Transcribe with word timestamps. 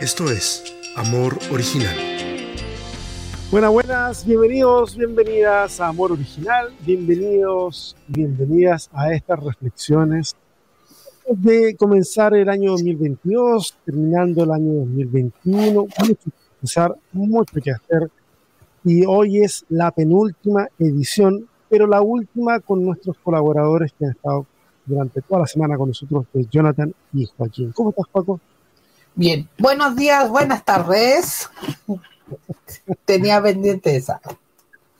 Esto 0.00 0.30
es 0.30 0.64
Amor 0.96 1.38
Original. 1.52 1.94
Buenas, 3.50 3.70
buenas, 3.70 4.24
bienvenidos, 4.24 4.96
bienvenidas 4.96 5.78
a 5.78 5.88
Amor 5.88 6.12
Original, 6.12 6.72
bienvenidos, 6.86 7.94
bienvenidas 8.08 8.88
a 8.94 9.12
estas 9.12 9.44
reflexiones 9.44 10.36
de 11.28 11.76
comenzar 11.76 12.32
el 12.32 12.48
año 12.48 12.70
2022, 12.70 13.76
terminando 13.84 14.44
el 14.44 14.52
año 14.52 14.72
2021, 14.72 15.72
mucho 15.82 16.14
que 16.14 16.30
pensar, 16.60 16.96
mucho 17.12 17.60
que 17.62 17.70
hacer, 17.70 18.10
y 18.84 19.04
hoy 19.04 19.42
es 19.42 19.66
la 19.68 19.90
penúltima 19.90 20.66
edición, 20.78 21.46
pero 21.68 21.86
la 21.86 22.00
última 22.00 22.58
con 22.60 22.82
nuestros 22.82 23.18
colaboradores 23.18 23.92
que 23.92 24.06
han 24.06 24.12
estado 24.12 24.46
durante 24.86 25.20
toda 25.20 25.42
la 25.42 25.46
semana 25.46 25.76
con 25.76 25.88
nosotros, 25.88 26.24
de 26.32 26.46
Jonathan 26.46 26.94
y 27.12 27.26
Joaquín. 27.26 27.72
¿Cómo 27.72 27.90
estás, 27.90 28.06
Paco? 28.10 28.40
Bien, 29.16 29.48
buenos 29.58 29.94
días, 29.94 30.28
buenas 30.28 30.64
tardes. 30.64 31.48
Tenía 33.04 33.40
pendiente 33.40 33.94
esa. 33.94 34.20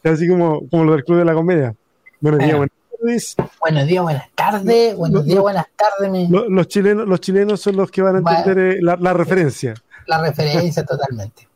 Así 0.04 0.28
como, 0.28 0.68
como 0.68 0.84
lo 0.84 0.92
del 0.92 1.04
Club 1.04 1.18
de 1.18 1.24
la 1.24 1.34
Comedia. 1.34 1.74
Buenos 2.20 2.40
días, 2.40 2.56
buenas 2.56 2.76
tardes. 3.00 3.36
Buenos 3.60 3.86
días, 3.86 4.02
buenas 4.04 4.30
tardes. 4.34 4.96
Buenos 4.96 5.24
días, 5.24 5.40
buenas 5.40 5.66
tardes. 5.76 6.30
Los, 6.30 6.48
los, 6.48 6.68
chilenos, 6.68 7.08
los 7.08 7.20
chilenos 7.20 7.60
son 7.60 7.76
los 7.76 7.90
que 7.90 8.02
van 8.02 8.16
a 8.16 8.18
entender 8.18 8.80
bueno, 8.80 8.80
la, 8.82 8.96
la, 8.96 9.12
referencia. 9.12 9.74
La 10.06 10.22
referencia, 10.22 10.84
totalmente. 10.84 11.48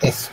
Eso. 0.00 0.30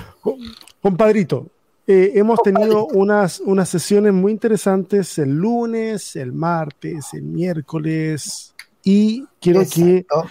Compadrito, 0.81 1.47
eh, 1.87 2.11
hemos 2.13 2.43
tenido 2.43 2.85
unas, 2.85 3.39
unas 3.39 3.67
sesiones 3.67 4.13
muy 4.13 4.31
interesantes 4.31 5.17
el 5.17 5.31
lunes, 5.31 6.15
el 6.15 6.31
martes, 6.31 7.07
el 7.13 7.23
miércoles, 7.23 8.53
y 8.83 9.25
quiero 9.41 9.61
Exacto. 9.61 10.23
que, 10.23 10.29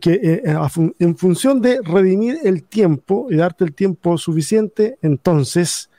que 0.00 0.14
eh, 0.14 0.42
en 0.98 1.16
función 1.16 1.60
de 1.60 1.80
redimir 1.82 2.38
el 2.42 2.64
tiempo 2.64 3.28
y 3.30 3.36
darte 3.36 3.64
el 3.64 3.74
tiempo 3.74 4.18
suficiente, 4.18 4.98
entonces 5.00 5.90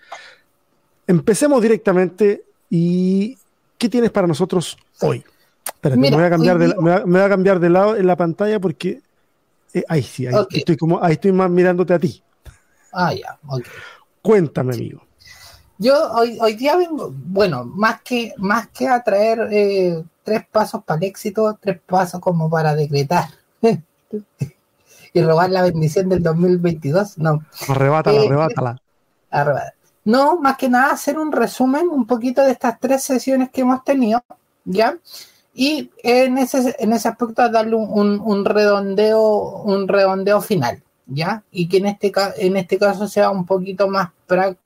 empecemos 1.07 1.61
directamente 1.61 2.43
y 2.69 3.37
¿qué 3.77 3.87
tienes 3.87 4.11
para 4.11 4.27
nosotros 4.27 4.77
hoy? 5.01 5.23
Espérate, 5.65 5.99
Mira, 5.99 6.17
me, 6.17 6.23
voy 6.23 6.27
a 6.27 6.29
cambiar 6.29 6.57
de, 6.57 6.67
me, 6.67 6.73
voy 6.75 6.91
a, 6.91 7.05
me, 7.05 7.11
voy 7.19 7.21
a, 7.21 7.29
cambiar 7.29 7.59
de 7.59 7.69
lado 7.69 7.95
en 7.95 8.07
la 8.07 8.15
pantalla 8.15 8.59
porque 8.59 9.01
eh, 9.73 9.83
ahí 9.87 10.03
sí, 10.03 10.27
ahí, 10.27 10.35
okay. 10.35 10.59
estoy 10.59 10.75
como, 10.75 11.01
ahí 11.01 11.13
estoy 11.13 11.31
más 11.31 11.49
mirándote 11.49 11.93
a 11.93 11.99
ti. 11.99 12.21
Ah, 12.91 13.13
ya. 13.13 13.37
Cuéntame, 14.21 14.73
amigo. 14.73 15.01
Yo 15.77 16.11
hoy, 16.13 16.37
hoy 16.41 16.55
día 16.55 16.75
vengo, 16.75 17.13
bueno, 17.13 17.63
más 17.63 18.01
que, 18.01 18.33
más 18.37 18.67
que 18.69 18.87
a 18.87 19.01
traer 19.03 19.47
eh, 19.51 20.03
tres 20.23 20.45
pasos 20.51 20.83
para 20.83 20.97
el 20.97 21.03
éxito, 21.05 21.57
tres 21.61 21.79
pasos 21.85 22.19
como 22.19 22.49
para 22.49 22.73
decretar 22.73 23.25
y 25.13 25.21
robar 25.21 25.49
la 25.49 25.63
bendición 25.63 26.09
del 26.09 26.23
2022, 26.23 27.17
no. 27.17 27.43
Arrebátala, 27.67 28.21
eh, 28.21 28.25
arrebátala. 28.25 28.81
Arrebátala. 29.29 29.73
No, 30.05 30.39
más 30.39 30.57
que 30.57 30.69
nada 30.69 30.93
hacer 30.93 31.19
un 31.19 31.31
resumen 31.31 31.89
un 31.89 32.07
poquito 32.07 32.41
de 32.41 32.51
estas 32.51 32.79
tres 32.79 33.03
sesiones 33.03 33.49
que 33.49 33.61
hemos 33.61 33.83
tenido, 33.83 34.23
¿ya? 34.63 34.97
Y 35.53 35.91
en 36.03 36.37
ese, 36.37 36.75
en 36.79 36.93
ese 36.93 37.09
aspecto 37.09 37.49
darle 37.49 37.75
un, 37.75 37.89
un, 37.89 38.19
un 38.19 38.45
redondeo, 38.45 39.63
un 39.63 39.87
redondeo 39.87 40.39
final. 40.41 40.81
¿ya? 41.07 41.43
Y 41.51 41.67
que 41.67 41.77
en 41.77 41.87
este, 41.87 42.11
en 42.37 42.57
este 42.57 42.77
caso 42.77 43.07
sea 43.07 43.29
un 43.29 43.45
poquito 43.45 43.87
más 43.87 44.09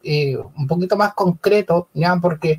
eh, 0.03 0.37
un 0.37 0.67
poquito 0.67 0.97
más 0.97 1.13
concreto, 1.13 1.89
¿ya? 1.93 2.17
Porque 2.21 2.57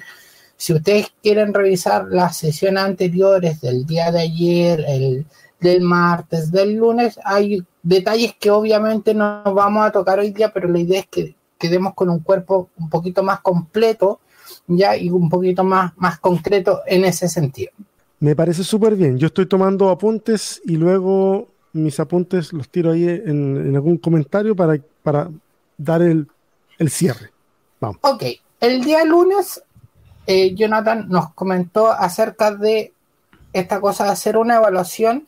si 0.56 0.72
ustedes 0.72 1.12
quieren 1.22 1.52
revisar 1.52 2.06
las 2.08 2.36
sesiones 2.36 2.84
anteriores 2.84 3.60
del 3.60 3.84
día 3.84 4.12
de 4.12 4.20
ayer, 4.20 4.84
el 4.86 5.26
del 5.62 5.80
martes, 5.80 6.50
del 6.50 6.74
lunes, 6.74 7.18
hay 7.24 7.64
detalles 7.82 8.34
que 8.38 8.50
obviamente 8.50 9.14
no 9.14 9.42
vamos 9.54 9.86
a 9.86 9.92
tocar 9.92 10.18
hoy 10.18 10.30
día, 10.30 10.52
pero 10.52 10.68
la 10.68 10.78
idea 10.78 11.00
es 11.00 11.06
que 11.06 11.34
quedemos 11.58 11.94
con 11.94 12.10
un 12.10 12.18
cuerpo 12.18 12.70
un 12.76 12.90
poquito 12.90 13.22
más 13.22 13.40
completo, 13.40 14.20
ya, 14.66 14.96
y 14.96 15.08
un 15.10 15.28
poquito 15.28 15.64
más, 15.64 15.92
más 15.96 16.18
concreto 16.18 16.80
en 16.86 17.04
ese 17.04 17.28
sentido. 17.28 17.72
Me 18.20 18.36
parece 18.36 18.64
súper 18.64 18.94
bien. 18.96 19.18
Yo 19.18 19.28
estoy 19.28 19.46
tomando 19.46 19.88
apuntes 19.88 20.60
y 20.64 20.76
luego 20.76 21.48
mis 21.72 21.98
apuntes 22.00 22.52
los 22.52 22.68
tiro 22.68 22.90
ahí 22.90 23.08
en, 23.08 23.56
en 23.68 23.74
algún 23.74 23.96
comentario 23.96 24.54
para, 24.54 24.78
para 25.02 25.30
dar 25.76 26.02
el, 26.02 26.28
el, 26.78 26.90
cierre. 26.90 27.30
Vamos. 27.80 27.98
Ok, 28.02 28.24
el 28.60 28.84
día 28.84 29.04
lunes 29.04 29.62
eh, 30.26 30.54
Jonathan 30.54 31.08
nos 31.08 31.32
comentó 31.34 31.90
acerca 31.90 32.54
de 32.54 32.92
esta 33.52 33.80
cosa 33.80 34.04
de 34.04 34.10
hacer 34.10 34.36
una 34.36 34.56
evaluación, 34.56 35.26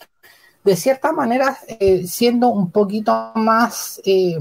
de 0.65 0.77
cierta 0.77 1.13
manera 1.13 1.59
eh, 1.69 2.07
siendo 2.07 2.49
un 2.49 2.71
poquito 2.71 3.33
más, 3.35 4.01
eh, 4.05 4.39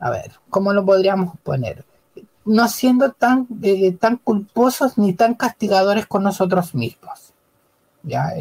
a 0.00 0.10
ver, 0.10 0.32
¿cómo 0.50 0.72
lo 0.72 0.84
podríamos 0.84 1.38
poner? 1.42 1.84
No 2.44 2.68
siendo 2.68 3.12
tan, 3.12 3.46
tan 3.98 4.16
culposos 4.16 4.98
ni 4.98 5.14
tan 5.14 5.34
castigadores 5.34 6.06
con 6.06 6.24
nosotros 6.24 6.74
mismos. 6.74 7.32
¿ya? 8.02 8.32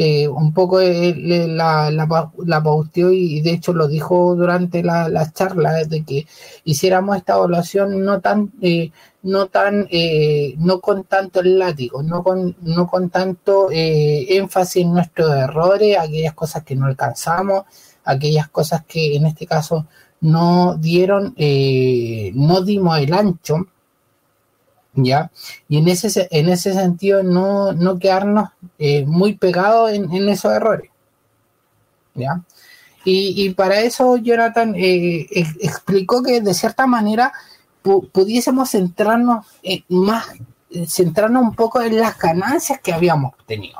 Eh, 0.00 0.26
un 0.28 0.54
poco 0.54 0.80
eh, 0.80 1.14
la, 1.46 1.90
la, 1.90 2.30
la 2.46 2.62
pausteó 2.62 3.12
y 3.12 3.42
de 3.42 3.52
hecho 3.52 3.74
lo 3.74 3.86
dijo 3.86 4.34
durante 4.34 4.82
la, 4.82 5.10
la, 5.10 5.30
charla 5.30 5.74
de 5.84 6.02
que 6.04 6.26
hiciéramos 6.64 7.18
esta 7.18 7.34
evaluación 7.34 8.02
no 8.02 8.20
tan 8.20 8.50
eh, 8.62 8.92
no 9.22 9.48
tan 9.48 9.86
eh, 9.90 10.54
no 10.56 10.80
con 10.80 11.04
tanto 11.04 11.40
el 11.40 11.58
látigo 11.58 12.02
no 12.02 12.22
con 12.22 12.56
no 12.62 12.86
con 12.86 13.10
tanto 13.10 13.70
eh, 13.70 14.24
énfasis 14.38 14.84
en 14.84 14.94
nuestros 14.94 15.36
errores 15.36 15.98
aquellas 15.98 16.32
cosas 16.32 16.64
que 16.64 16.76
no 16.76 16.86
alcanzamos 16.86 17.64
aquellas 18.04 18.48
cosas 18.48 18.82
que 18.86 19.16
en 19.16 19.26
este 19.26 19.46
caso 19.46 19.86
no 20.22 20.76
dieron 20.78 21.34
no 22.34 22.62
dimos 22.62 22.98
el 22.98 23.12
ancho 23.12 23.66
¿ya? 25.04 25.30
Y 25.68 25.78
en 25.78 25.88
ese, 25.88 26.28
en 26.30 26.48
ese 26.48 26.72
sentido 26.72 27.22
no, 27.22 27.72
no 27.72 27.98
quedarnos 27.98 28.50
eh, 28.78 29.04
muy 29.06 29.34
pegados 29.36 29.92
en, 29.92 30.28
esos 30.28 30.52
errores, 30.52 30.90
¿ya? 32.14 32.42
Y, 33.04 33.50
para 33.54 33.80
eso 33.80 34.18
Jonathan 34.18 34.74
eh, 34.76 35.26
explicó 35.30 36.22
que 36.22 36.42
de 36.42 36.52
cierta 36.52 36.86
manera 36.86 37.32
pu 37.80 38.06
pudiésemos 38.08 38.70
centrarnos 38.70 39.46
en 39.62 39.82
más, 39.88 40.26
centrarnos 40.86 41.42
un 41.42 41.54
poco 41.54 41.80
en 41.80 41.98
las 41.98 42.18
ganancias 42.18 42.78
que 42.80 42.92
habíamos 42.92 43.32
tenido. 43.46 43.78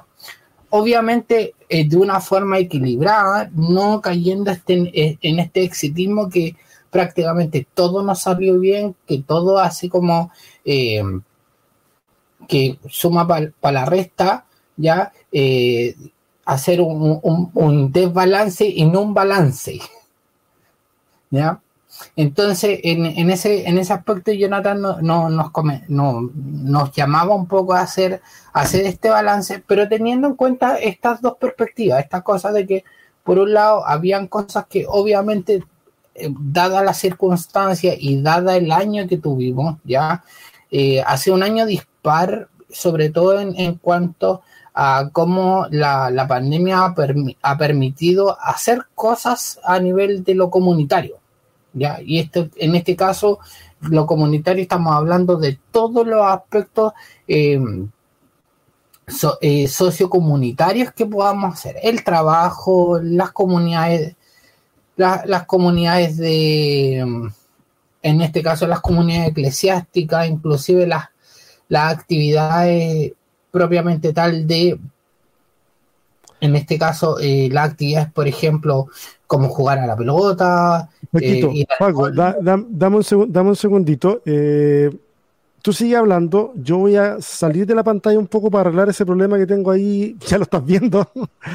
Obviamente 0.71 1.55
eh, 1.69 1.87
de 1.87 1.97
una 1.99 2.21
forma 2.21 2.59
equilibrada, 2.59 3.51
no 3.55 4.01
cayendo 4.01 4.51
este, 4.51 5.19
en 5.21 5.39
este 5.39 5.65
exitismo 5.65 6.31
que 6.31 6.57
prácticamente 6.91 7.67
todo 7.75 8.03
nos 8.03 8.23
salió 8.23 8.59
bien, 8.59 8.97
que 9.07 9.23
todo 9.23 9.59
así 9.59 9.89
como 9.89 10.31
eh, 10.65 11.03
que 12.49 12.79
suma 12.89 13.27
para 13.27 13.53
pa 13.61 13.73
la 13.73 13.85
resta, 13.85 14.45
ya 14.77 15.13
eh, 15.33 15.95
hacer 16.45 16.81
un, 16.81 17.21
un, 17.55 17.93
desbalance 17.93 18.67
y 18.67 18.85
no 18.85 19.03
un 19.03 19.15
balance. 19.15 19.81
¿Ya? 21.31 21.61
Entonces, 22.17 22.81
en, 22.83 23.07
en, 23.07 23.31
ese, 23.31 23.69
en 23.69 23.79
ese 23.79 23.93
aspecto, 23.93 24.33
Jonathan 24.33 24.81
no, 24.81 25.01
no, 25.01 25.29
nos, 25.29 25.51
no, 25.89 26.31
nos 26.35 26.93
llamaba 26.93 27.35
un 27.35 27.47
poco 27.47 27.75
a 27.75 27.81
hacer, 27.81 28.21
a 28.53 28.61
hacer 28.63 28.87
este 28.87 29.11
balance, 29.11 29.63
pero 29.67 29.89
teniendo 29.89 30.29
en 30.29 30.35
cuenta 30.35 30.77
estas 30.77 31.21
dos 31.21 31.37
perspectivas, 31.39 32.03
esta 32.03 32.23
cosa 32.23 32.53
de 32.53 32.67
que, 32.67 32.85
por 33.23 33.39
un 33.39 33.53
lado, 33.53 33.87
habían 33.87 34.29
cosas 34.29 34.67
que 34.67 34.87
obviamente 34.89 35.65
dada 36.41 36.83
la 36.83 36.95
circunstancia 36.95 37.95
y 37.99 38.21
dada 38.21 38.57
el 38.57 38.73
año 38.73 39.07
que 39.07 39.19
tuvimos, 39.19 39.79
ya 39.85 40.23
eh, 40.71 41.03
hace 41.07 41.31
un 41.31 41.43
año 41.43 41.67
dispar, 41.67 42.49
sobre 42.71 43.11
todo 43.11 43.41
en, 43.41 43.75
cuanto 43.75 44.43
a 44.75 45.11
cómo 45.13 45.67
la, 45.71 46.11
la 46.11 46.29
pandemia 46.29 46.85
ha, 46.85 46.95
ha, 47.43 47.59
permitido 47.59 48.41
hacer 48.41 48.87
cosas 48.95 49.59
a 49.65 49.81
nivel 49.81 50.23
de 50.23 50.35
lo 50.35 50.51
comunitario. 50.51 51.19
¿ya? 51.73 51.99
Y 52.05 52.21
esto, 52.21 52.49
en 52.57 52.77
este 52.77 52.95
caso, 52.95 53.41
lo 53.81 54.07
comunitario 54.07 54.63
estamos 54.63 54.95
hablando 54.95 55.37
de 55.37 55.59
todos 55.73 56.07
los 56.07 56.25
aspectos 56.25 56.93
so, 59.09 59.39
eh, 59.41 59.67
sociocomunitarios 59.69 60.93
que 60.93 61.07
podamos 61.07 61.55
hacer. 61.55 61.77
El 61.83 62.05
trabajo, 62.05 63.01
las 63.03 63.33
comunidades 63.33 64.17
la, 65.01 65.23
las 65.25 65.47
comunidades 65.47 66.19
de, 66.19 66.99
en 68.03 68.21
este 68.21 68.43
caso 68.43 68.67
las 68.67 68.81
comunidades 68.81 69.31
eclesiásticas, 69.31 70.29
inclusive 70.29 70.87
las, 70.87 71.07
las 71.69 71.95
actividades 71.95 73.13
propiamente 73.51 74.13
tal 74.13 74.47
de, 74.47 74.79
en 76.41 76.55
este 76.55 76.79
caso, 76.79 77.19
eh, 77.19 77.49
las 77.51 77.71
actividades, 77.71 78.13
por 78.13 78.29
ejemplo, 78.29 78.89
como 79.27 79.49
jugar 79.49 79.79
a 79.79 79.87
la 79.87 79.97
pelota. 79.97 80.91
Paquito, 81.11 81.51
eh, 81.55 81.67
Paco, 81.79 82.11
da, 82.11 82.37
da, 82.39 82.63
dame, 82.69 82.97
un 82.97 83.05
seg 83.05 83.27
dame, 83.27 83.49
un 83.49 83.57
segundito. 83.57 84.21
Eh, 84.27 84.91
tú 85.63 85.73
sigue 85.73 85.97
hablando, 85.97 86.53
yo 86.57 86.77
voy 86.77 86.97
a 86.97 87.23
salir 87.23 87.67
de 87.67 87.75
la 87.75 87.83
pantalla 87.83 88.19
un 88.19 88.27
poco 88.27 88.51
para 88.51 88.69
arreglar 88.69 88.91
ese 88.91 89.07
problema 89.07 89.39
que 89.39 89.47
tengo 89.47 89.71
ahí, 89.71 90.15
ya 90.29 90.37
lo 90.37 90.45
estás 90.45 90.63
viendo. 90.63 91.01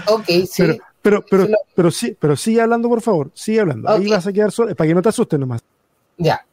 Ok, 0.08 0.26
sí. 0.50 0.64
Pero, 0.64 0.78
pero, 1.06 1.24
pero, 1.30 1.48
pero 1.76 1.92
sí, 1.92 2.18
pero 2.20 2.36
sigue 2.36 2.62
hablando, 2.62 2.90
por 2.90 3.00
favor, 3.00 3.30
sigue 3.36 3.60
hablando. 3.60 3.88
Ahí 3.88 4.10
vas 4.10 4.26
a 4.26 4.34
quedar 4.34 4.52
solo, 4.52 4.74
para 4.76 4.88
que 4.88 4.96
no 4.96 5.04
te 5.04 5.10
asustes 5.10 5.40
nomás. 5.40 5.64
Ya. 6.18 6.44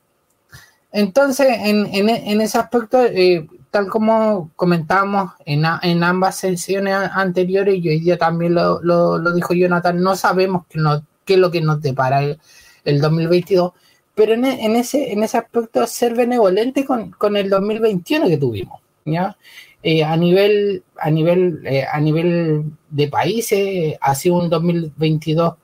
Entonces, 0.93 1.47
en, 1.49 1.87
en, 1.87 2.11
en 2.11 2.41
ese 2.43 2.59
aspecto, 2.59 3.03
eh, 3.03 3.49
tal 3.71 3.89
como 3.89 4.51
comentábamos 4.55 5.33
en, 5.47 5.65
en, 5.81 6.05
ambas 6.05 6.37
sesiones 6.37 6.95
anteriores, 7.15 7.83
y 7.83 7.89
hoy 7.89 8.01
día 8.01 8.19
también 8.19 8.55
lo, 8.55 8.83
lo, 8.83 9.33
dijo 9.33 9.55
Jonathan, 9.55 9.99
no 10.03 10.17
sabemos 10.17 10.67
qué, 10.69 10.79
qué, 11.25 11.33
es 11.33 11.41
lo 11.41 11.51
que 11.51 11.63
nos 11.63 11.81
depara 11.81 12.23
el, 12.23 12.39
el 12.85 13.01
2022, 13.01 13.73
pero 14.15 14.35
en, 14.35 14.45
en, 14.45 14.77
ese, 14.77 15.13
en 15.13 15.23
ese 15.23 15.39
aspecto 15.39 15.87
ser 15.87 16.15
benevolente 16.15 16.85
con, 16.85 17.11
con 17.13 17.39
el 17.39 17.49
2021 17.49 18.29
que 18.29 18.37
tuvimos, 18.37 18.83
¿ya? 19.07 19.35
Eh, 19.83 20.05
a 20.05 20.17
nivel, 20.17 20.85
a 20.97 21.11
nivel, 21.11 21.67
eh, 21.67 21.85
a 21.91 22.01
nivel 22.01 22.65
de 22.89 23.09
países, 23.09 23.97
ha 24.01 24.15
sido 24.15 24.37
un 24.37 24.49
2022 24.49 25.55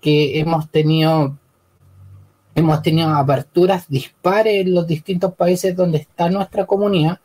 que 0.00 0.40
hemos 0.40 0.70
tenido 0.70 1.36
hemos 2.54 2.82
tenido 2.82 3.10
aperturas 3.10 3.88
dispares 3.88 4.66
en 4.66 4.74
los 4.74 4.84
distintos 4.84 5.32
países 5.34 5.76
donde 5.76 5.98
está 5.98 6.28
nuestra 6.28 6.66
comunidad 6.66 7.20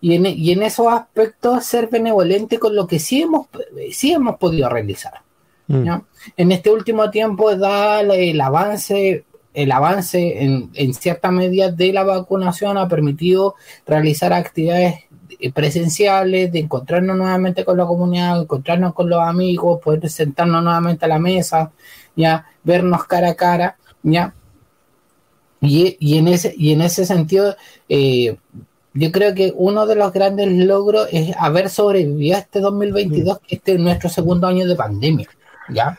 y 0.00 0.14
en, 0.14 0.26
y 0.26 0.50
en 0.50 0.64
esos 0.64 0.88
aspectos 0.88 1.64
ser 1.64 1.88
benevolente 1.88 2.58
con 2.58 2.74
lo 2.74 2.88
que 2.88 2.98
sí 2.98 3.22
hemos, 3.22 3.46
sí 3.92 4.12
hemos 4.12 4.36
podido 4.38 4.68
realizar. 4.68 5.22
Mm. 5.68 5.88
En 6.36 6.50
este 6.50 6.70
último 6.70 7.10
tiempo 7.10 7.54
da 7.54 8.00
el 8.00 8.40
avance 8.40 9.24
el 9.54 9.70
avance 9.70 10.42
en, 10.42 10.70
en 10.74 10.94
cierta 10.94 11.30
medida 11.30 11.70
de 11.70 11.92
la 11.92 12.04
vacunación 12.04 12.78
ha 12.78 12.88
permitido 12.88 13.54
realizar 13.86 14.32
actividades 14.32 15.04
presenciales, 15.54 16.52
de 16.52 16.60
encontrarnos 16.60 17.16
nuevamente 17.16 17.64
con 17.64 17.76
la 17.76 17.86
comunidad, 17.86 18.40
encontrarnos 18.40 18.94
con 18.94 19.08
los 19.08 19.20
amigos, 19.20 19.80
poder 19.82 20.08
sentarnos 20.08 20.62
nuevamente 20.62 21.04
a 21.04 21.08
la 21.08 21.18
mesa, 21.18 21.72
ya, 22.16 22.46
vernos 22.62 23.04
cara 23.04 23.30
a 23.30 23.34
cara, 23.34 23.76
ya. 24.02 24.34
Y, 25.60 25.96
y 26.00 26.18
en 26.18 26.28
ese, 26.28 26.54
y 26.56 26.72
en 26.72 26.82
ese 26.82 27.06
sentido, 27.06 27.56
eh, 27.88 28.36
yo 28.94 29.12
creo 29.12 29.34
que 29.34 29.52
uno 29.56 29.86
de 29.86 29.94
los 29.94 30.12
grandes 30.12 30.48
logros 30.48 31.08
es 31.12 31.34
haber 31.38 31.70
sobrevivido 31.70 32.36
a 32.36 32.40
este 32.40 32.60
2022, 32.60 33.38
que 33.46 33.56
este 33.56 33.72
es 33.72 33.80
nuestro 33.80 34.10
segundo 34.10 34.46
año 34.46 34.66
de 34.66 34.76
pandemia, 34.76 35.28
¿ya? 35.68 35.98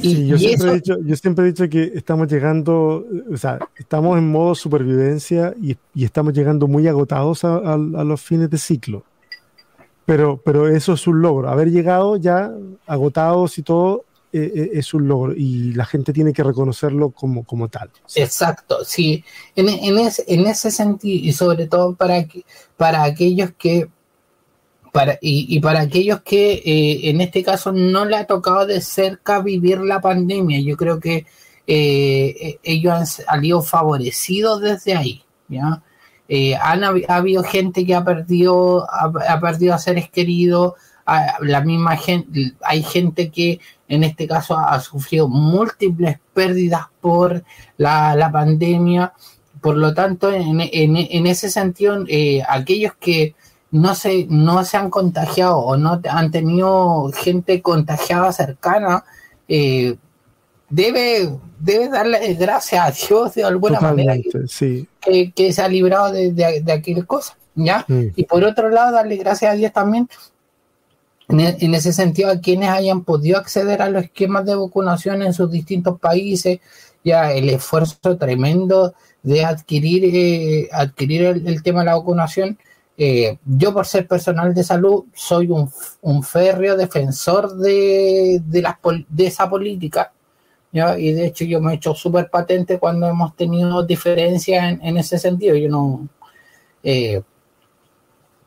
Sí, 0.00 0.26
yo, 0.26 0.38
siempre 0.38 0.70
he 0.70 0.74
dicho, 0.74 0.98
yo 1.04 1.16
siempre 1.16 1.44
he 1.44 1.48
dicho 1.48 1.68
que 1.68 1.92
estamos 1.94 2.28
llegando, 2.28 3.06
o 3.32 3.36
sea, 3.36 3.58
estamos 3.76 4.18
en 4.18 4.30
modo 4.30 4.54
supervivencia 4.54 5.54
y, 5.60 5.76
estamos 6.02 6.32
llegando 6.32 6.66
muy 6.66 6.88
agotados 6.88 7.44
a, 7.44 7.76
los 7.76 8.20
fines 8.20 8.50
de 8.50 8.58
ciclo. 8.58 9.04
Pero, 10.06 10.40
pero 10.44 10.66
eso 10.68 10.94
es 10.94 11.06
un 11.06 11.20
logro. 11.20 11.48
Haber 11.48 11.70
llegado 11.70 12.16
ya 12.16 12.50
agotados 12.86 13.58
y 13.58 13.62
todo 13.62 14.04
eh, 14.32 14.52
eh, 14.54 14.70
es 14.74 14.92
un 14.94 15.06
logro 15.06 15.34
y 15.36 15.72
la 15.74 15.84
gente 15.84 16.12
tiene 16.12 16.32
que 16.32 16.42
reconocerlo 16.42 17.10
como, 17.10 17.44
como 17.44 17.68
tal. 17.68 17.90
Exacto, 18.14 18.84
sí. 18.84 19.24
En, 19.54 19.68
en, 19.68 19.98
en 19.98 20.46
ese 20.46 20.70
sentido 20.70 21.28
y 21.28 21.32
sobre 21.32 21.66
todo 21.66 21.94
para, 21.94 22.26
para 22.76 23.04
aquellos 23.04 23.50
que 23.56 23.88
para, 24.92 25.18
y, 25.20 25.60
para 25.60 25.80
aquellos 25.80 26.22
que 26.22 26.52
eh, 26.52 27.10
en 27.10 27.20
este 27.20 27.42
caso 27.42 27.72
no 27.72 28.04
le 28.04 28.16
ha 28.16 28.26
tocado 28.26 28.66
de 28.66 28.80
cerca 28.80 29.40
vivir 29.40 29.80
la 29.80 30.00
pandemia, 30.00 30.60
yo 30.60 30.76
creo 30.76 30.98
que 30.98 31.26
eh, 31.66 32.58
ellos 32.62 32.92
han 32.92 33.06
salido 33.06 33.62
favorecidos 33.62 34.60
desde 34.60 34.96
ahí. 34.96 35.22
¿ya? 35.48 35.82
Eh, 36.28 36.56
han, 36.56 36.84
ha 36.84 37.16
habido 37.16 37.42
gente 37.42 37.84
que 37.86 37.94
ha 37.94 38.04
perdido, 38.04 38.86
ha, 38.90 39.40
perdido 39.40 39.74
a 39.74 39.78
seres 39.78 40.10
queridos, 40.10 40.74
la 41.40 41.60
misma 41.62 41.96
gente, 41.96 42.52
hay 42.62 42.84
gente 42.84 43.30
que 43.30 43.58
en 43.88 44.04
este 44.04 44.28
caso 44.28 44.56
ha, 44.56 44.78
sufrido 44.78 45.28
múltiples 45.28 46.18
pérdidas 46.32 46.86
por 47.00 47.42
la, 47.78 48.14
la 48.14 48.30
pandemia. 48.30 49.12
Por 49.60 49.76
lo 49.76 49.92
tanto, 49.92 50.32
en, 50.32 50.60
en, 50.60 50.96
en 50.96 51.26
ese 51.26 51.50
sentido, 51.50 52.04
aquellos 52.48 52.92
que 53.00 53.34
no 53.70 53.94
se, 53.94 54.26
no 54.28 54.64
se 54.64 54.76
han 54.76 54.90
contagiado 54.90 55.58
o 55.58 55.76
no 55.76 56.00
han 56.08 56.30
tenido 56.30 57.10
gente 57.12 57.62
contagiada 57.62 58.32
cercana, 58.32 59.04
eh, 59.48 59.96
debe, 60.68 61.30
debe 61.58 61.88
darle 61.88 62.34
gracias 62.34 62.84
a 62.84 62.90
Dios 62.90 63.34
de 63.34 63.44
alguna 63.44 63.80
manera 63.80 64.14
que, 65.00 65.32
que, 65.32 65.52
se 65.52 65.62
ha 65.62 65.68
librado 65.68 66.12
de, 66.12 66.32
de, 66.32 66.72
aquella 66.72 67.04
cosa. 67.04 67.36
¿ya? 67.54 67.84
Mm. 67.88 68.06
Y 68.16 68.24
por 68.24 68.44
otro 68.44 68.70
lado, 68.70 68.92
darle 68.92 69.16
gracias 69.16 69.52
a 69.52 69.54
Dios 69.54 69.72
también 69.72 70.08
en, 71.28 71.40
e, 71.40 71.56
en, 71.60 71.74
ese 71.74 71.92
sentido 71.92 72.30
a 72.30 72.40
quienes 72.40 72.70
hayan 72.70 73.04
podido 73.04 73.38
acceder 73.38 73.82
a 73.82 73.90
los 73.90 74.04
esquemas 74.04 74.46
de 74.46 74.54
vacunación 74.54 75.22
en 75.22 75.32
sus 75.32 75.50
distintos 75.50 75.98
países, 76.00 76.60
ya 77.04 77.32
el 77.32 77.48
esfuerzo 77.48 78.16
tremendo 78.16 78.94
de 79.22 79.44
adquirir, 79.44 80.04
eh, 80.04 80.68
adquirir 80.72 81.42
el, 81.44 81.62
tema 81.62 81.80
de 81.80 81.86
la 81.86 81.96
vacunación 81.96 82.58
eh, 83.02 83.38
yo 83.46 83.72
por 83.72 83.86
ser 83.86 84.06
personal 84.06 84.52
de 84.52 84.62
salud 84.62 85.04
soy 85.14 85.48
un, 85.48 86.22
férreo 86.22 86.76
defensor 86.76 87.56
de, 87.56 88.42
de, 88.44 89.26
esa 89.26 89.48
política, 89.48 90.12
y 90.70 91.12
de 91.12 91.26
hecho 91.28 91.46
yo 91.46 91.62
me 91.62 91.72
he 91.72 91.76
hecho 91.76 91.94
súper 91.94 92.28
patente 92.28 92.78
cuando 92.78 93.08
hemos 93.08 93.34
tenido 93.34 93.82
diferencias 93.84 94.78
en, 94.82 94.98
ese 94.98 95.18
sentido. 95.18 95.56
Yo 95.56 95.70
no... 95.70 96.08
Eh, 96.82 97.22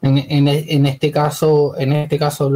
en, 0.04 0.86
este 0.86 1.10
caso, 1.10 1.76
en 1.76 1.94
este 1.94 2.20
caso 2.20 2.52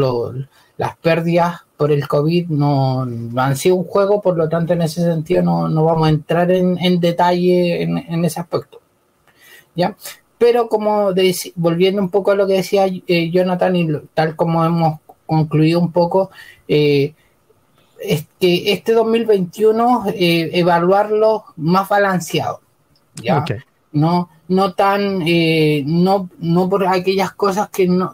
las 0.77 0.97
pérdidas 0.97 1.61
por 1.77 1.91
el 1.91 2.07
COVID 2.07 2.49
no, 2.49 3.07
han 3.37 3.57
sido 3.57 3.75
un 3.75 3.85
juego, 3.85 4.21
por 4.21 4.37
lo 4.37 4.47
tanto 4.47 4.73
en 4.73 4.83
ese 4.83 5.01
sentido 5.01 5.41
no, 5.41 5.83
vamos 5.83 6.05
a 6.05 6.11
entrar 6.11 6.51
en, 6.51 6.99
detalle 6.99 7.81
en, 7.81 7.97
en, 7.97 8.23
ese 8.23 8.39
aspecto. 8.39 8.81
¿ya? 9.73 9.95
Pero 10.37 10.69
como 10.69 11.13
volviendo 11.55 12.01
un 12.01 12.09
poco 12.09 12.31
a 12.31 12.35
lo 12.35 12.45
que 12.45 12.53
decía 12.53 12.85
eh, 12.85 13.31
Jonathan 13.31 13.75
y 13.75 13.87
tal 14.13 14.35
como 14.35 14.63
hemos 14.63 14.99
concluido 15.25 15.79
un 15.79 15.91
poco, 15.91 16.29
eh, 16.67 17.13
es 17.99 18.27
que 18.39 18.71
este 18.71 18.93
2021 18.93 20.05
eh, 20.13 20.51
evaluarlo 20.53 21.45
más 21.55 21.89
balanceado, 21.89 22.61
¿ya? 23.15 23.43
No, 23.91 24.29
no 24.47 24.73
tan, 24.73 25.23
no, 25.85 26.29
no 26.37 26.69
por 26.69 26.85
aquellas 26.85 27.31
cosas 27.31 27.69
que 27.69 27.87
no, 27.87 28.11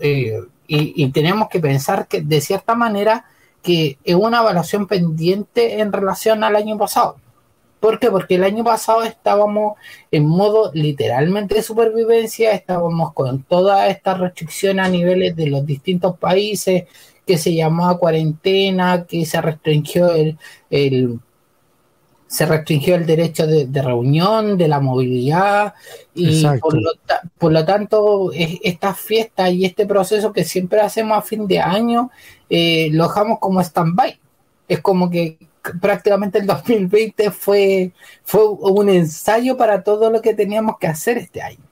y, 0.68 1.10
tenemos 1.10 1.50
que 1.50 1.60
pensar 1.60 2.08
que 2.08 2.22
de 2.22 2.42
cierta 2.42 2.76
manera 2.76 3.26
que 3.62 3.98
es 4.04 4.16
una 4.16 4.40
evaluación 4.42 4.88
pendiente 4.88 5.80
en 5.80 5.94
relación 5.94 6.44
al 6.44 6.56
año 6.56 6.78
pasado. 6.78 7.18
¿Por 7.84 8.00
qué? 8.00 8.10
Porque 8.10 8.36
el 8.36 8.46
año 8.46 8.64
pasado 8.64 9.04
estábamos 9.04 9.74
en 10.10 10.26
modo 10.26 10.72
literalmente 10.74 11.56
de 11.56 11.62
supervivencia, 11.62 12.54
estábamos 12.54 13.12
con 13.12 13.44
toda 13.44 13.90
esta 13.90 14.14
restricción 14.14 14.80
a 14.80 14.88
niveles 14.88 15.36
de 15.36 15.48
los 15.48 15.66
distintos 15.66 16.18
países, 16.18 16.86
que 17.28 17.38
se 17.38 17.54
llamaba 17.54 17.98
cuarentena, 17.98 19.06
que 19.06 19.26
se 19.26 19.42
restringió 19.42 20.14
el, 20.14 21.20
se 22.26 22.46
restringió 22.46 22.96
el 22.96 23.06
derecho 23.06 23.46
de, 23.48 23.82
reunión, 23.82 24.58
de 24.58 24.70
la 24.70 24.80
movilidad, 24.80 25.74
y 26.16 26.42
por 27.38 27.52
lo, 27.52 27.66
tanto, 27.66 28.32
esta 28.32 28.94
fiesta 28.94 29.50
y 29.50 29.66
este 29.66 29.86
proceso 29.86 30.32
que 30.32 30.46
siempre 30.46 30.80
hacemos 30.80 31.18
a 31.18 31.22
fin 31.22 31.48
de 31.48 31.60
año, 31.60 32.12
eh, 32.50 32.88
lo 32.94 33.10
dejamos 33.10 33.40
como 33.40 33.60
stand-by. 33.60 34.18
Es 34.70 34.80
como 34.80 35.10
que 35.10 35.38
prácticamente 35.82 36.40
el 36.40 36.46
2020 36.48 37.32
fue, 37.32 37.92
fue 38.24 38.48
un 38.48 38.90
ensayo 38.90 39.58
para 39.58 39.84
todo 39.84 40.10
lo 40.10 40.22
que 40.22 40.34
teníamos 40.34 40.78
que 40.78 40.88
hacer 40.88 41.18
este 41.18 41.42
año. 41.42 41.64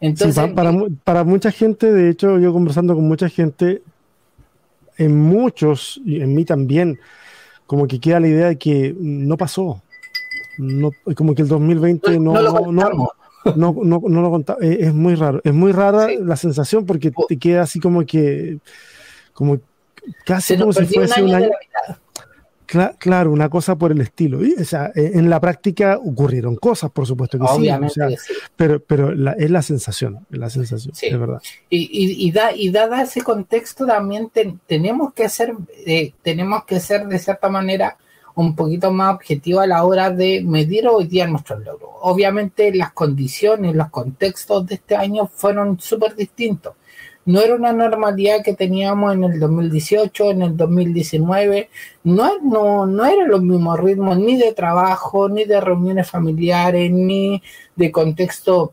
Entonces, 0.00 0.52
para, 0.52 0.72
para, 1.02 1.24
mucha 1.24 1.50
gente, 1.50 1.90
de 1.92 2.10
hecho, 2.10 2.38
yo 2.38 2.52
conversando 2.52 2.94
con 2.94 3.08
mucha 3.08 3.28
gente, 3.28 3.82
en 4.96 5.18
muchos, 5.18 6.00
y 6.04 6.20
en 6.20 6.34
mí 6.34 6.44
también, 6.44 7.00
como 7.66 7.86
que 7.88 7.98
queda 7.98 8.20
la 8.20 8.28
idea 8.28 8.46
de 8.46 8.58
que 8.58 8.94
no 8.98 9.36
pasó. 9.36 9.82
No, 10.56 10.90
como 11.16 11.34
que 11.34 11.42
el 11.42 11.48
2020 11.48 12.18
no, 12.18 12.32
no, 12.32 12.42
lo 12.42 12.72
no, 12.72 13.72
no, 13.74 14.00
no, 14.08 14.22
lo 14.22 14.30
contaba. 14.30 14.58
Es, 14.60 14.92
muy 14.94 15.14
raro. 15.14 15.40
Es 15.44 15.52
muy 15.52 15.72
rara 15.72 16.08
la 16.20 16.36
sensación 16.36 16.86
porque 16.86 17.12
te 17.28 17.36
queda 17.36 17.62
así 17.62 17.80
como 17.80 18.04
que, 18.04 18.58
como 19.32 19.60
casi 20.24 20.56
como 20.56 20.72
si 20.72 20.86
fuese 20.86 21.22
un 21.22 21.34
año 21.34 21.50
claro, 22.98 23.32
una 23.32 23.48
cosa 23.48 23.76
por 23.76 23.92
el 23.92 24.00
estilo. 24.00 24.44
Y, 24.44 24.54
o 24.54 24.64
sea, 24.64 24.92
e, 24.94 25.12
en 25.14 25.30
la 25.30 25.40
práctica 25.40 25.98
ocurrieron 25.98 26.56
cosas, 26.56 26.90
por 26.90 27.06
supuesto 27.06 27.38
que 27.38 27.46
sí, 27.88 28.14
Pero, 28.56 28.80
pero 28.80 29.12
es 29.34 29.50
la 29.50 29.62
sensación, 29.62 30.26
es 30.30 30.38
la 30.38 30.50
sensación, 30.50 30.94
es 31.00 31.18
verdad. 31.18 31.42
Y, 31.70 32.26
y, 32.26 32.30
da, 32.30 32.52
y 32.54 32.70
dada 32.70 33.02
ese 33.02 33.22
contexto 33.22 33.86
también 33.86 34.30
tenemos 34.66 35.12
que 35.14 35.28
ser, 35.28 35.54
eh, 35.86 36.12
tenemos 36.22 36.64
que 36.64 36.80
ser 36.80 37.06
de 37.06 37.18
cierta 37.18 37.48
manera 37.48 37.96
un 38.34 38.54
poquito 38.54 38.92
más 38.92 39.16
objetivos 39.16 39.64
a 39.64 39.66
la 39.66 39.82
hora 39.82 40.10
de 40.10 40.42
medir 40.44 40.86
hoy 40.86 41.08
día 41.08 41.26
nuestros 41.26 41.58
logros. 41.64 41.90
Obviamente 42.02 42.72
las 42.72 42.92
condiciones, 42.92 43.74
los 43.74 43.90
contextos 43.90 44.64
de 44.66 44.76
este 44.76 44.94
año 44.94 45.26
fueron 45.26 45.80
súper 45.80 46.14
distintos. 46.14 46.74
No 47.28 47.42
era 47.42 47.54
una 47.54 47.74
normalidad 47.74 48.42
que 48.42 48.54
teníamos 48.54 49.12
en 49.12 49.22
el 49.22 49.38
2018, 49.38 50.30
en 50.30 50.40
el 50.40 50.56
2019, 50.56 51.68
no, 52.04 52.38
no, 52.40 52.86
no 52.86 53.04
eran 53.04 53.28
los 53.28 53.42
mismos 53.42 53.78
ritmos 53.78 54.16
ni 54.18 54.38
de 54.38 54.54
trabajo, 54.54 55.28
ni 55.28 55.44
de 55.44 55.60
reuniones 55.60 56.10
familiares, 56.10 56.90
ni 56.90 57.42
de 57.76 57.92
contexto 57.92 58.72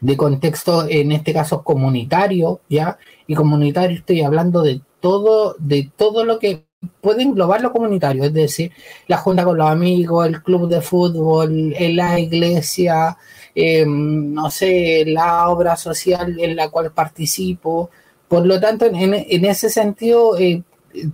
de 0.00 0.16
contexto, 0.16 0.86
en 0.88 1.10
este 1.10 1.32
caso 1.32 1.64
comunitario, 1.64 2.60
¿ya? 2.68 2.96
Y 3.26 3.34
comunitario 3.34 3.96
estoy 3.96 4.22
hablando 4.22 4.62
de 4.62 4.80
todo, 5.00 5.56
de 5.58 5.90
todo 5.96 6.24
lo 6.24 6.38
que 6.38 6.64
puede 7.00 7.24
englobar 7.24 7.60
lo 7.60 7.72
comunitario, 7.72 8.22
es 8.22 8.32
decir, 8.32 8.70
la 9.08 9.16
junta 9.16 9.44
con 9.44 9.58
los 9.58 9.68
amigos, 9.68 10.28
el 10.28 10.44
club 10.44 10.68
de 10.68 10.80
fútbol, 10.80 11.74
la 11.76 12.20
iglesia, 12.20 13.16
em, 13.60 14.32
no 14.32 14.50
sé, 14.50 15.04
la 15.04 15.48
obra 15.48 15.76
social 15.76 16.38
en 16.38 16.54
la 16.54 16.68
cual 16.70 16.92
participo. 16.92 17.90
Por 18.28 18.46
lo 18.46 18.60
tanto, 18.60 18.86
en, 18.86 19.44
ese 19.44 19.68
sentido, 19.68 20.38
eh, 20.38 20.62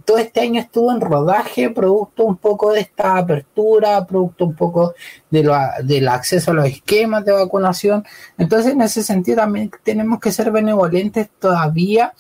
todo 0.05 0.19
este 0.19 0.41
año 0.41 0.61
estuvo 0.61 0.93
en 0.93 1.01
rodaje, 1.01 1.71
producto 1.71 2.25
un 2.25 2.37
poco 2.37 2.73
de 2.73 2.81
esta 2.81 3.17
apertura, 3.17 4.05
producto 4.07 4.45
un 4.45 4.55
poco 4.55 4.95
de 5.31 5.51
del 5.85 6.09
acceso 6.09 6.51
a 6.51 6.55
los 6.55 6.67
esquemas 6.67 7.25
de 7.25 7.33
vacunación. 7.33 8.05
Entonces, 8.37 8.73
en 8.73 8.83
ese 8.83 9.03
sentido, 9.03 9.39
también 9.39 9.71
tenemos 9.83 10.21
que 10.21 10.31
ser 10.31 10.51
benevolentes 10.51 11.31
todavía 11.39 12.13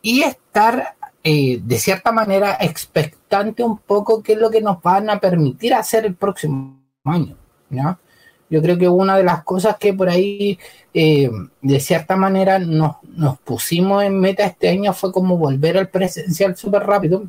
y 0.00 0.22
estar 0.22 0.96
eh, 1.24 1.60
de 1.62 1.78
cierta 1.78 2.10
manera 2.10 2.56
expectante 2.58 3.62
un 3.62 3.76
poco 3.78 4.22
qué 4.22 4.32
es 4.32 4.38
lo 4.38 4.50
que 4.50 4.62
nos 4.62 4.80
van 4.80 5.10
a 5.10 5.20
permitir 5.20 5.74
hacer 5.74 6.06
el 6.06 6.14
próximo 6.14 6.80
año. 7.04 7.36
Yo 8.50 8.62
creo 8.62 8.78
que 8.78 8.88
una 8.88 9.16
de 9.16 9.24
las 9.24 9.44
cosas 9.44 9.76
que 9.78 9.92
por 9.92 10.08
ahí, 10.08 10.58
eh, 10.94 11.30
de 11.60 11.80
cierta 11.80 12.16
manera, 12.16 12.58
nos, 12.58 12.96
nos, 13.02 13.38
pusimos 13.40 14.02
en 14.04 14.18
meta 14.18 14.44
este 14.44 14.68
año 14.70 14.92
fue 14.92 15.12
como 15.12 15.36
volver 15.36 15.76
al 15.76 15.88
presencial 15.88 16.56
súper 16.56 16.84
rápido. 16.84 17.24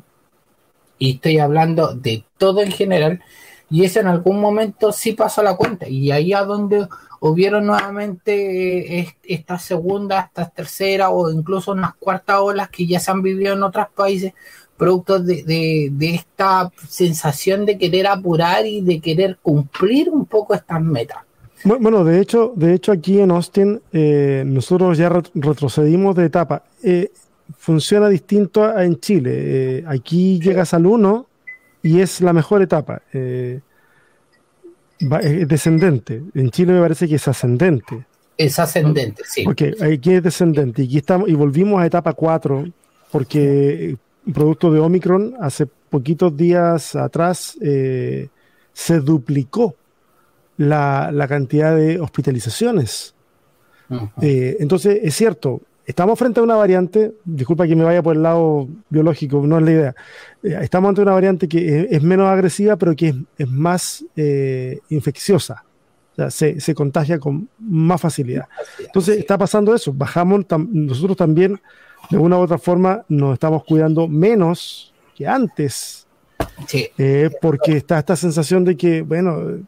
Y 0.98 1.14
estoy 1.14 1.38
hablando 1.38 1.94
de 1.94 2.24
todo 2.38 2.62
en 2.62 2.72
general. 2.72 3.22
Y 3.70 3.84
eso 3.84 4.00
en 4.00 4.08
algún 4.08 4.40
momento 4.40 4.92
sí 4.92 5.12
pasó 5.12 5.42
la 5.42 5.56
cuenta. 5.56 5.88
Y 5.88 6.10
ahí 6.10 6.32
a 6.32 6.44
donde 6.44 6.88
hubieron 7.20 7.66
nuevamente 7.66 8.98
eh, 9.00 9.16
estas 9.22 9.62
segundas, 9.62 10.26
estas 10.26 10.52
terceras 10.54 11.10
o 11.12 11.30
incluso 11.30 11.72
unas 11.72 11.94
cuartas 11.96 12.38
olas 12.40 12.70
que 12.70 12.86
ya 12.86 12.98
se 12.98 13.10
han 13.10 13.22
vivido 13.22 13.54
en 13.54 13.62
otros 13.62 13.88
países, 13.94 14.32
producto 14.80 15.20
de, 15.20 15.92
esta 16.00 16.72
sensación 16.88 17.66
de 17.66 17.78
querer 17.78 18.06
apurar 18.06 18.66
y 18.66 18.80
de 18.80 19.00
querer 19.00 19.38
cumplir 19.42 20.08
un 20.10 20.24
poco 20.24 20.54
estas 20.54 20.82
metas. 20.82 21.18
Bueno, 21.62 22.02
de 22.04 22.20
hecho, 22.20 22.52
de 22.56 22.72
hecho 22.74 22.90
aquí 22.90 23.20
en 23.20 23.30
Austin 23.30 23.80
eh, 23.92 24.42
nosotros 24.46 24.96
ya 24.96 25.10
retrocedimos 25.34 26.16
de 26.16 26.24
etapa. 26.24 26.64
Eh, 26.82 27.10
funciona 27.58 28.08
distinto 28.08 28.64
a 28.64 28.84
en 28.84 28.98
Chile. 28.98 29.84
aquí 29.86 30.40
llegas 30.40 30.72
al 30.72 30.86
1 30.86 31.26
y 31.82 32.00
es 32.00 32.20
la 32.22 32.32
mejor 32.32 32.62
etapa 32.62 33.02
es 35.00 35.48
descendente. 35.48 36.22
En 36.34 36.50
Chile 36.50 36.72
me 36.72 36.80
parece 36.80 37.08
que 37.08 37.14
es 37.16 37.28
ascendente. 37.28 38.06
Es 38.36 38.58
ascendente, 38.58 39.22
sí. 39.26 39.44
Porque 39.44 39.74
aquí 39.80 40.14
es 40.14 40.22
descendente. 40.22 40.82
Y 40.82 40.86
aquí 40.86 40.98
estamos, 40.98 41.28
y 41.28 41.34
volvimos 41.34 41.80
a 41.80 41.86
etapa 41.86 42.12
4, 42.12 42.64
porque 43.10 43.96
producto 44.32 44.72
de 44.72 44.80
Omicron, 44.80 45.34
hace 45.40 45.66
poquitos 45.66 46.36
días 46.36 46.94
atrás 46.96 47.56
eh, 47.60 48.28
se 48.72 49.00
duplicó 49.00 49.76
la, 50.56 51.26
cantidad 51.28 51.74
de 51.74 51.98
hospitalizaciones. 52.00 53.14
Eh, 54.20 54.56
entonces, 54.60 55.00
es 55.02 55.14
cierto, 55.14 55.60
estamos 55.86 56.18
frente 56.18 56.40
a 56.40 56.42
una 56.42 56.54
variante, 56.54 57.14
disculpa 57.24 57.66
que 57.66 57.74
me 57.74 57.84
vaya 57.84 58.02
por 58.02 58.14
el 58.14 58.22
lado 58.22 58.68
biológico, 58.88 59.44
no 59.46 59.58
es 59.58 59.64
la 59.64 59.70
idea, 59.70 59.94
eh, 60.42 60.58
estamos 60.62 60.90
ante 60.90 61.02
una 61.02 61.12
variante 61.12 61.48
que 61.48 61.88
es, 61.90 62.02
menos 62.02 62.28
agresiva, 62.28 62.76
pero 62.76 62.94
que 62.94 63.14
es, 63.36 63.48
más 63.48 64.04
eh, 64.16 64.78
infecciosa. 64.90 65.64
O 66.12 66.16
sea, 66.16 66.30
se, 66.30 66.60
se, 66.60 66.74
contagia 66.74 67.18
con 67.18 67.48
más 67.58 68.00
facilidad. 68.00 68.46
Entonces, 68.78 69.18
está 69.18 69.38
pasando 69.38 69.74
eso. 69.74 69.92
Bajamos, 69.92 70.44
nosotros 70.70 71.16
también, 71.16 71.60
de 72.10 72.18
una 72.18 72.38
u 72.38 72.40
otra 72.40 72.58
forma, 72.58 73.04
nos 73.08 73.34
estamos 73.34 73.64
cuidando 73.64 74.08
menos 74.08 74.92
que 75.16 75.26
antes. 75.26 76.06
Eh, 76.72 77.30
porque 77.40 77.76
está 77.76 77.98
esta 77.98 78.16
sensación 78.16 78.64
de 78.64 78.76
que, 78.76 79.02
bueno, 79.02 79.60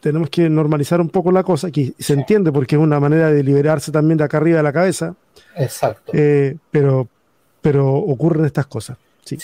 tenemos 0.00 0.28
que 0.28 0.50
normalizar 0.50 1.00
un 1.00 1.08
poco 1.08 1.32
la 1.32 1.42
cosa, 1.42 1.70
que 1.70 1.94
se 1.98 2.12
entiende 2.12 2.52
porque 2.52 2.76
es 2.76 2.80
una 2.80 3.00
manera 3.00 3.30
de 3.30 3.42
liberarse 3.42 3.90
también 3.90 4.18
de 4.18 4.24
acá 4.24 4.36
arriba 4.36 4.58
de 4.58 4.62
la 4.62 4.72
cabeza. 4.72 5.14
Exacto. 5.56 6.12
Eh, 6.14 6.56
pero, 6.70 7.08
pero 7.62 7.94
ocurren 7.94 8.44
estas 8.44 8.66
cosas. 8.66 8.98
Sí, 9.24 9.38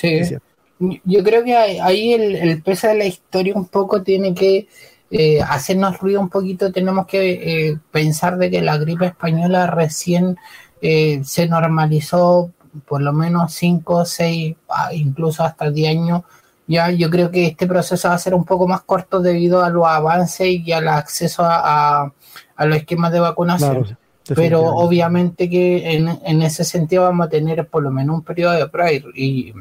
Yo 0.78 1.24
creo 1.24 1.42
que 1.44 1.56
ahí 1.56 2.12
el, 2.12 2.62
peso 2.62 2.88
de 2.88 2.94
la 2.94 3.06
historia 3.06 3.54
un 3.54 3.68
poco 3.68 4.02
tiene 4.02 4.34
que 4.34 4.68
eh, 5.10 5.42
hacernos 5.42 5.98
ruido 5.98 6.20
un 6.20 6.28
poquito. 6.28 6.72
Tenemos 6.72 7.06
que 7.06 7.68
eh, 7.68 7.78
pensar 7.90 8.38
de 8.38 8.50
que 8.50 8.62
la 8.62 8.78
gripe 8.78 9.06
española 9.06 9.66
recién 9.66 10.36
se 10.80 11.46
normalizó 11.46 12.50
por 12.88 13.02
lo 13.02 13.12
menos 13.12 13.52
5, 13.52 14.06
6, 14.06 14.56
ah, 14.70 14.94
incluso 14.94 15.44
hasta 15.44 15.70
10 15.70 15.90
años 15.90 16.22
ya, 16.70 16.92
yo 16.92 17.10
creo 17.10 17.32
que 17.32 17.48
este 17.48 17.66
proceso 17.66 18.08
va 18.08 18.14
a 18.14 18.18
ser 18.18 18.32
un 18.32 18.44
poco 18.44 18.68
más 18.68 18.82
corto 18.82 19.20
debido 19.20 19.64
a 19.64 19.70
los 19.70 19.84
avances 19.88 20.46
y 20.46 20.70
al 20.70 20.86
acceso 20.86 21.42
a, 21.44 22.12
los 22.58 22.76
esquemas 22.76 23.10
de 23.10 23.18
vacunación. 23.18 23.98
pero 24.36 24.62
obviamente 24.62 25.50
que 25.50 25.96
en, 25.96 26.42
ese 26.42 26.62
sentido 26.62 27.02
vamos 27.02 27.26
a 27.26 27.28
tener 27.28 27.66
por 27.66 27.82
lo 27.82 27.90
menos 27.90 28.14
un 28.14 28.22
periodo 28.22 28.52
de 28.52 28.68
prueba 28.68 28.92
y, 29.16 29.52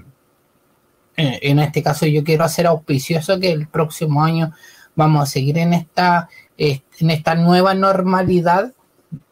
en 1.17 1.57
este 1.57 1.81
caso 1.81 2.05
yo 2.05 2.23
quiero 2.23 2.43
hacer 2.43 2.67
auspicioso 2.67 3.39
que 3.39 3.51
el 3.51 3.67
próximo 3.67 4.23
año 4.23 4.53
vamos 4.99 5.23
a 5.23 5.31
seguir 5.31 5.57
en 5.57 5.73
esta, 5.73 6.29
en 6.57 7.09
esta 7.09 7.33
nueva 7.35 7.73
normalidad 7.73 8.73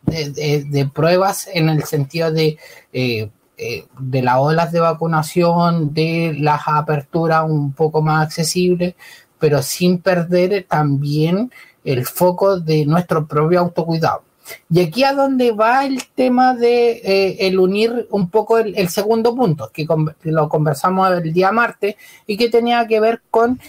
de, 0.05 0.89
pruebas 0.93 1.50
en 1.53 1.67
el 1.67 1.83
sentido 1.83 2.31
de 2.31 2.57
eh, 2.93 3.29
eh, 3.57 3.86
de 4.00 4.21
las 4.21 4.38
olas 4.38 4.71
de 4.71 4.79
vacunación, 4.79 5.93
de 5.93 6.36
las 6.39 6.62
aperturas 6.67 7.43
un 7.50 7.74
poco 7.74 8.01
más 8.01 8.27
accesibles, 8.27 8.95
pero 9.39 9.62
sin 9.62 10.00
perder 10.00 10.65
también 10.69 11.51
el 11.83 12.05
foco 12.05 12.59
de 12.59 12.86
nuestro 12.86 13.27
propio 13.27 13.59
autocuidado. 13.59 14.24
Y 14.69 14.79
aquí 14.79 15.03
a 15.03 15.13
donde 15.13 15.51
va 15.51 15.86
el 15.86 16.07
tema 16.15 16.53
de 16.53 17.01
eh, 17.03 17.47
el 17.47 17.59
unir 17.59 18.07
un 18.12 18.29
poco 18.29 18.59
el, 18.59 18.88
segundo 18.88 19.36
punto, 19.36 19.69
que, 19.74 19.86
lo 20.24 20.47
conversamos 20.47 21.12
el 21.12 21.33
día 21.33 21.51
martes 21.51 21.95
y 22.25 22.38
que 22.38 22.50
tenía 22.50 22.88
que 22.88 23.01
ver 23.01 23.21
con 23.29 23.59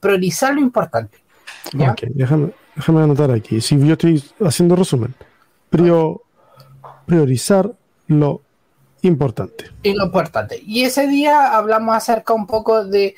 priorizar 0.00 0.54
lo 0.54 0.60
importante. 0.60 1.21
Ok, 1.68 2.02
déjame, 2.10 2.52
anotar 2.86 3.30
aquí. 3.30 3.60
Si 3.60 3.78
yo 3.78 3.92
estoy 3.92 4.22
haciendo 4.40 4.76
resumen, 4.76 5.14
priorizar 7.06 7.72
lo 8.08 8.42
importante. 9.02 9.66
Y 9.82 9.94
lo 9.94 10.06
importante. 10.06 10.62
Y 10.64 10.82
ese 10.82 11.06
día 11.06 11.56
hablamos 11.56 11.96
acerca 11.96 12.32
un 12.32 12.46
poco 12.46 12.84
de 12.84 13.14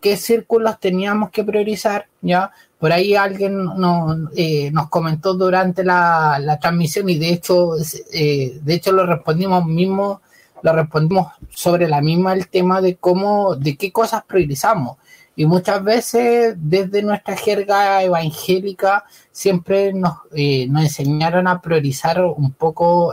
qué 0.00 0.16
círculos 0.16 0.80
teníamos 0.80 1.30
que 1.30 1.44
priorizar, 1.44 2.06
¿ya? 2.22 2.50
Por 2.78 2.92
ahí 2.92 3.14
alguien 3.14 3.64
nos, 3.64 4.30
eh, 4.36 4.70
nos 4.70 4.88
comentó 4.88 5.34
durante 5.34 5.84
la, 5.84 6.58
transmisión 6.60 7.08
y 7.08 7.18
de 7.18 7.30
hecho, 7.30 7.72
eh, 8.12 8.58
de 8.62 8.74
hecho 8.74 8.92
lo 8.92 9.06
respondimos 9.06 9.64
mismo, 9.64 10.20
lo 10.62 10.72
respondimos 10.72 11.28
sobre 11.50 11.88
la 11.88 12.00
misma 12.00 12.34
el 12.34 12.48
tema 12.48 12.80
de 12.80 12.96
cómo, 12.96 13.56
de 13.56 13.76
qué 13.76 13.92
cosas 13.92 14.24
priorizamos. 14.24 14.96
Y 15.36 15.46
muchas 15.46 15.84
veces 15.84 16.56
desde 16.58 17.02
nuestra 17.02 17.36
jerga 17.36 18.02
evangélica 18.02 19.04
siempre 19.30 19.92
nos, 19.92 20.14
eh, 20.34 20.66
nos 20.68 20.84
enseñaron 20.84 21.46
a 21.46 21.60
priorizar 21.60 22.22
un 22.22 22.52
poco 22.52 23.12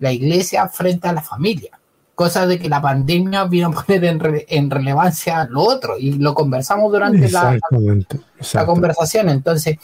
la 0.00 0.12
iglesia 0.12 0.66
frente 0.68 1.06
a 1.06 1.12
la 1.12 1.22
familia. 1.22 1.78
Cosa 2.14 2.46
de 2.46 2.58
que 2.58 2.68
la 2.68 2.82
pandemia 2.82 3.44
vino 3.44 3.68
a 3.68 3.82
poner 3.84 4.04
en, 4.04 4.70
relevancia 4.70 5.44
lo 5.44 5.62
otro 5.62 5.96
y 5.98 6.12
lo 6.12 6.34
conversamos 6.34 6.92
durante 6.92 7.30
la, 7.30 7.58
la, 8.52 8.66
conversación. 8.66 9.28
Entonces, 9.28 9.78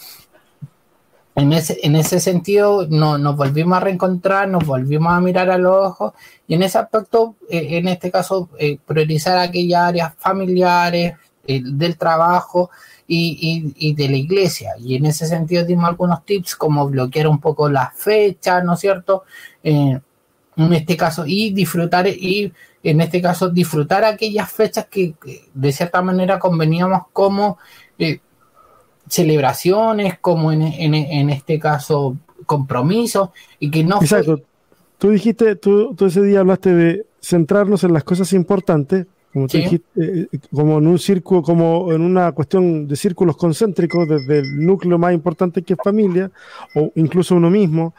en 1.35 1.53
ese, 1.53 1.77
en 1.83 1.95
ese 1.95 2.19
sentido, 2.19 2.87
no, 2.89 3.17
nos 3.17 3.37
volvimos 3.37 3.77
a 3.77 3.79
reencontrar, 3.79 4.49
nos 4.49 4.65
volvimos 4.65 5.13
a 5.13 5.19
mirar 5.19 5.49
a 5.49 5.57
los 5.57 5.87
ojos 5.87 6.13
y 6.47 6.55
en 6.55 6.63
ese 6.63 6.79
aspecto, 6.79 7.35
eh, 7.49 7.77
en 7.77 7.87
este 7.87 8.11
caso, 8.11 8.49
eh, 8.59 8.79
priorizar 8.85 9.37
aquellas 9.37 9.81
áreas 9.81 10.13
familiares, 10.17 11.13
del 11.47 11.97
trabajo 11.97 12.69
y, 13.07 13.73
y, 13.75 13.93
de 13.93 14.09
la 14.09 14.17
iglesia. 14.17 14.71
Y 14.79 14.95
en 14.95 15.05
ese 15.05 15.25
sentido 15.25 15.63
dimos 15.63 15.87
algunos 15.87 16.25
tips 16.25 16.55
como 16.55 16.87
bloquear 16.87 17.27
un 17.27 17.39
poco 17.39 17.69
las 17.69 17.95
fechas, 17.95 18.63
¿no 18.63 18.73
es 18.73 18.79
cierto? 18.79 19.23
Eh, 19.63 19.99
en 20.57 20.73
este 20.73 20.97
caso, 20.97 21.23
y 21.25 21.51
disfrutar, 21.51 22.07
y 22.07 22.51
en 22.83 23.01
este 23.01 23.21
caso, 23.21 23.49
disfrutar 23.49 24.03
aquellas 24.03 24.51
fechas 24.51 24.87
que, 24.87 25.13
de 25.53 25.71
cierta 25.71 26.01
manera 26.01 26.39
conveníamos 26.39 27.03
como 27.13 27.57
eh, 27.99 28.19
celebraciones, 29.07 30.19
como 30.19 30.51
en, 30.51 30.63
en, 30.63 31.29
este 31.29 31.59
caso 31.59 32.17
compromisos, 32.45 33.29
y 33.59 33.69
que 33.69 33.83
no 33.83 34.01
Exacto. 34.01 34.41
tú 34.97 35.11
dijiste, 35.11 35.55
tú, 35.55 35.93
tú 35.95 36.07
ese 36.07 36.23
día 36.23 36.39
hablaste 36.39 36.73
de 36.73 37.05
centrarnos 37.21 37.83
en 37.83 37.93
las 37.93 38.03
cosas 38.03 38.33
importantes, 38.33 39.05
como, 39.37 39.47
dijiste, 39.47 39.85
eh, 39.95 40.27
como 40.51 40.79
en 40.79 40.87
un 40.87 40.97
círculo, 40.97 41.43
como 41.43 41.93
en 41.93 42.01
una 42.01 42.31
cuestión 42.31 42.87
de 42.87 42.95
círculos 42.95 43.37
concéntricos, 43.37 44.07
desde 44.07 44.39
el 44.39 44.65
núcleo 44.65 44.97
más 44.97 45.13
importante 45.13 45.61
que 45.61 45.73
es 45.73 45.79
familia, 45.83 46.31
o 46.75 46.91
incluso 46.95 47.35
uno 47.35 47.49
mismo, 47.49 47.93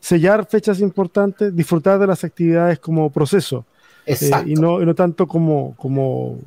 sellar 0.00 0.46
fechas 0.46 0.80
importantes, 0.80 1.54
disfrutar 1.54 1.98
de 1.98 2.06
las 2.06 2.24
actividades 2.24 2.78
como 2.80 3.10
proceso, 3.10 3.64
eh, 4.04 4.16
y, 4.46 4.54
no, 4.54 4.82
y 4.82 4.86
no 4.86 4.94
tanto 4.94 5.28
como, 5.28 5.76
como 5.76 6.38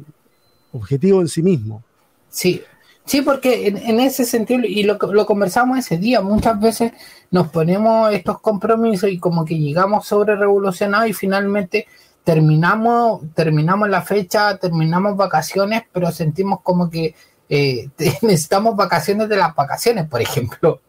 objetivo 0.73 1.21
en 1.21 1.27
sí 1.27 1.41
mismo. 1.41 1.81
Sí, 2.29 2.61
Sí, 3.05 3.21
porque 3.21 3.67
en, 3.67 3.99
ese 3.99 4.23
sentido, 4.23 4.61
y 4.63 4.83
lo, 4.83 4.97
lo 4.97 5.25
conversamos 5.25 5.77
ese 5.77 5.97
día, 5.97 6.21
muchas 6.21 6.57
veces 6.57 6.93
nos 7.31 7.49
ponemos 7.49 8.13
estos 8.13 8.39
compromisos 8.39 9.09
y 9.09 9.19
como 9.19 9.43
que 9.43 9.59
llegamos 9.59 10.07
sobre 10.07 10.37
revolucionados 10.37 11.09
y 11.09 11.13
finalmente 11.13 11.85
terminamos, 12.23 13.21
terminamos 13.33 13.89
la 13.89 14.01
fecha, 14.01 14.57
terminamos 14.57 15.15
vacaciones, 15.15 15.83
pero 15.91 16.11
sentimos 16.11 16.61
como 16.61 16.89
que 16.89 17.15
eh, 17.49 17.89
necesitamos 18.21 18.75
vacaciones 18.75 19.29
de 19.29 19.37
las 19.37 19.55
vacaciones, 19.55 20.07
por 20.07 20.21
ejemplo. 20.21 20.81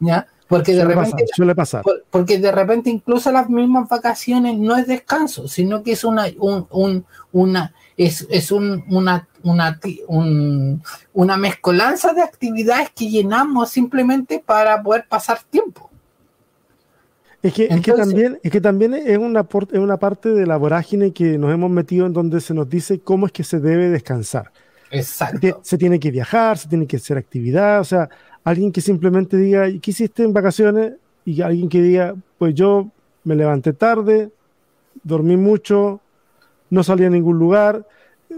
¿Ya? 0.00 0.26
Porque 0.46 0.74
de 0.74 0.84
repente 0.84 1.26
suele 1.34 1.54
pasar. 1.54 1.84
porque 2.10 2.38
de 2.38 2.50
repente 2.50 2.88
incluso 2.88 3.30
las 3.30 3.50
mismas 3.50 3.86
vacaciones 3.88 4.56
no 4.56 4.76
es 4.76 4.86
descanso, 4.86 5.46
sino 5.46 5.82
que 5.82 5.92
es 5.92 6.04
una 6.04 6.24
un, 6.38 6.66
un, 6.70 7.04
una 7.32 7.74
es, 7.98 8.26
es 8.30 8.50
un, 8.52 8.84
una, 8.88 9.28
una, 9.42 9.78
una 11.12 11.36
mezcolanza 11.36 12.14
de 12.14 12.22
actividades 12.22 12.90
que 12.90 13.10
llenamos 13.10 13.70
simplemente 13.70 14.42
para 14.44 14.82
poder 14.82 15.06
pasar 15.08 15.40
tiempo. 15.50 15.87
Es 17.42 17.54
que, 17.54 17.66
es 17.70 17.80
que 17.80 17.92
también, 17.92 18.40
es 18.42 18.50
que 18.50 18.60
también 18.60 18.94
es 18.94 19.16
una, 19.16 19.46
es 19.72 19.78
una 19.78 19.96
parte 19.96 20.30
de 20.30 20.44
la 20.44 20.56
vorágine 20.56 21.12
que 21.12 21.38
nos 21.38 21.52
hemos 21.52 21.70
metido 21.70 22.06
en 22.06 22.12
donde 22.12 22.40
se 22.40 22.52
nos 22.52 22.68
dice 22.68 22.98
cómo 22.98 23.26
es 23.26 23.32
que 23.32 23.44
se 23.44 23.60
debe 23.60 23.90
descansar. 23.90 24.50
Exacto. 24.90 25.60
Se, 25.62 25.78
tiene 25.78 26.00
que 26.00 26.10
viajar, 26.10 26.58
se 26.58 26.68
tiene 26.68 26.86
que 26.86 26.96
hacer 26.96 27.16
actividad, 27.16 27.80
o 27.80 27.84
sea, 27.84 28.08
alguien 28.42 28.72
que 28.72 28.80
simplemente 28.80 29.36
diga, 29.36 29.66
¿qué 29.80 29.90
hiciste 29.90 30.24
en 30.24 30.32
vacaciones? 30.32 30.94
Y 31.24 31.42
alguien 31.42 31.68
que 31.68 31.80
diga, 31.80 32.16
pues 32.38 32.54
yo 32.54 32.88
me 33.22 33.36
levanté 33.36 33.72
tarde, 33.72 34.30
dormí 35.04 35.36
mucho, 35.36 36.00
no 36.70 36.82
salí 36.82 37.04
a 37.04 37.10
ningún 37.10 37.38
lugar. 37.38 37.86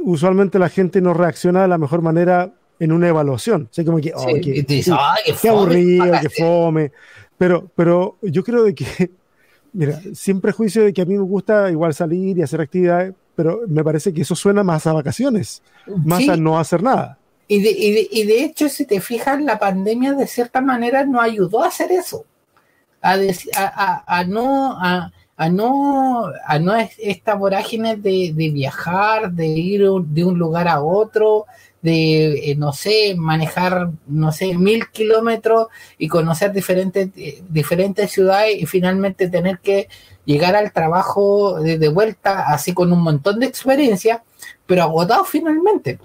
Usualmente 0.02 0.58
la 0.58 0.68
gente 0.68 1.00
no 1.00 1.14
reacciona 1.14 1.62
de 1.62 1.68
la 1.68 1.78
mejor 1.78 2.02
manera 2.02 2.52
en 2.80 2.92
una 2.92 3.08
evaluación. 3.08 3.68
O 3.78 3.84
como 3.84 3.98
que, 3.98 4.12
qué, 4.12 5.48
aburrido, 5.48 6.12
qué 6.20 6.30
fome. 6.30 6.92
Pero, 7.40 7.70
pero 7.74 8.18
yo 8.20 8.44
creo 8.44 8.64
de 8.64 8.74
que, 8.74 9.12
mira, 9.72 9.98
sin 10.12 10.42
prejuicio 10.42 10.84
de 10.84 10.92
que 10.92 11.00
a 11.00 11.06
mí 11.06 11.14
me 11.14 11.22
gusta 11.22 11.70
igual 11.70 11.94
salir 11.94 12.36
y 12.36 12.42
hacer 12.42 12.60
actividades, 12.60 13.14
pero 13.34 13.62
me 13.66 13.82
parece 13.82 14.12
que 14.12 14.20
eso 14.20 14.34
suena 14.34 14.62
más 14.62 14.86
a 14.86 14.92
vacaciones, 14.92 15.62
más 16.04 16.28
a 16.28 16.36
no 16.36 16.58
hacer 16.58 16.82
nada. 16.82 17.16
Y 17.48 17.62
de, 17.62 17.70
y, 18.10 18.24
de, 18.24 18.44
hecho, 18.44 18.68
si 18.68 18.84
te 18.84 19.00
fijas, 19.00 19.40
la 19.40 19.58
pandemia 19.58 20.12
de 20.12 20.26
cierta 20.26 20.60
manera 20.60 21.06
no 21.06 21.18
ayudó 21.18 21.64
a 21.64 21.68
hacer 21.68 21.90
eso. 21.92 22.26
A, 23.00 23.14
a, 24.06 24.24
no, 24.24 24.76
a, 24.78 25.10
no, 25.48 26.26
a 26.46 26.58
no 26.58 26.74
esta 26.98 27.36
vorágine 27.36 27.96
de, 27.96 28.34
viajar, 28.52 29.32
de 29.32 29.46
ir 29.46 29.80
de 29.80 30.24
un 30.24 30.38
lugar 30.38 30.68
a 30.68 30.82
otro, 30.82 31.46
de, 31.82 32.50
eh, 32.50 32.56
no 32.56 32.72
sé, 32.72 33.14
manejar, 33.16 33.90
no 34.06 34.32
sé, 34.32 34.54
mil 34.54 34.88
kilómetros 34.90 35.68
y 35.98 36.08
conocer 36.08 36.52
diferentes, 36.52 37.08
eh, 37.16 37.42
diferentes 37.48 38.10
ciudades 38.10 38.60
y 38.60 38.66
finalmente 38.66 39.28
tener 39.28 39.60
que 39.60 39.88
llegar 40.24 40.56
al 40.56 40.72
trabajo 40.72 41.60
de, 41.60 41.78
de, 41.78 41.88
vuelta, 41.88 42.44
así 42.48 42.74
con 42.74 42.92
un 42.92 43.02
montón 43.02 43.40
de 43.40 43.46
experiencia, 43.46 44.22
pero 44.66 44.82
agotado 44.82 45.24
finalmente. 45.24 45.98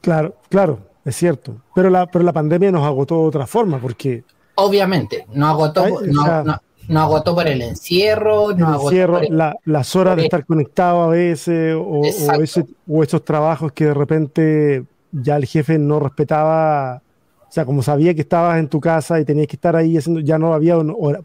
Claro, 0.00 0.36
claro, 0.48 0.78
es 1.04 1.16
cierto. 1.16 1.56
Pero 1.74 1.90
la, 1.90 2.06
pero 2.06 2.24
la 2.24 2.32
pandemia 2.32 2.70
nos 2.70 2.84
agotó 2.84 3.22
de 3.22 3.28
otra 3.28 3.46
forma, 3.46 3.78
porque. 3.78 4.24
Obviamente, 4.54 5.26
nos 5.32 5.50
agotó, 5.50 5.86
no, 6.88 7.00
agotó 7.00 7.34
por 7.34 7.46
el 7.46 7.62
encierro, 7.62 8.50
el 8.50 8.60
encierro 8.60 9.20
las 9.64 9.96
horas 9.96 10.16
de 10.16 10.24
estar 10.24 10.44
conectado 10.44 11.04
a 11.04 11.06
veces, 11.08 11.74
o, 11.74 12.02
o, 12.88 13.02
esos 13.02 13.24
trabajos 13.24 13.72
que 13.72 13.86
de 13.86 13.94
repente 13.94 14.84
ya 15.12 15.36
el 15.36 15.46
jefe 15.46 15.78
no 15.78 16.00
respetaba. 16.00 17.02
O 17.48 17.52
sea, 17.52 17.64
como 17.64 17.82
sabía 17.82 18.14
que 18.14 18.20
estabas 18.20 18.58
en 18.58 18.68
tu 18.68 18.80
casa 18.80 19.20
y 19.20 19.24
tenías 19.24 19.48
que 19.48 19.56
estar 19.56 19.74
ahí 19.74 19.96
haciendo, 19.96 20.20
ya 20.20 20.38
no 20.38 20.54
había 20.54 20.76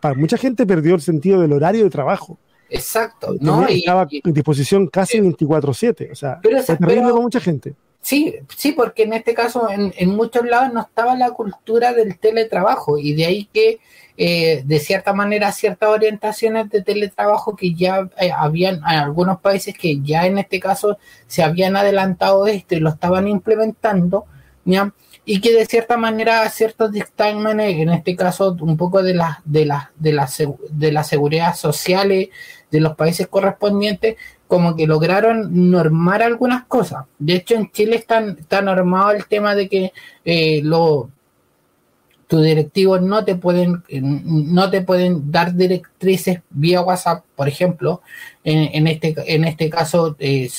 para 0.02 0.16
mucha 0.16 0.38
gente 0.38 0.66
perdió 0.66 0.96
el 0.96 1.02
sentido 1.02 1.42
del 1.42 1.54
horario 1.54 1.84
de 1.84 1.90
trabajo. 1.90 2.40
Exacto, 2.68 3.36
¿no? 3.40 3.68
estaba 3.68 4.08
en 4.10 4.34
disposición 4.34 4.88
casi 4.88 5.20
24/7, 5.20 6.12
o 6.12 6.16
sea, 6.16 6.40
pero, 6.42 6.64
terrible 6.64 7.12
para 7.12 7.22
mucha 7.22 7.40
gente. 7.40 7.76
Sí, 8.06 8.36
sí, 8.56 8.72
porque 8.74 9.02
en 9.02 9.14
este 9.14 9.34
caso 9.34 9.68
en, 9.68 10.10
muchos 10.10 10.46
lados 10.46 10.72
no 10.72 10.82
estaba 10.82 11.16
la 11.16 11.32
cultura 11.32 11.92
del 11.92 12.20
teletrabajo 12.20 13.00
y 13.00 13.16
de 13.16 13.26
ahí 13.26 13.50
que 13.52 13.80
eh, 14.16 14.62
de 14.64 14.80
cierta 14.80 15.12
manera 15.12 15.52
ciertas 15.52 15.90
orientaciones 15.90 16.70
de 16.70 16.84
teletrabajo 16.84 17.56
que 17.56 17.74
ya 17.74 18.08
eh, 18.22 18.30
habían 18.32 18.76
en 18.76 18.84
algunos 18.86 19.42
países 19.42 19.76
que 19.76 20.02
ya 20.02 20.28
en 20.28 20.38
este 20.38 20.60
caso 20.60 21.00
se 21.26 21.42
habían 21.42 21.76
adelantado 21.78 22.46
esto 22.46 22.76
y 22.76 22.80
lo 22.80 22.90
estaban 22.90 23.28
implementando, 23.28 24.26
¿ya? 24.66 24.94
y 25.26 25.42
que 25.42 25.54
de 25.54 25.66
cierta 25.66 25.98
manera 25.98 26.48
ciertos 26.50 26.92
dictámenes, 26.92 27.76
en 27.80 27.90
este 27.90 28.16
caso 28.16 28.56
un 28.62 28.78
poco 28.78 29.02
de 29.02 29.16
las 29.16 29.40
de 29.46 29.66
las 29.66 29.90
de 29.96 30.14
la, 30.14 30.30
de 30.70 30.92
la 30.92 31.04
seguridad 31.04 31.56
sociales 31.56 32.30
de 32.70 32.82
los 32.82 32.96
países 32.96 33.28
correspondientes, 33.28 34.18
como 34.48 34.76
que 34.76 34.88
lograron 34.88 35.70
normar 35.72 36.22
algunas 36.22 36.66
cosas. 36.66 37.06
De 37.18 37.36
hecho, 37.36 37.56
en 37.56 37.72
Chile 37.72 37.96
está, 37.96 38.20
está 38.20 38.62
normado 38.62 39.12
el 39.12 39.26
tema 39.26 39.56
de 39.56 39.68
que 39.68 39.94
eh, 40.24 40.62
lo, 40.64 41.10
tus 42.28 42.44
directivos 42.44 43.02
no 43.02 43.24
te 43.24 43.36
pueden 43.36 43.84
no 43.90 44.70
te 44.70 44.82
pueden 44.82 45.32
dar 45.32 45.54
directrices 45.54 46.42
vía 46.50 46.82
WhatsApp, 46.82 47.24
por 47.36 47.48
ejemplo. 47.48 48.02
En, 48.44 48.88
este 48.88 49.16
en 49.28 49.46
este 49.46 49.70
caso, 49.70 50.16
eh, 50.20 50.50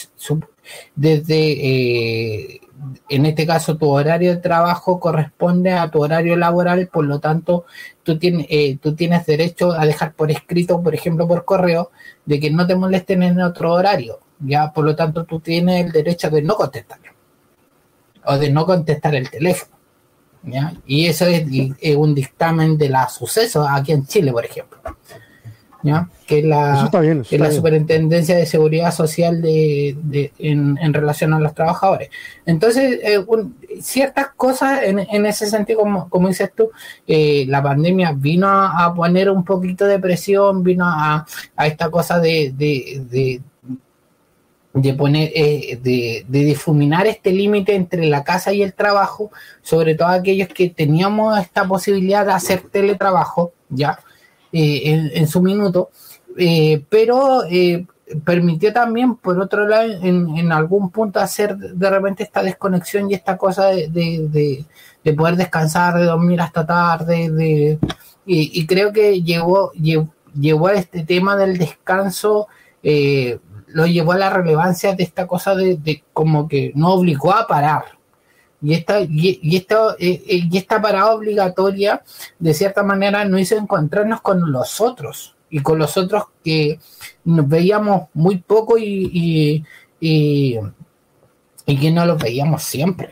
desde 0.95 1.37
eh, 1.37 2.61
en 3.09 3.27
este 3.27 3.47
caso 3.47 3.77
tu 3.77 3.89
horario 3.89 4.35
de 4.35 4.41
trabajo 4.41 5.01
corresponde 5.01 5.73
a 5.73 5.91
tu 5.91 6.03
horario 6.03 6.37
laboral, 6.37 6.89
por 6.89 7.05
lo 7.05 7.21
tanto 7.21 7.65
eh, 8.07 8.79
tú 8.81 8.95
tienes 8.95 9.27
derecho 9.27 9.73
a 9.73 9.87
dejar 9.87 10.15
por 10.15 10.31
escrito, 10.31 10.83
por 10.83 10.95
ejemplo 10.95 11.27
por 11.27 11.45
correo, 11.45 11.91
de 12.25 12.41
que 12.41 12.51
no 12.51 12.67
te 12.67 12.77
molesten 12.77 13.23
en 13.23 13.41
otro 13.41 13.73
horario, 13.73 14.21
ya 14.41 14.73
por 14.73 14.85
lo 14.85 14.95
tanto 14.95 15.25
tú 15.25 15.41
tienes 15.41 15.85
el 15.85 15.93
derecho 15.93 16.31
de 16.31 16.43
no 16.43 16.55
contestar 16.55 16.99
o 18.25 18.39
de 18.39 18.51
no 18.51 18.67
contestar 18.67 19.15
el 19.15 19.31
teléfono. 19.31 19.77
Y 20.87 21.07
eso 21.07 21.27
es, 21.27 21.45
es 21.81 21.97
un 21.97 22.15
dictamen 22.15 22.79
de 22.79 22.89
la 22.89 23.09
suceso 23.09 23.67
aquí 23.69 23.93
en 23.93 24.07
Chile, 24.07 24.31
por 24.33 24.45
ejemplo 24.45 24.79
que 26.27 26.41
es 26.41 26.45
la, 26.45 26.91
la 27.31 27.53
Superintendencia 27.53 28.37
de 28.37 28.47
Seguridad 28.47 28.93
Social 28.93 29.41
de, 29.41 30.33
en, 30.39 30.95
relación 30.95 31.33
a 31.35 31.41
los 31.41 31.55
trabajadores. 31.55 32.11
Entonces, 32.45 32.99
eh, 33.03 33.25
ciertas 33.81 34.29
cosas 34.37 34.81
en, 34.83 35.27
ese 35.27 35.47
sentido, 35.47 35.81
como, 35.81 36.09
como 36.09 36.29
dices 36.29 36.51
tú, 36.55 36.71
eh, 37.07 37.45
la 37.49 37.63
pandemia 37.63 38.13
vino 38.17 38.49
a, 38.49 38.93
poner 38.95 39.31
un 39.31 39.45
poquito 39.45 39.85
de 39.87 39.99
presión, 39.99 40.63
vino 40.63 40.85
a, 40.87 41.27
esta 41.65 41.91
cosa 41.91 42.19
de, 42.19 42.53
de, 42.57 43.41
de 44.77 44.93
poner, 44.93 45.33
eh, 45.35 45.79
de, 45.83 46.27
de, 46.29 46.45
difuminar 46.45 47.07
este 47.07 47.33
límite 47.33 47.75
entre 47.75 48.07
la 48.07 48.23
casa 48.23 48.53
y 48.53 48.63
el 48.63 48.75
trabajo, 48.75 49.31
sobre 49.63 49.95
todo 49.95 50.09
aquellos 50.09 50.49
que 50.49 50.69
teníamos 50.69 51.39
esta 51.39 51.67
posibilidad 51.67 52.27
de 52.27 52.33
hacer 52.33 52.61
teletrabajo, 52.61 53.53
¿ya? 53.71 53.99
Eh, 54.59 55.11
en, 55.13 55.29
su 55.29 55.43
minuto, 55.43 55.91
eh, 56.39 56.83
pero 56.89 57.45
eh, 57.45 57.85
permitió 58.25 58.73
también, 58.73 59.17
por 59.17 59.39
otro 59.39 59.67
lado, 59.69 59.93
en, 60.03 60.51
algún 60.51 60.91
punto 60.91 61.21
hacer 61.21 61.59
de 61.59 61.91
repente 61.91 62.23
esta 62.23 62.43
desconexión 62.43 63.11
y 63.11 63.15
esta 63.15 63.37
cosa 63.37 63.67
de, 63.67 64.65
poder 65.15 65.37
descansar, 65.37 65.99
de 65.99 66.07
dormir 66.07 66.41
hasta 66.41 66.65
tarde, 66.65 67.31
de, 67.31 67.79
y, 68.25 68.67
creo 68.67 68.95
que 68.95 69.21
llevó, 69.23 69.73
llevó, 69.73 70.69
a 70.69 70.73
este 70.73 71.05
tema 71.05 71.37
del 71.37 71.59
descanso, 71.59 72.49
lo 72.83 73.87
llevó 73.87 74.13
a 74.13 74.19
la 74.19 74.31
relevancia 74.31 74.95
de 74.95 75.03
esta 75.03 75.27
cosa 75.27 75.55
de, 75.55 76.03
como 76.15 76.49
que 76.49 76.73
no 76.75 76.95
obligó 76.95 77.35
a 77.35 77.47
parar, 77.47 77.96
y 78.63 78.75
esta, 78.75 79.01
y, 79.01 79.57
esta, 79.57 79.97
eh, 79.99 80.23
eh, 80.27 80.41
y 80.51 80.57
esta 80.57 80.81
parada 80.81 81.15
obligatoria, 81.15 82.03
de 82.39 82.55
cierta 82.55 82.83
manera, 82.83 83.25
nos 83.25 83.41
hizo 83.41 83.57
encontrarnos 83.57 84.21
con 84.23 84.51
los 84.51 84.81
otros 84.81 85.37
y 85.51 85.61
con 85.61 85.79
los 85.79 85.97
otros 85.97 86.25
que 86.43 86.79
nos 87.25 87.49
veíamos 87.49 88.09
muy 88.15 88.39
poco 88.39 88.79
y, 88.79 89.65
y, 90.01 90.59
y, 91.67 91.77
que 91.79 91.91
no 91.91 92.07
los 92.07 92.21
veíamos 92.21 92.63
siempre. 92.63 93.11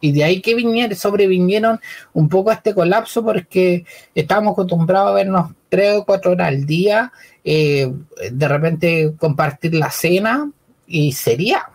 Y 0.00 0.12
de 0.12 0.24
ahí 0.24 0.40
que 0.40 0.54
vinieron, 0.54 0.96
sobrevinieron 0.96 1.80
un 2.12 2.28
poco 2.28 2.50
a 2.50 2.54
este 2.54 2.74
colapso 2.74 3.24
porque 3.24 3.84
estábamos 4.14 4.52
acostumbrados 4.52 5.10
a 5.10 5.14
vernos 5.14 5.50
tres 5.68 5.96
o 5.96 6.04
cuatro 6.04 6.32
horas 6.32 6.48
al 6.48 6.66
día, 6.66 7.12
eh, 7.44 7.92
de 8.30 8.48
repente 8.48 9.14
compartir 9.18 9.74
la 9.74 9.90
cena 9.90 10.50
y 10.86 11.12
sería. 11.12 11.71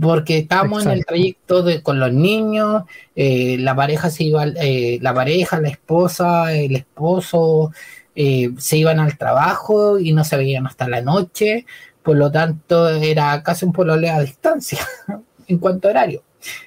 Porque 0.00 0.38
estábamos 0.38 0.84
en 0.84 0.92
el 0.92 1.06
trayecto 1.06 1.62
de, 1.62 1.82
con 1.82 1.98
los 1.98 2.12
niños, 2.12 2.84
eh, 3.14 3.56
la 3.58 3.74
pareja 3.74 4.10
se 4.10 4.24
iba, 4.24 4.44
eh, 4.44 4.98
la 5.00 5.14
pareja, 5.14 5.60
la 5.60 5.68
esposa, 5.68 6.54
el 6.54 6.76
esposo, 6.76 7.72
se 8.14 8.76
iban 8.78 8.98
al 8.98 9.18
trabajo 9.18 9.98
y 9.98 10.12
no 10.12 10.24
se 10.24 10.38
veían 10.38 10.66
hasta 10.66 10.88
la 10.88 11.02
noche, 11.02 11.66
por 12.02 12.16
lo 12.16 12.30
tanto 12.30 12.88
era 12.88 13.42
casi 13.42 13.66
un 13.66 13.72
pololeo 13.72 14.14
a 14.14 14.20
distancia 14.20 14.78
en 15.48 15.58
cuanto 15.58 15.88
a 15.88 15.90
horario. 15.90 16.22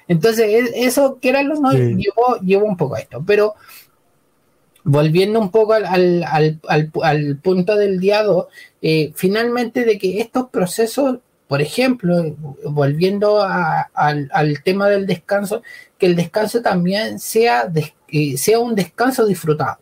Entonces, 0.08 0.46
e, 0.46 0.84
eso 0.86 1.18
que 1.20 1.30
era 1.30 1.42
lo 1.42 1.56
no 1.56 1.72
llevó, 1.72 2.36
llevó 2.42 2.66
un 2.66 2.76
poco 2.76 2.96
a 2.96 3.00
esto. 3.00 3.22
Pero 3.26 3.54
volviendo 4.84 5.40
un 5.40 5.50
poco 5.50 5.74
al, 5.74 6.24
al, 6.24 7.36
punto 7.42 7.76
del 7.76 8.00
diado, 8.00 8.48
eh, 8.82 9.12
finalmente 9.14 9.84
de 9.84 9.98
que 9.98 10.20
estos 10.20 10.48
procesos, 10.48 11.18
por 11.50 11.60
ejemplo, 11.60 12.36
volviendo 12.62 13.42
al, 13.42 14.62
tema 14.62 14.88
del 14.88 15.04
descanso, 15.04 15.64
que 15.98 16.06
el 16.06 16.14
descanso 16.14 16.62
también 16.62 17.18
sea, 17.18 17.68
eh, 18.06 18.36
sea 18.38 18.60
un 18.60 18.76
descanso 18.76 19.26
disfrutado. 19.26 19.80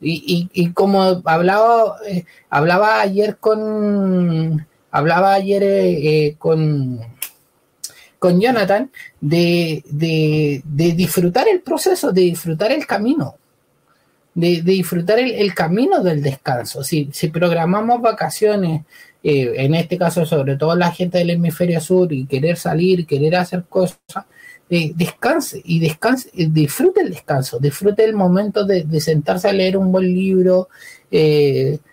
Y, 0.00 0.70
como 0.72 1.20
hablaba, 1.26 1.96
eh, 2.08 2.24
hablaba 2.48 3.02
ayer 3.02 3.36
con 3.36 4.66
hablaba 4.90 5.34
ayer 5.34 6.34
con 6.38 6.98
con 8.18 8.40
Jonathan 8.40 8.90
de, 9.20 9.82
disfrutar 10.64 11.46
el 11.46 11.60
proceso, 11.60 12.10
de 12.10 12.22
disfrutar 12.22 12.72
el 12.72 12.86
camino, 12.86 13.36
de, 14.32 14.62
disfrutar 14.62 15.18
el, 15.18 15.54
camino 15.54 16.02
del 16.02 16.22
descanso. 16.22 16.82
Si, 16.82 17.10
si 17.12 17.28
programamos 17.28 18.00
vacaciones, 18.00 18.86
eh, 19.22 19.52
en 19.56 19.74
este 19.74 19.98
caso 19.98 20.24
sobre 20.24 20.56
todo 20.56 20.74
la 20.76 20.92
gente 20.92 21.18
del 21.18 21.30
hemisferio 21.30 21.80
sur, 21.80 22.12
y 22.12 22.26
querer 22.26 22.56
salir, 22.56 23.06
querer 23.06 23.36
hacer 23.36 23.64
cosas, 23.68 23.98
eh, 24.70 24.92
descanse 24.94 25.60
y 25.64 25.80
descanse, 25.80 26.30
eh, 26.34 26.48
disfrute 26.50 27.02
el 27.02 27.10
descanso, 27.10 27.58
disfrute 27.58 28.04
el 28.04 28.14
momento 28.14 28.64
de, 28.64 29.00
sentarse 29.00 29.48
a 29.48 29.52
leer 29.52 29.76
un 29.76 29.92
buen 29.92 30.06
libro. 30.06 30.68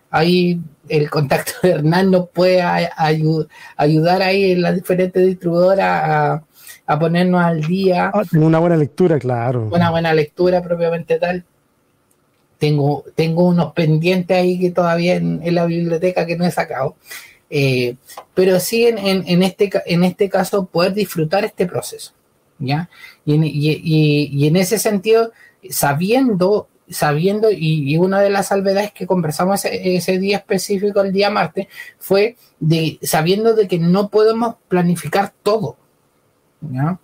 ahí 0.10 0.60
el 0.88 1.10
contacto 1.10 1.52
de 1.64 1.72
Hernán 1.72 2.12
nos 2.12 2.30
puede 2.30 2.62
ayudar 2.62 4.22
ahí 4.22 4.52
en 4.52 4.62
las 4.62 4.76
diferentes 4.76 5.26
distribuidoras 5.26 6.42
a, 6.86 7.00
ponernos 7.00 7.42
al 7.42 7.62
día. 7.62 8.12
Ah, 8.14 8.24
una 8.34 8.60
buena 8.60 8.78
lectura, 8.78 9.20
claro. 9.20 9.68
Una 9.70 9.92
buena 9.92 10.14
lectura 10.14 10.62
propiamente 10.62 11.20
tal. 11.20 11.44
Tengo, 12.58 13.06
tengo 13.16 13.46
unos 13.46 13.74
pendientes 13.74 14.38
ahí 14.38 14.60
que 14.60 14.72
todavía 14.72 15.16
en, 15.16 15.42
la 15.54 15.66
biblioteca 15.66 16.26
que 16.26 16.38
no 16.38 16.46
he 16.46 16.52
sacado. 16.52 16.96
Eh, 17.50 17.96
pero 18.34 18.60
sí 18.60 18.86
en, 18.88 19.44
este, 19.44 19.70
en 19.86 20.04
este 20.04 20.30
caso 20.30 20.66
poder 20.66 20.94
disfrutar 20.94 21.46
este 21.46 21.66
proceso. 21.66 22.14
¿ya? 22.60 22.90
Y 23.26 24.32
y 24.34 24.48
en 24.48 24.56
ese 24.56 24.80
sentido, 24.80 25.32
sabiendo 25.70 26.68
sabiendo, 26.90 27.50
y, 27.52 27.98
una 27.98 28.22
de 28.22 28.30
las 28.30 28.48
salvedades 28.48 28.92
que 28.92 29.08
conversamos 29.08 29.66
ese, 29.66 30.18
día 30.20 30.38
específico, 30.38 31.02
el 31.02 31.12
día 31.12 31.30
martes, 31.30 31.68
fue 31.98 32.38
de 32.60 32.98
sabiendo 33.02 33.54
de 33.54 33.68
que 33.68 33.80
no 33.80 34.10
podemos 34.10 34.56
planificar 34.68 35.34
todo. 35.44 35.78
¿ya? 36.62 37.00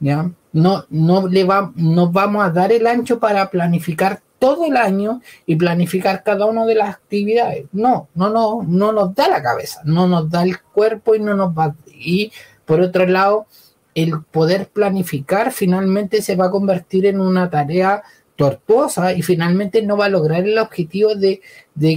¿ya? 0.00 0.30
No, 0.52 0.84
no 0.88 1.28
le 1.28 1.44
va, 1.44 1.72
no 1.76 2.10
vamos 2.10 2.44
a 2.44 2.50
dar 2.50 2.72
el 2.72 2.86
ancho 2.86 3.20
para 3.20 3.50
planificar 3.50 4.22
todo 4.38 4.66
el 4.66 4.76
año 4.76 5.22
y 5.46 5.56
planificar 5.56 6.22
cada 6.22 6.46
una 6.46 6.64
de 6.66 6.74
las 6.74 6.90
actividades. 6.90 7.66
No, 7.72 8.08
no, 8.14 8.30
no, 8.30 8.62
no 8.66 8.92
nos 8.92 9.14
da 9.14 9.28
la 9.28 9.42
cabeza, 9.42 9.80
no 9.84 10.06
nos 10.06 10.30
da 10.30 10.42
el 10.42 10.60
cuerpo 10.60 11.14
y 11.14 11.20
no 11.20 11.34
nos 11.34 11.56
va. 11.56 11.74
Y 11.86 12.32
por 12.64 12.80
otro 12.80 13.06
lado, 13.06 13.46
el 13.94 14.22
poder 14.22 14.68
planificar 14.68 15.52
finalmente 15.52 16.20
se 16.20 16.36
va 16.36 16.46
a 16.46 16.50
convertir 16.50 17.06
en 17.06 17.20
una 17.20 17.48
tarea 17.48 18.02
tortuosa 18.36 19.14
y 19.14 19.22
finalmente 19.22 19.82
no 19.82 19.96
va 19.96 20.06
a 20.06 20.10
lograr 20.10 20.44
el 20.44 20.58
objetivo 20.58 21.14
de, 21.14 21.40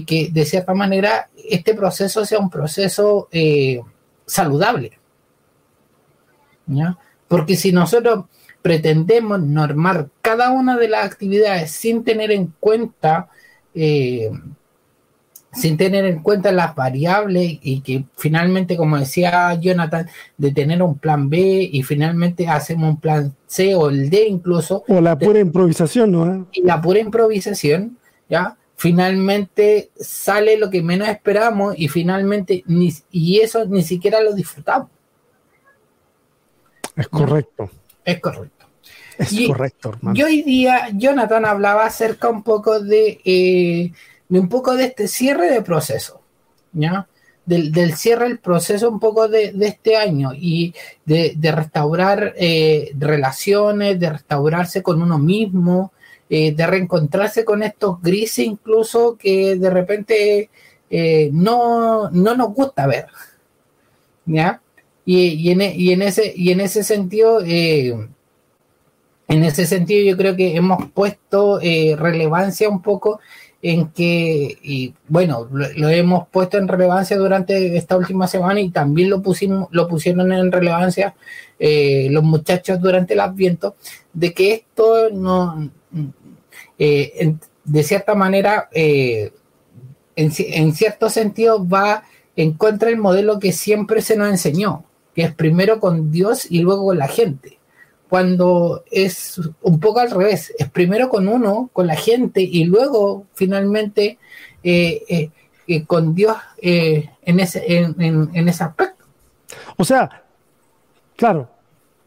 que 0.06 0.30
de 0.32 0.46
cierta 0.46 0.74
manera 0.74 1.30
este 1.50 1.74
proceso 1.74 2.26
sea 2.26 2.40
un 2.40 2.50
proceso 2.50 3.28
eh, 3.32 3.82
saludable. 4.26 4.98
Porque 7.28 7.58
si 7.58 7.72
nosotros 7.72 8.26
pretendemos 8.62 9.42
normar 9.42 10.10
cada 10.22 10.52
una 10.52 10.78
de 10.78 10.90
las 10.90 11.06
actividades 11.06 11.72
sin 11.72 12.04
tener 12.04 12.32
en 12.32 12.54
cuenta 12.60 13.30
eh, 13.74 14.30
sin 15.52 15.78
tener 15.78 16.06
en 16.06 16.22
cuenta 16.22 16.52
las 16.52 16.76
variables 16.76 17.58
y 17.62 17.82
que 17.82 18.06
finalmente, 18.16 18.78
como 18.78 18.98
decía 18.98 19.54
Jonathan, 19.56 20.08
de 20.38 20.52
tener 20.52 20.82
un 20.84 20.98
plan 20.98 21.30
B 21.30 21.70
y 21.72 21.84
finalmente 21.84 22.48
hacemos 22.48 22.90
un 22.90 23.00
plan 23.00 23.36
C 23.48 23.76
o 23.76 23.90
el 23.90 24.10
D 24.10 24.28
incluso. 24.28 24.84
O 24.88 25.02
la 25.02 25.18
pura 25.18 25.40
improvisación, 25.40 26.12
¿no? 26.12 26.48
Y 26.52 26.62
la 26.62 26.82
pura 26.82 27.00
improvisación, 27.00 27.98
¿ya? 28.30 28.58
Finalmente 28.76 29.90
sale 30.00 30.58
lo 30.58 30.70
que 30.70 30.82
menos 30.82 31.10
esperamos 31.10 31.74
y 31.78 31.88
finalmente, 31.88 32.64
ni, 32.68 32.94
y 33.12 33.40
eso 33.40 33.66
ni 33.66 33.84
siquiera 33.84 34.22
lo 34.22 34.34
disfrutamos. 34.34 34.90
Es 36.96 37.08
correcto. 37.08 37.70
Es 38.10 38.20
correcto. 38.20 38.66
Es 39.18 39.48
correcto, 39.48 39.90
hermano. 39.90 40.18
Y 40.18 40.24
hoy 40.24 40.42
día 40.44 40.90
Jonathan 40.94 41.46
hablaba 41.46 41.86
acerca 41.86 42.30
un 42.30 42.44
poco 42.44 42.80
de... 42.80 43.20
Eh, 43.24 43.92
de 44.30 44.40
un 44.40 44.48
poco 44.48 44.76
de 44.76 44.86
este 44.86 45.08
cierre 45.08 45.50
de 45.50 45.64
proceso, 45.64 46.22
¿ya? 46.72 47.08
Del, 47.48 47.96
cierre 47.96 48.28
del 48.28 48.38
proceso 48.38 48.88
un 48.92 49.00
poco 49.00 49.28
de, 49.28 49.56
este 49.62 49.98
año 49.98 50.34
y 50.36 50.76
de, 51.04 51.36
restaurar 51.52 52.36
eh, 52.38 52.92
relaciones, 52.96 54.00
de 54.00 54.12
restaurarse 54.12 54.84
con 54.84 55.02
uno 55.02 55.18
mismo, 55.18 55.92
eh, 56.30 56.54
de 56.54 56.68
reencontrarse 56.68 57.44
con 57.44 57.64
estos 57.64 58.00
grises 58.04 58.46
incluso 58.46 59.18
que 59.18 59.56
de 59.56 59.70
repente 59.72 60.50
no, 61.32 62.12
no, 62.12 62.36
nos 62.36 62.54
gusta 62.54 62.86
ver, 62.86 63.08
¿ya? 64.28 64.62
Y, 65.12 65.50
en, 65.50 65.62
y, 65.62 65.92
en, 65.92 66.04
ese, 66.04 66.34
y 66.36 66.52
en 66.52 66.62
ese 66.62 66.84
sentido... 66.84 67.42
en 67.42 68.10
ese 69.28 69.66
sentido, 69.66 70.04
yo 70.04 70.18
creo 70.18 70.36
que 70.36 70.56
hemos 70.56 70.92
puesto 70.92 71.60
relevancia 71.60 72.70
un 72.70 72.82
poco 72.82 73.20
en 73.62 73.90
que, 73.90 74.58
y 74.62 74.94
bueno, 75.08 75.48
lo, 75.52 75.90
hemos 75.90 76.28
puesto 76.30 76.58
en 76.58 76.68
relevancia 76.68 77.18
durante 77.18 77.76
esta 77.76 77.98
última 77.98 78.28
semana 78.28 78.62
y 78.62 78.70
también 78.70 79.10
lo, 79.10 79.22
pusimos, 79.22 79.68
lo 79.72 79.88
pusieron 79.88 80.32
en 80.32 80.52
relevancia 80.52 81.16
eh, 81.60 82.08
los 82.10 82.24
muchachos 82.24 82.80
durante 82.80 83.16
el 83.16 83.20
Adviento, 83.20 83.76
de 84.14 84.34
que 84.34 84.54
esto 84.54 85.10
no, 85.12 85.70
eh, 86.78 87.36
de 87.66 87.84
cierta 87.84 88.16
manera, 88.16 88.70
eh, 88.72 89.34
en, 90.16 90.32
en, 90.38 90.74
cierto 90.74 91.10
sentido 91.10 91.68
va 91.68 92.04
en 92.38 92.54
contra 92.54 92.90
del 92.90 92.98
modelo 92.98 93.40
que 93.40 93.52
siempre 93.52 94.02
se 94.02 94.16
nos 94.16 94.30
enseñó, 94.30 94.86
que 95.14 95.24
es 95.24 95.34
primero 95.34 95.80
con 95.80 96.12
Dios 96.12 96.50
y 96.50 96.60
luego 96.60 96.86
con 96.86 96.98
la 96.98 97.08
gente. 97.08 97.58
Cuando 98.10 98.84
es 98.90 99.40
un 99.62 99.80
poco 99.80 100.00
al 100.00 100.10
revés, 100.10 100.54
es 100.58 100.70
primero 100.70 101.10
con 101.10 101.28
uno, 101.28 101.70
con 101.74 101.86
la 101.86 101.96
gente, 101.96 102.42
y 102.42 102.64
luego 102.64 103.28
finalmente 103.34 104.18
eh, 104.64 105.04
eh, 105.08 105.30
eh, 105.68 105.86
con 105.86 106.16
Dios 106.16 106.36
en, 106.60 107.40
ese, 107.40 107.64
en, 107.68 108.48
ese 108.48 108.64
aspecto. 108.64 109.06
O 109.78 109.86
sea, 109.86 110.24
claro, 111.16 111.50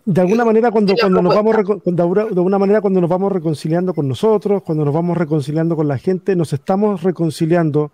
de 0.04 0.20
alguna 0.20 0.44
manera 0.44 0.72
cuando, 0.72 0.94
cuando 1.00 1.22
nos 1.22 1.34
vamos 1.34 1.56
de 1.84 2.02
alguna 2.02 2.58
manera 2.58 2.80
cuando 2.80 3.00
nos 3.00 3.08
vamos 3.08 3.30
reconciliando 3.30 3.94
con 3.94 4.08
nosotros, 4.08 4.64
cuando 4.64 4.84
nos 4.84 4.92
vamos 4.92 5.16
reconciliando 5.16 5.76
con 5.76 5.86
la 5.86 5.98
gente, 5.98 6.34
nos 6.34 6.52
estamos 6.52 7.04
reconciliando 7.04 7.92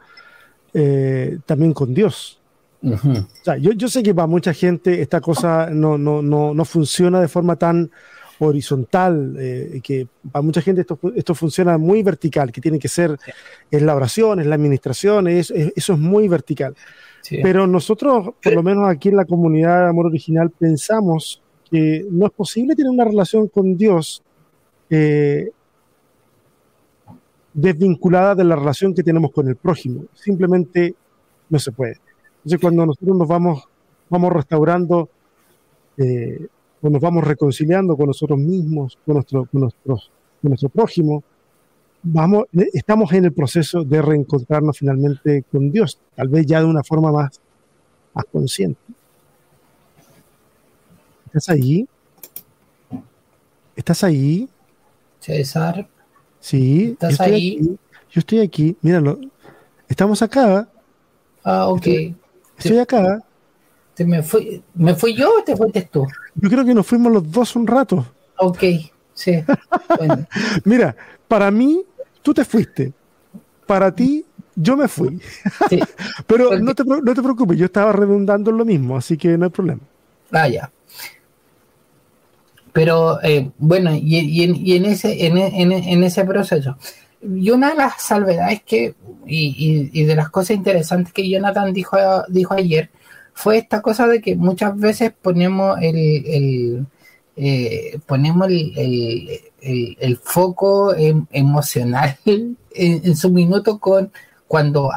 también 0.73 1.75
con 1.75 1.93
Dios 1.93 2.38
yo, 2.83 3.89
sé 3.89 4.03
que 4.03 4.15
para 4.15 4.27
mucha 4.27 4.55
gente 4.55 5.01
esta 5.01 5.21
cosa 5.21 5.71
no, 5.71 5.99
no, 5.99 6.23
no, 6.23 6.55
no 6.55 6.65
funciona 6.65 7.21
de 7.21 7.29
forma 7.29 7.57
tan 7.57 7.91
horizontal, 8.41 9.35
eh, 9.39 9.81
que 9.83 10.07
para 10.31 10.43
mucha 10.43 10.61
gente 10.61 10.83
esto, 10.83 10.99
esto 11.17 11.35
funciona 11.35 11.77
muy 11.77 12.03
vertical, 12.03 12.53
que 12.53 12.61
tiene 12.61 12.79
que 12.79 12.89
ser 12.89 13.17
en 13.71 13.87
la 13.87 13.95
oración, 13.95 14.41
en 14.41 14.49
la 14.49 14.55
administración, 14.55 15.27
eso 15.29 15.55
es 15.55 15.99
muy 15.99 16.29
vertical. 16.29 16.75
Pero 17.43 17.67
nosotros, 17.67 18.31
por 18.43 18.55
lo 18.55 18.63
menos 18.63 18.89
aquí 18.89 19.09
en 19.09 19.17
la 19.17 19.25
comunidad 19.25 19.83
de 19.83 19.89
Amor 19.91 20.07
Original, 20.07 20.51
pensamos 20.51 21.43
que 21.71 22.07
no 22.11 22.27
es 22.27 22.33
posible 22.33 22.75
tener 22.75 22.91
una 22.91 23.05
relación 23.05 23.49
con 23.49 23.77
Dios 23.77 24.23
eh, 24.89 25.51
desvinculada 27.53 28.35
de 28.35 28.45
la 28.45 28.57
relación 28.57 28.95
que 28.95 29.03
tenemos 29.03 29.31
con 29.33 29.49
el 29.49 29.57
prójimo. 29.57 30.05
Simplemente 30.15 30.95
no 31.51 31.59
se 31.59 31.73
puede. 31.73 31.99
Entonces, 32.49 32.63
cuando 32.63 32.87
nosotros 32.87 33.15
nos 33.15 33.29
vamos, 33.29 33.69
vamos 34.09 34.33
restaurando, 34.33 35.11
eh, 35.99 36.47
o 36.81 36.89
nos 36.89 36.99
vamos 36.99 37.23
reconciliando 37.23 37.95
con 37.95 38.07
nosotros 38.07 38.39
mismos, 38.39 38.97
con 39.05 39.17
nuestro, 39.17 39.45
con 39.45 39.61
nuestros, 39.61 40.11
con 40.41 40.49
nuestro 40.49 40.71
prójimo, 40.71 41.23
vamos, 42.03 42.47
estamos 42.73 43.13
en 43.13 43.27
el 43.27 43.35
proceso 43.35 43.85
de 43.85 44.01
reencontrarnos 44.01 44.79
finalmente 44.79 45.45
con 45.53 45.71
Dios, 45.71 45.99
tal 46.17 46.29
vez 46.29 46.47
ya 46.47 46.61
de 46.61 46.65
una 46.65 46.83
forma 46.83 47.13
más, 47.13 47.39
más 48.15 48.25
consciente. 48.33 48.81
¿Estás 51.27 51.51
ahí? 51.51 51.87
¿Estás 53.77 54.05
ahí? 54.05 54.49
César. 55.21 55.87
Sí. 56.41 56.93
¿Estás 56.93 57.21
ahí? 57.21 57.77
Yo 58.11 58.21
estoy 58.21 58.39
aquí. 58.39 58.75
Míralo. 58.81 59.21
Estamos 59.87 60.23
acá. 60.23 60.67
Ah, 61.45 61.69
ok. 61.69 61.87
Estoy, 61.87 62.17
acá. 62.81 63.23
me, 63.99 64.23
fui, 64.23 64.63
¿Me 64.75 64.95
fui 64.95 65.15
yo 65.15 65.39
o 65.39 65.43
te 65.43 65.57
fuiste 65.57 65.89
tú? 65.91 66.07
Yo 66.35 66.49
creo 66.49 66.65
que 66.65 66.75
nos 66.75 66.87
fuimos 66.87 67.13
los 67.13 67.31
dos 67.31 67.57
un 67.57 67.67
rato. 67.67 68.07
Ok, 68.39 68.63
sí. 69.15 69.43
Mira, 70.65 70.95
para 71.27 71.51
mí, 71.51 71.83
tú 72.23 72.33
te 72.33 72.45
fuiste. 72.45 72.93
Para 73.67 73.95
ti, 73.95 74.25
yo 74.55 74.77
me 74.77 74.89
fui. 74.89 75.21
Pero 76.27 76.59
no, 76.59 76.75
te, 76.75 76.85
no 76.85 77.15
te 77.15 77.23
preocupes, 77.23 77.59
yo 77.59 77.67
estaba 77.67 77.93
redundando 77.93 78.51
en 78.51 78.59
lo 78.59 78.65
mismo, 78.65 78.97
así 78.97 79.17
que 79.17 79.37
no 79.37 79.47
hay 79.47 79.51
problema. 79.51 79.81
Ah, 80.31 80.49
ya. 80.49 80.71
Pero 82.73 83.21
eh, 83.25 83.51
bueno, 83.59 83.91
y, 83.93 84.43
en, 84.43 84.85
ese, 84.85 85.27
en, 85.27 86.03
ese 86.05 86.25
proceso. 86.25 86.77
Y 87.23 87.51
una 87.51 87.71
de 87.71 87.77
las 87.77 88.03
salvedades 88.03 88.63
que, 88.63 88.95
y, 89.27 90.05
de 90.05 90.15
las 90.15 90.31
cosas 90.31 90.53
interesantes 90.57 91.13
que 91.13 91.29
Jonathan 91.29 91.73
dijo, 91.73 91.97
dijo 92.29 92.55
ayer, 92.55 92.91
fue 93.33 93.59
esta 93.59 93.83
cosa 93.83 94.07
de 94.07 94.21
que 94.21 94.37
muchas 94.37 94.77
veces 94.77 95.13
ponemos 95.21 95.79
el, 95.81 96.87
eh, 97.37 98.01
ponemos 98.07 98.49
el, 98.49 99.41
foco 100.23 100.95
em, 100.95 101.27
emocional 101.31 102.17
en, 102.75 103.17
su 103.17 103.31
minuto 103.31 103.79
con 103.79 104.11
cuando 104.49 104.91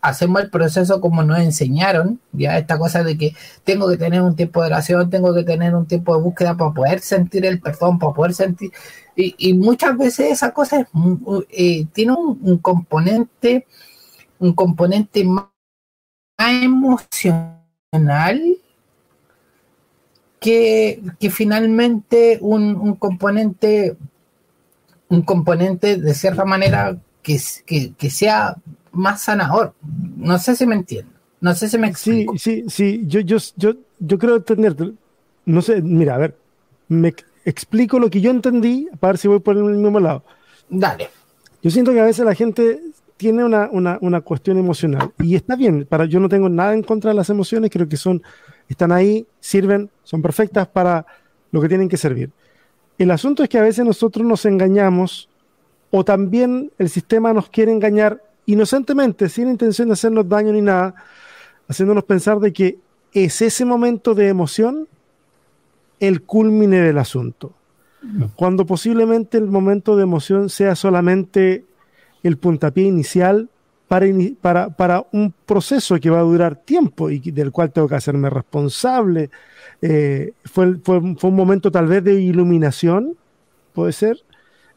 hacemos 0.00 0.42
el 0.42 0.50
proceso 0.50 1.00
como 1.00 1.22
nos 1.22 1.38
enseñaron, 1.38 2.20
ya 2.32 2.58
esta 2.58 2.78
cosa 2.78 3.04
de 3.04 3.16
que 3.16 3.32
tengo 3.62 3.88
que 3.88 3.96
tener 3.96 4.20
un 4.20 4.34
tiempo 4.34 4.60
de 4.60 4.66
oración, 4.66 5.08
tengo 5.08 5.32
que 5.32 5.44
tener 5.44 5.72
un 5.76 5.86
tiempo 5.86 6.16
de 6.16 6.22
búsqueda 6.22 6.56
para 6.56 6.72
poder 6.72 6.98
sentir 7.00 7.46
el 7.46 7.60
perdón, 7.60 8.00
para 8.00 8.12
poder 8.12 8.34
sentir, 8.34 8.72
y, 9.14 9.54
muchas 9.54 9.96
veces 9.96 10.32
esa 10.32 10.52
cosa 10.52 10.88
eh, 11.50 11.86
tiene 11.92 12.12
un, 12.12 12.58
componente, 12.58 13.66
un 14.40 14.52
componente 14.52 15.22
más 15.24 15.46
emocional 16.38 17.52
que, 20.40 21.02
finalmente 21.30 22.38
un 22.40 22.96
componente, 22.96 23.96
un 25.08 25.22
componente 25.22 25.98
de 25.98 26.14
cierta 26.14 26.44
manera 26.44 26.98
que, 27.22 27.38
que, 27.96 28.10
sea 28.10 28.56
más 28.92 29.22
sanador. 29.22 29.74
No 30.16 30.38
sé 30.38 30.56
si 30.56 30.66
me 30.66 30.74
entiendo. 30.74 31.12
No 31.40 31.54
sé 31.54 31.68
si 31.68 31.78
me 31.78 31.88
explico. 31.88 32.36
Sí, 32.36 32.64
sí, 32.68 32.70
sí. 32.70 33.04
Yo, 33.06 33.20
yo, 33.20 33.38
yo, 33.56 33.74
yo 33.98 34.18
creo 34.18 34.36
entender. 34.36 34.92
No 35.44 35.62
sé, 35.62 35.80
mira, 35.82 36.14
a 36.14 36.18
ver, 36.18 36.36
me 36.88 37.14
explico 37.44 37.98
lo 37.98 38.10
que 38.10 38.20
yo 38.20 38.30
entendí 38.30 38.88
para 39.00 39.12
ver 39.12 39.18
si 39.18 39.28
voy 39.28 39.40
por 39.40 39.56
el 39.56 39.64
mismo 39.64 39.98
lado. 39.98 40.24
Dale. 40.68 41.10
Yo 41.62 41.70
siento 41.70 41.92
que 41.92 42.00
a 42.00 42.04
veces 42.04 42.24
la 42.24 42.34
gente 42.34 42.80
tiene 43.16 43.44
una, 43.44 43.68
una, 43.70 43.98
una, 44.00 44.20
cuestión 44.20 44.58
emocional 44.58 45.12
y 45.20 45.36
está 45.36 45.54
bien. 45.54 45.86
Para, 45.88 46.06
yo 46.06 46.18
no 46.18 46.28
tengo 46.28 46.48
nada 46.48 46.74
en 46.74 46.82
contra 46.82 47.10
de 47.10 47.16
las 47.16 47.30
emociones, 47.30 47.70
creo 47.70 47.88
que 47.88 47.96
son, 47.96 48.22
están 48.68 48.90
ahí, 48.90 49.26
sirven, 49.38 49.90
son 50.02 50.22
perfectas 50.22 50.66
para 50.66 51.06
lo 51.52 51.60
que 51.60 51.68
tienen 51.68 51.88
que 51.88 51.96
servir. 51.96 52.30
El 52.98 53.10
asunto 53.10 53.42
es 53.42 53.48
que 53.48 53.58
a 53.58 53.62
veces 53.62 53.84
nosotros 53.84 54.26
nos 54.26 54.44
engañamos 54.44 55.28
o 55.94 56.04
también 56.04 56.72
el 56.78 56.88
sistema 56.88 57.34
nos 57.34 57.50
quiere 57.50 57.70
engañar 57.70 58.22
inocentemente, 58.46 59.28
sin 59.28 59.48
intención 59.48 59.88
de 59.88 59.92
hacernos 59.92 60.26
daño 60.26 60.50
ni 60.50 60.62
nada, 60.62 60.94
haciéndonos 61.68 62.04
pensar 62.04 62.40
de 62.40 62.50
que 62.52 62.78
es 63.12 63.42
ese 63.42 63.66
momento 63.66 64.14
de 64.14 64.28
emoción 64.28 64.88
el 66.00 66.22
culmine 66.22 66.80
del 66.80 66.96
asunto. 66.96 67.52
Cuando 68.34 68.66
posiblemente 68.66 69.36
el 69.38 69.46
momento 69.46 69.94
de 69.94 70.02
emoción 70.02 70.48
sea 70.48 70.74
solamente 70.74 71.64
el 72.22 72.38
puntapié 72.38 72.84
inicial 72.84 73.48
para, 73.86 74.06
para, 74.40 74.70
para, 74.70 75.06
un 75.12 75.32
proceso 75.44 76.00
que 76.00 76.10
va 76.10 76.20
a 76.20 76.22
durar 76.22 76.56
tiempo 76.56 77.10
y 77.10 77.20
del 77.30 77.52
cual 77.52 77.70
tengo 77.70 77.86
que 77.86 77.94
hacerme 77.94 78.30
responsable. 78.30 79.30
Eh, 79.82 80.32
fue, 80.46 80.78
fue, 80.82 81.14
fue, 81.16 81.30
un 81.30 81.36
momento 81.36 81.70
tal 81.70 81.86
vez 81.86 82.02
de 82.02 82.14
iluminación, 82.20 83.14
puede 83.72 83.92
ser, 83.92 84.16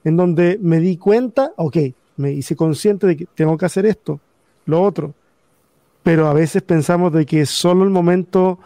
en 0.05 0.15
donde 0.15 0.57
me 0.61 0.79
di 0.79 0.95
cuenta, 0.95 1.51
ok, 1.57 1.77
me 2.17 2.31
hice 2.31 2.55
consciente 2.55 3.07
de 3.07 3.17
que 3.17 3.25
tengo 3.25 3.57
que 3.57 3.65
hacer 3.65 3.85
esto, 3.85 4.21
lo 4.65 4.81
otro, 4.81 5.13
pero 6.03 6.27
a 6.27 6.33
veces 6.33 6.61
pensamos 6.61 7.11
de 7.11 7.25
que 7.25 7.45
solo 7.45 7.83
el 7.83 7.89
momento 7.89 8.59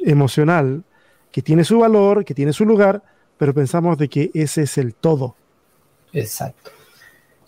emocional, 0.00 0.82
que 1.30 1.42
tiene 1.42 1.62
su 1.64 1.78
valor, 1.78 2.24
que 2.24 2.34
tiene 2.34 2.52
su 2.52 2.64
lugar, 2.64 3.02
pero 3.36 3.54
pensamos 3.54 3.98
de 3.98 4.08
que 4.08 4.30
ese 4.34 4.62
es 4.62 4.78
el 4.78 4.94
todo. 4.94 5.36
Exacto. 6.12 6.70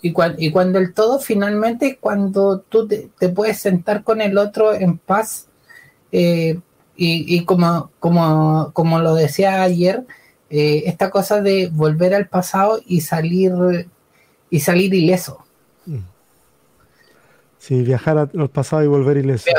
Y, 0.02 0.14
y 0.36 0.50
cuando 0.50 0.78
el 0.78 0.92
todo 0.92 1.18
finalmente, 1.18 1.96
cuando 1.98 2.60
tú 2.60 2.86
te, 2.86 3.28
puedes 3.30 3.58
sentar 3.58 4.04
con 4.04 4.20
el 4.20 4.36
otro 4.36 4.74
en 4.74 4.98
paz, 4.98 5.48
eh, 6.12 6.60
y, 6.96 7.36
y, 7.36 7.44
como, 7.44 7.90
como, 7.98 8.70
como 8.72 9.00
lo 9.00 9.14
decía 9.14 9.62
ayer, 9.62 10.04
eh, 10.56 10.84
esta 10.86 11.10
cosa 11.10 11.40
de 11.40 11.68
volver 11.72 12.14
al 12.14 12.28
pasado 12.28 12.80
y 12.86 13.00
salir 13.00 13.52
y 14.48 14.60
salir 14.60 14.94
ileso. 14.94 15.44
Sí, 17.58 17.82
viajar 17.82 18.18
al 18.18 18.50
pasado 18.50 18.84
y 18.84 18.86
volver 18.86 19.16
ileso. 19.16 19.50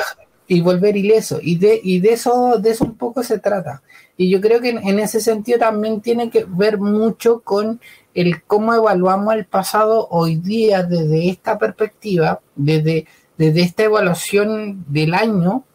y 0.47 0.61
volver 0.61 0.95
ileso. 0.95 1.39
Y 1.41 1.57
de, 1.57 1.81
y 1.83 1.99
de 1.99 2.13
eso, 2.13 2.59
de 2.59 2.69
eso 2.69 2.85
un 2.85 2.95
poco 2.95 3.23
se 3.23 3.39
trata. 3.39 3.81
Y 4.15 4.29
yo 4.29 4.39
creo 4.39 4.61
que 4.61 4.69
en, 4.69 4.99
ese 4.99 5.19
sentido 5.19 5.59
también 5.59 5.99
tiene 5.99 6.29
que 6.29 6.45
ver 6.47 6.77
mucho 6.77 7.41
con 7.41 7.81
el 8.13 8.41
cómo 8.43 8.73
evaluamos 8.73 9.33
el 9.33 9.43
pasado 9.43 10.07
hoy 10.11 10.37
día 10.37 10.83
desde 10.83 11.29
esta 11.29 11.57
perspectiva, 11.57 12.39
desde, 12.55 13.05
desde 13.37 13.63
esta 13.63 13.83
evaluación 13.83 14.85
del 14.87 15.13
año, 15.13 15.65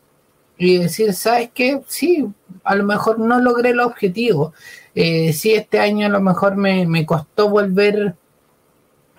y 0.61 0.77
decir, 0.77 1.15
¿sabes 1.15 1.51
qué? 1.55 1.81
Sí, 1.87 2.29
a 2.65 2.75
lo 2.75 2.85
mejor 2.85 3.19
no 3.19 3.41
logré 3.41 3.71
el 3.71 3.81
objetivo, 3.81 4.53
eh, 4.95 5.33
sí, 5.33 5.55
este 5.55 5.79
año 5.79 6.07
a 6.07 6.11
lo 6.11 6.21
mejor 6.21 6.57
me, 6.57 7.07
costó 7.07 7.49
volver, 7.49 8.15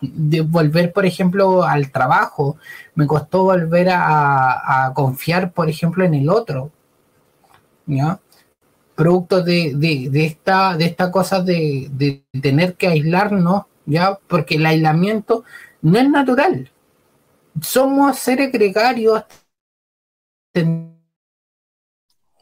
de 0.01 0.41
volver, 0.41 0.93
por 0.93 1.07
ejemplo, 1.07 1.63
al 1.63 1.91
trabajo, 1.91 2.57
me 2.93 3.07
costó 3.07 3.43
volver 3.43 3.89
a, 3.91 4.91
confiar, 4.93 5.51
por 5.51 5.67
ejemplo, 5.67 6.05
en 6.05 6.13
el 6.13 6.29
otro, 6.29 6.71
¿ya? 7.87 8.19
Producto 8.95 9.41
de, 9.41 9.73
de, 9.75 10.25
esta, 10.25 10.77
de 10.77 10.85
esta 10.85 11.09
cosa 11.09 11.41
de, 11.41 11.89
de 11.91 12.23
tener 12.39 12.75
que 12.75 12.87
aislarnos, 12.87 13.63
¿ya? 13.87 14.19
Porque 14.27 14.55
el 14.55 14.65
aislamiento 14.67 15.43
no 15.81 15.97
es 15.97 16.07
natural. 16.07 16.71
Somos 17.61 18.19
seres 18.19 18.51
gregarios. 18.51 19.23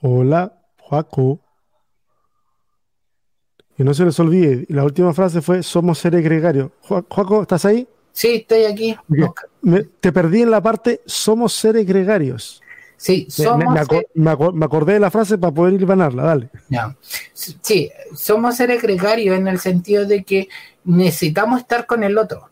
Hola, 0.01 0.61
Joaco. 0.77 1.39
Y 3.77 3.83
no 3.83 3.93
se 3.93 4.03
les 4.03 4.19
olvide, 4.19 4.65
la 4.69 4.83
última 4.83 5.13
frase 5.13 5.41
fue, 5.41 5.63
somos 5.63 5.99
seres 5.99 6.23
gregarios. 6.23 6.71
Juaco, 6.81 7.41
¿estás 7.41 7.63
ahí? 7.63 7.87
Sí, 8.11 8.35
estoy 8.35 8.65
aquí. 8.65 8.97
te 10.01 10.11
perdí 10.11 10.41
en 10.41 10.51
la 10.51 10.61
parte, 10.61 11.01
somos 11.05 11.53
seres 11.53 11.85
gregarios. 11.85 12.61
Sí, 12.97 13.27
somos 13.29 13.63
me, 14.13 14.31
acordé 14.65 14.93
de 14.93 14.99
la 14.99 15.09
frase 15.09 15.37
para 15.37 15.53
poder 15.53 15.75
ir 15.75 15.85
ganarla, 15.85 16.23
dale. 16.23 16.49
Sí, 17.33 17.89
somos 18.13 18.57
seres 18.57 18.81
gregarios 18.81 19.37
en 19.37 19.47
el 19.47 19.59
sentido 19.59 20.05
de 20.05 20.25
que 20.25 20.49
necesitamos 20.83 21.61
estar 21.61 21.85
con 21.85 22.03
el 22.03 22.17
otro. 22.17 22.49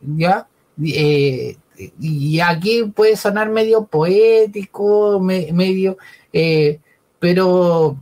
¿Ya? 0.00 0.48
Eh, 0.82 1.58
y 2.00 2.40
aquí 2.40 2.84
puede 2.94 3.16
sonar 3.16 3.50
medio 3.50 3.84
poético, 3.84 5.20
medio, 5.20 5.98
eh, 6.34 6.80
pero 7.18 7.96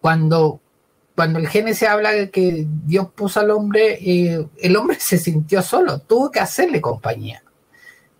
cuando 0.00 0.60
cuando 1.20 1.38
el 1.38 1.48
Génesis 1.48 1.86
habla 1.86 2.12
de 2.12 2.30
que 2.30 2.66
Dios 2.86 3.08
puso 3.14 3.40
al 3.40 3.50
hombre, 3.50 3.98
eh, 4.00 4.46
el 4.56 4.76
hombre 4.76 4.96
se 5.00 5.18
sintió 5.18 5.60
solo, 5.60 5.98
tuvo 5.98 6.30
que 6.30 6.40
hacerle 6.40 6.80
compañía. 6.80 7.42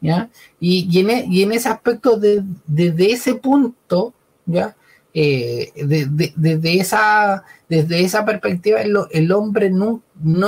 ¿ya? 0.03 0.29
Y, 0.59 0.99
e, 0.99 1.43
en, 1.43 1.53
ese 1.53 1.71
aspecto, 1.71 2.19
desde 2.19 2.45
de, 2.67 3.13
ese 3.13 3.37
punto, 3.37 4.13
¿ya? 4.45 4.77
Eh, 5.15 5.73
desde, 5.77 6.79
esa, 6.79 7.43
desde 7.71 8.01
esa 8.01 8.27
perspectiva, 8.27 8.81
el, 8.83 9.33
hombre 9.33 9.71
no 9.71 10.03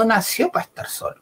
nació 0.05 0.51
para 0.51 0.67
estar 0.67 0.89
solo. 0.89 1.22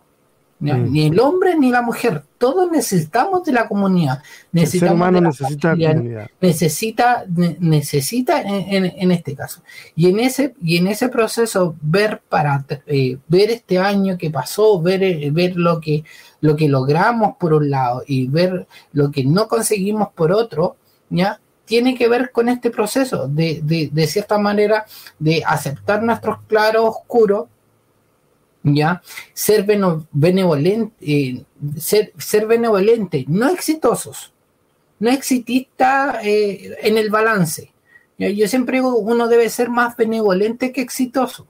Mm. 0.61 0.93
Ni 0.93 1.07
el 1.07 1.19
hombre 1.19 1.57
ni 1.59 1.71
la 1.71 1.81
mujer, 1.81 2.23
todos 2.37 2.71
necesitamos 2.71 3.45
de 3.45 3.53
la 3.53 3.67
comunidad. 3.67 4.23
Necesitamos 4.53 4.75
el 4.75 4.89
ser 4.89 4.95
humano 4.95 5.21
necesita 5.21 5.71
comunidad. 5.71 6.31
Necesita, 6.41 7.25
necesita 7.59 8.43
en, 8.43 9.11
este 9.11 9.35
caso. 9.35 9.63
Y 9.97 10.11
en 10.11 10.21
ese, 10.21 10.55
y 10.63 10.77
en 10.77 10.89
ese 10.89 11.09
proceso, 11.09 11.75
ver 11.81 12.21
para 12.29 12.65
eh, 12.87 13.17
ver 13.27 13.51
este 13.51 13.79
año 13.79 14.19
que 14.19 14.31
pasó, 14.31 14.81
ver, 14.83 15.03
eh, 15.03 15.31
ver 15.33 15.57
lo 15.57 15.81
que 15.81 16.05
lo 16.43 16.57
que 16.57 16.69
logramos 16.69 17.37
por 17.39 17.53
un 17.53 17.71
lado 17.71 18.03
y 18.07 18.27
ver 18.29 18.67
lo 18.93 19.11
que 19.11 19.25
no 19.25 19.47
conseguimos 19.49 20.09
por 20.15 20.33
otro, 20.33 20.77
¿ya? 21.11 21.41
Tiene 21.65 21.95
que 21.95 22.09
ver 22.09 22.33
con 22.33 22.49
este 22.49 22.71
proceso 22.71 23.29
de, 23.29 23.61
de, 23.63 23.91
de 23.93 24.07
cierta 24.07 24.39
manera 24.39 24.87
de 25.19 25.43
aceptar 25.47 26.03
nuestros 26.03 26.39
claros 26.49 26.85
oscuros 26.87 27.49
¿ya? 28.63 29.03
Ser 29.33 29.65
benevolente, 29.65 30.95
eh, 31.01 31.45
ser, 31.79 32.13
ser 32.19 32.47
benevolente, 32.47 33.25
no 33.29 33.49
exitosos, 33.49 34.33
no 34.99 35.11
exitista 35.11 36.21
eh, 36.23 36.77
en 36.83 36.99
el 36.99 37.11
balance. 37.11 37.73
Yo 38.19 38.47
siempre 38.49 38.77
digo, 38.79 38.99
uno 38.99 39.29
debe 39.29 39.49
ser 39.49 39.71
más 39.71 39.97
benevolente 39.97 40.73
que 40.73 40.83
exitoso, 40.83 41.47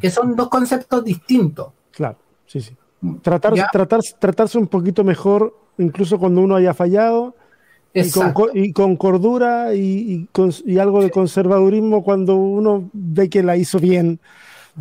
que 0.00 0.10
son 0.10 0.34
dos 0.34 0.48
conceptos 0.48 1.04
distintos. 1.04 1.68
Claro, 1.90 2.16
sí, 2.46 2.62
sí. 2.62 2.74
Tratar, 3.20 3.52
tratar, 3.70 4.00
tratarse 4.18 4.56
un 4.56 4.66
poquito 4.66 5.04
mejor, 5.04 5.54
incluso 5.76 6.18
cuando 6.18 6.40
uno 6.40 6.56
haya 6.56 6.72
fallado, 6.72 7.34
y 7.94 8.72
con, 8.72 8.96
cordura 8.96 9.74
y, 9.74 10.26
y, 10.64 10.78
algo 10.78 11.02
de 11.02 11.10
conservadurismo 11.10 12.02
cuando 12.02 12.36
uno 12.36 12.88
ve 12.94 13.28
que 13.28 13.42
la 13.42 13.58
hizo 13.58 13.78
bien 13.78 14.18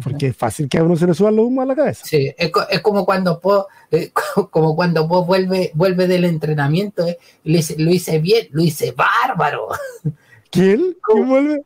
porque 0.03 0.27
es 0.27 0.37
fácil 0.37 0.69
que 0.69 0.77
a 0.77 0.83
uno 0.83 0.95
se 0.95 1.05
le 1.05 1.13
suban 1.13 1.35
los 1.35 1.45
humos 1.45 1.63
a 1.63 1.65
la 1.65 1.75
cabeza. 1.75 2.05
Sí, 2.05 2.33
es, 2.37 2.51
como 2.81 3.05
cuando 3.05 3.39
Po, 3.39 3.67
eh, 3.91 4.11
como 4.49 4.75
cuando 4.75 5.07
Po 5.07 5.25
vuelve, 5.25 5.71
vuelve 5.73 6.07
del 6.07 6.25
entrenamiento, 6.25 7.05
eh, 7.05 7.17
lo, 7.43 7.91
hice, 7.91 8.19
bien, 8.19 8.47
lo 8.51 8.63
hice 8.63 8.93
bárbaro. 8.93 9.67
¿Quién? 10.51 10.95
¿Quién 11.03 11.27
vuelve? 11.27 11.63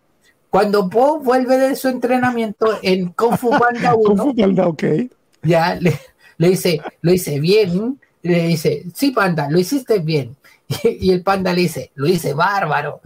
Cuando 0.50 0.90
Po 0.90 1.20
vuelve 1.20 1.58
de 1.58 1.76
su 1.76 1.88
entrenamiento 1.88 2.80
en 2.82 3.10
Kung 3.10 3.38
Fu 3.38 3.52
Panda 3.52 3.94
1. 3.94 4.04
Kung 4.04 4.18
Fu 4.18 4.36
Panda, 4.36 4.68
ok. 4.68 4.84
Ya, 5.44 5.76
le, 5.76 6.00
dice, 6.38 6.82
lo 7.02 7.14
hice 7.14 7.40
bien, 7.40 8.00
le 8.24 8.48
dice, 8.48 8.86
sí, 8.96 9.12
Panda, 9.12 9.50
lo 9.50 9.60
hiciste 9.60 10.00
bien. 10.00 10.36
Y, 10.68 11.10
y 11.10 11.12
el 11.12 11.22
panda 11.22 11.54
le 11.54 11.62
dice, 11.62 11.92
lo 11.94 12.08
hice 12.08 12.34
bárbaro. 12.34 13.00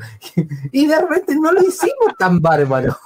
Y 0.72 0.88
de 0.88 0.98
repente 0.98 1.36
no 1.36 1.52
lo 1.52 1.60
hicimos 1.60 2.16
tan 2.18 2.40
bárbaro. 2.40 2.98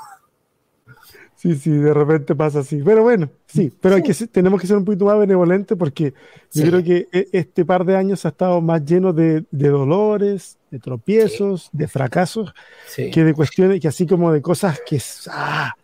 Sí, 1.44 1.56
sí, 1.56 1.72
de 1.72 1.94
repente 1.94 2.36
pasa 2.36 2.60
así. 2.60 2.82
Pero 2.86 3.04
bueno, 3.04 3.30
sí, 3.48 3.70
pero 3.82 3.96
Hay 3.96 4.02
que, 4.02 4.14
tenemos 4.28 4.62
que 4.62 4.66
ser 4.66 4.78
un 4.78 4.86
poquito 4.86 5.04
más 5.04 5.20
benevolentes 5.20 5.78
porque 5.78 6.14
yo 6.54 6.64
creo 6.64 6.82
que 6.82 7.10
e, 7.12 7.28
este 7.34 7.66
par 7.66 7.84
de 7.84 7.98
años 7.98 8.26
ha 8.26 8.30
estado 8.30 8.62
más 8.62 8.86
lleno 8.86 9.12
de, 9.12 9.44
dolores, 9.52 10.58
de 10.72 10.80
tropiezos, 10.80 11.68
de 11.74 11.90
fracasos, 11.90 12.54
que 12.96 13.26
de 13.26 13.34
cuestiones, 13.34 13.82
que 13.82 13.90
así 13.90 14.08
como 14.08 14.32
de 14.32 14.42
cosas 14.42 14.80
que 14.88 14.96
es 14.96 15.30
ah, 15.30 15.76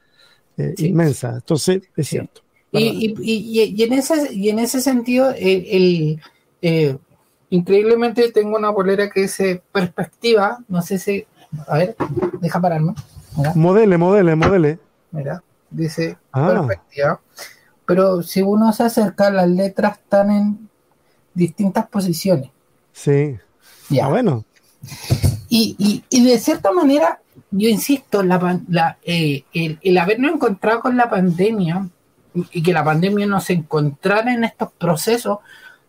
eh, 0.57 0.75
inmensa. 0.77 1.33
Entonces, 1.35 1.81
es 1.93 2.07
cierto. 2.07 2.39
Y, 2.71 3.13
y, 3.21 3.83
en 3.83 3.91
ese, 3.91 4.33
y 4.33 4.47
en 4.47 4.59
ese 4.59 4.79
sentido, 4.79 5.33
el, 5.37 6.21
eh, 6.61 6.97
increíblemente 7.49 8.31
tengo 8.31 8.55
una 8.55 8.69
bolera 8.69 9.09
que 9.09 9.23
dice 9.23 9.61
perspectiva, 9.73 10.59
no 10.69 10.81
sé 10.81 10.99
si, 10.99 11.25
a 11.67 11.79
ver, 11.79 11.97
deja 12.39 12.61
pararme. 12.61 12.93
Modele, 13.55 13.97
modele, 13.97 14.35
modele. 14.37 14.79
Mira 15.11 15.43
dice 15.69 16.17
ah. 16.31 16.47
perspectiva. 16.47 17.21
Pero 17.85 18.21
si 18.21 18.41
uno 18.41 18.71
se 18.71 18.83
acerca, 18.83 19.31
las 19.31 19.49
letras 19.49 19.97
están 19.97 20.29
en 20.31 20.69
distintas 21.33 21.87
posiciones. 21.87 22.51
Sí. 22.93 23.37
Ya. 23.89 24.05
Ah, 24.05 24.09
bueno. 24.09 24.45
Y, 25.49 26.03
de 26.11 26.37
cierta 26.37 26.71
manera, 26.71 27.19
yo 27.51 27.69
insisto, 27.69 28.21
la, 28.21 28.97
eh, 29.03 29.43
el, 29.53 29.97
habernos 29.97 30.33
encontrado 30.33 30.81
con 30.81 30.95
la 30.95 31.09
pandemia 31.09 31.89
y 32.51 32.61
que 32.61 32.73
la 32.73 32.83
pandemia 32.83 33.25
nos 33.25 33.49
encontrara 33.49 34.31
en 34.31 34.43
estos 34.43 34.71
procesos, 34.73 35.39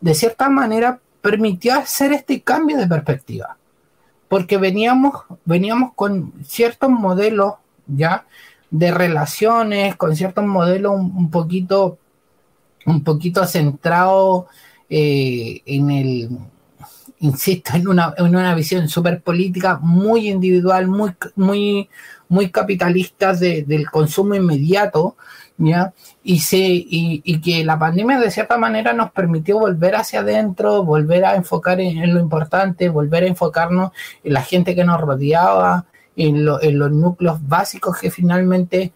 de 0.00 0.14
cierta 0.14 0.48
manera 0.48 0.98
permitió 1.20 1.74
hacer 1.74 2.12
este 2.12 2.40
cambio 2.40 2.78
de 2.78 2.86
perspectiva. 2.86 3.58
Porque 4.28 4.56
veníamos, 4.56 5.24
veníamos 5.44 5.92
con 5.94 6.32
ciertos 6.44 6.88
modelos 6.88 7.54
ya 7.86 8.24
de 8.70 8.90
relaciones, 8.90 9.96
con 9.96 10.14
ciertos 10.16 10.44
modelos 10.44 10.94
un, 10.94 11.30
poquito, 11.30 11.98
un 12.86 13.02
poquito 13.02 13.44
centrado 13.46 14.46
eh, 14.88 15.62
en 15.66 15.90
el, 15.90 16.30
insisto, 17.20 17.72
en 17.74 17.86
una, 17.86 18.14
en 18.16 18.34
una 18.34 18.54
visión 18.54 18.88
súper 18.88 19.22
política, 19.22 19.78
muy 19.80 20.28
individual, 20.28 20.88
muy, 20.88 21.12
muy, 21.36 21.88
muy 22.28 22.50
capitalista 22.50 23.34
del 23.34 23.90
consumo 23.90 24.34
inmediato, 24.34 25.16
¿ya? 25.58 25.92
Y, 26.22 26.40
se, 26.40 26.58
y, 26.58 27.40
que 27.40 27.64
la 27.64 27.78
pandemia 27.78 28.18
de 28.18 28.30
cierta 28.30 28.56
manera 28.56 28.92
nos 28.94 29.10
permitió 29.12 29.58
volver 29.58 29.96
hacia 29.96 30.20
adentro, 30.20 30.82
volver 30.84 31.24
a 31.24 31.34
enfocar 31.34 31.80
en, 31.80 32.12
lo 32.12 32.20
importante, 32.20 32.88
volver 32.88 33.24
a 33.24 33.28
enfocarnos 33.28 33.92
en 34.24 34.32
la 34.32 34.42
gente 34.42 34.74
que 34.74 34.84
nos 34.84 35.00
rodeaba, 35.00 35.84
en, 36.20 36.44
los 36.44 36.92
núcleos 36.92 37.46
básicos 37.46 37.98
que 37.98 38.10
finalmente 38.10 38.92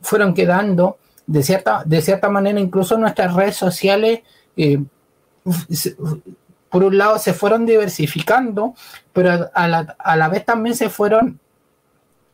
fueron 0.00 0.34
quedando. 0.34 0.98
De 1.26 1.42
cierta, 1.42 1.82
de 1.84 2.02
cierta 2.02 2.28
manera, 2.28 2.60
incluso 2.60 2.98
nuestras 2.98 3.34
redes 3.34 3.56
sociales, 3.56 4.20
eh, 4.56 4.82
por 6.70 6.84
un 6.84 6.98
lado, 6.98 7.18
se 7.18 7.32
fueron 7.32 7.64
diversificando, 7.66 8.74
pero 9.12 9.50
a 9.54 9.68
la, 9.68 10.28
vez 10.28 10.44
también 10.44 10.76
se 10.76 10.90
fueron, 10.90 11.40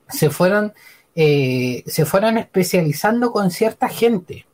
se 0.09 0.31
fueron, 0.31 0.73
eh, 1.15 1.85
se 1.87 2.05
fueron 2.05 2.39
especializando 2.39 3.33
con 3.33 3.51
cierta 3.51 3.89
gente. 3.89 4.47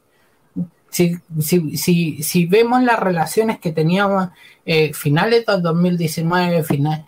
Si, 0.90 1.16
si, 1.40 2.22
si, 2.22 2.46
vemos 2.46 2.82
las 2.82 2.98
relaciones 2.98 3.58
que 3.58 3.72
teníamos 3.72 4.30
eh, 4.64 4.94
finales 4.94 5.44
del 5.44 5.60
2019, 5.60 6.62
final, 6.62 7.04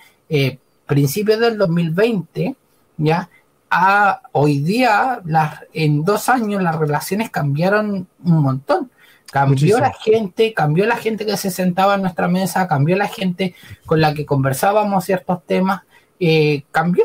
principios 0.88 1.38
del 1.38 1.56
2020, 1.56 2.56
ya, 2.96 3.30
a 3.70 4.22
hoy 4.32 4.58
día, 4.58 5.20
las, 5.24 5.60
en 5.72 6.02
dos 6.02 6.28
años 6.28 6.62
las 6.62 6.76
relaciones 6.76 7.30
cambiaron 7.30 8.08
un 8.24 8.42
montón. 8.42 8.90
Cambió 9.30 9.78
la 9.78 9.92
gente, 9.92 10.54
cambió 10.54 10.86
la 10.86 10.96
gente 10.96 11.26
que 11.26 11.36
se 11.36 11.50
sentaba 11.50 11.96
en 11.96 12.00
nuestra 12.00 12.28
mesa, 12.28 12.66
cambió 12.66 12.96
la 12.96 13.08
gente 13.08 13.54
con 13.84 14.00
la 14.00 14.14
que 14.14 14.24
conversábamos 14.24 15.04
ciertos 15.04 15.44
temas, 15.44 15.82
eh, 16.18 16.64
cambió. 16.72 17.04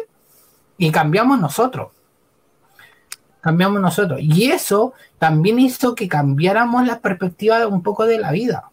Y 0.78 0.90
cambiamos 0.90 1.40
nosotros. 1.40 1.92
Cambiamos 3.42 3.82
nosotros. 3.82 4.22
Y 4.22 4.52
eso 4.52 4.94
también 5.20 5.60
hizo 5.60 5.96
que 5.96 6.08
cambiáramos 6.08 6.88
la 6.88 7.02
perspectiva 7.02 7.68
un 7.68 7.84
poco 7.84 8.06
de 8.06 8.20
la 8.20 8.32
vida 8.32 8.72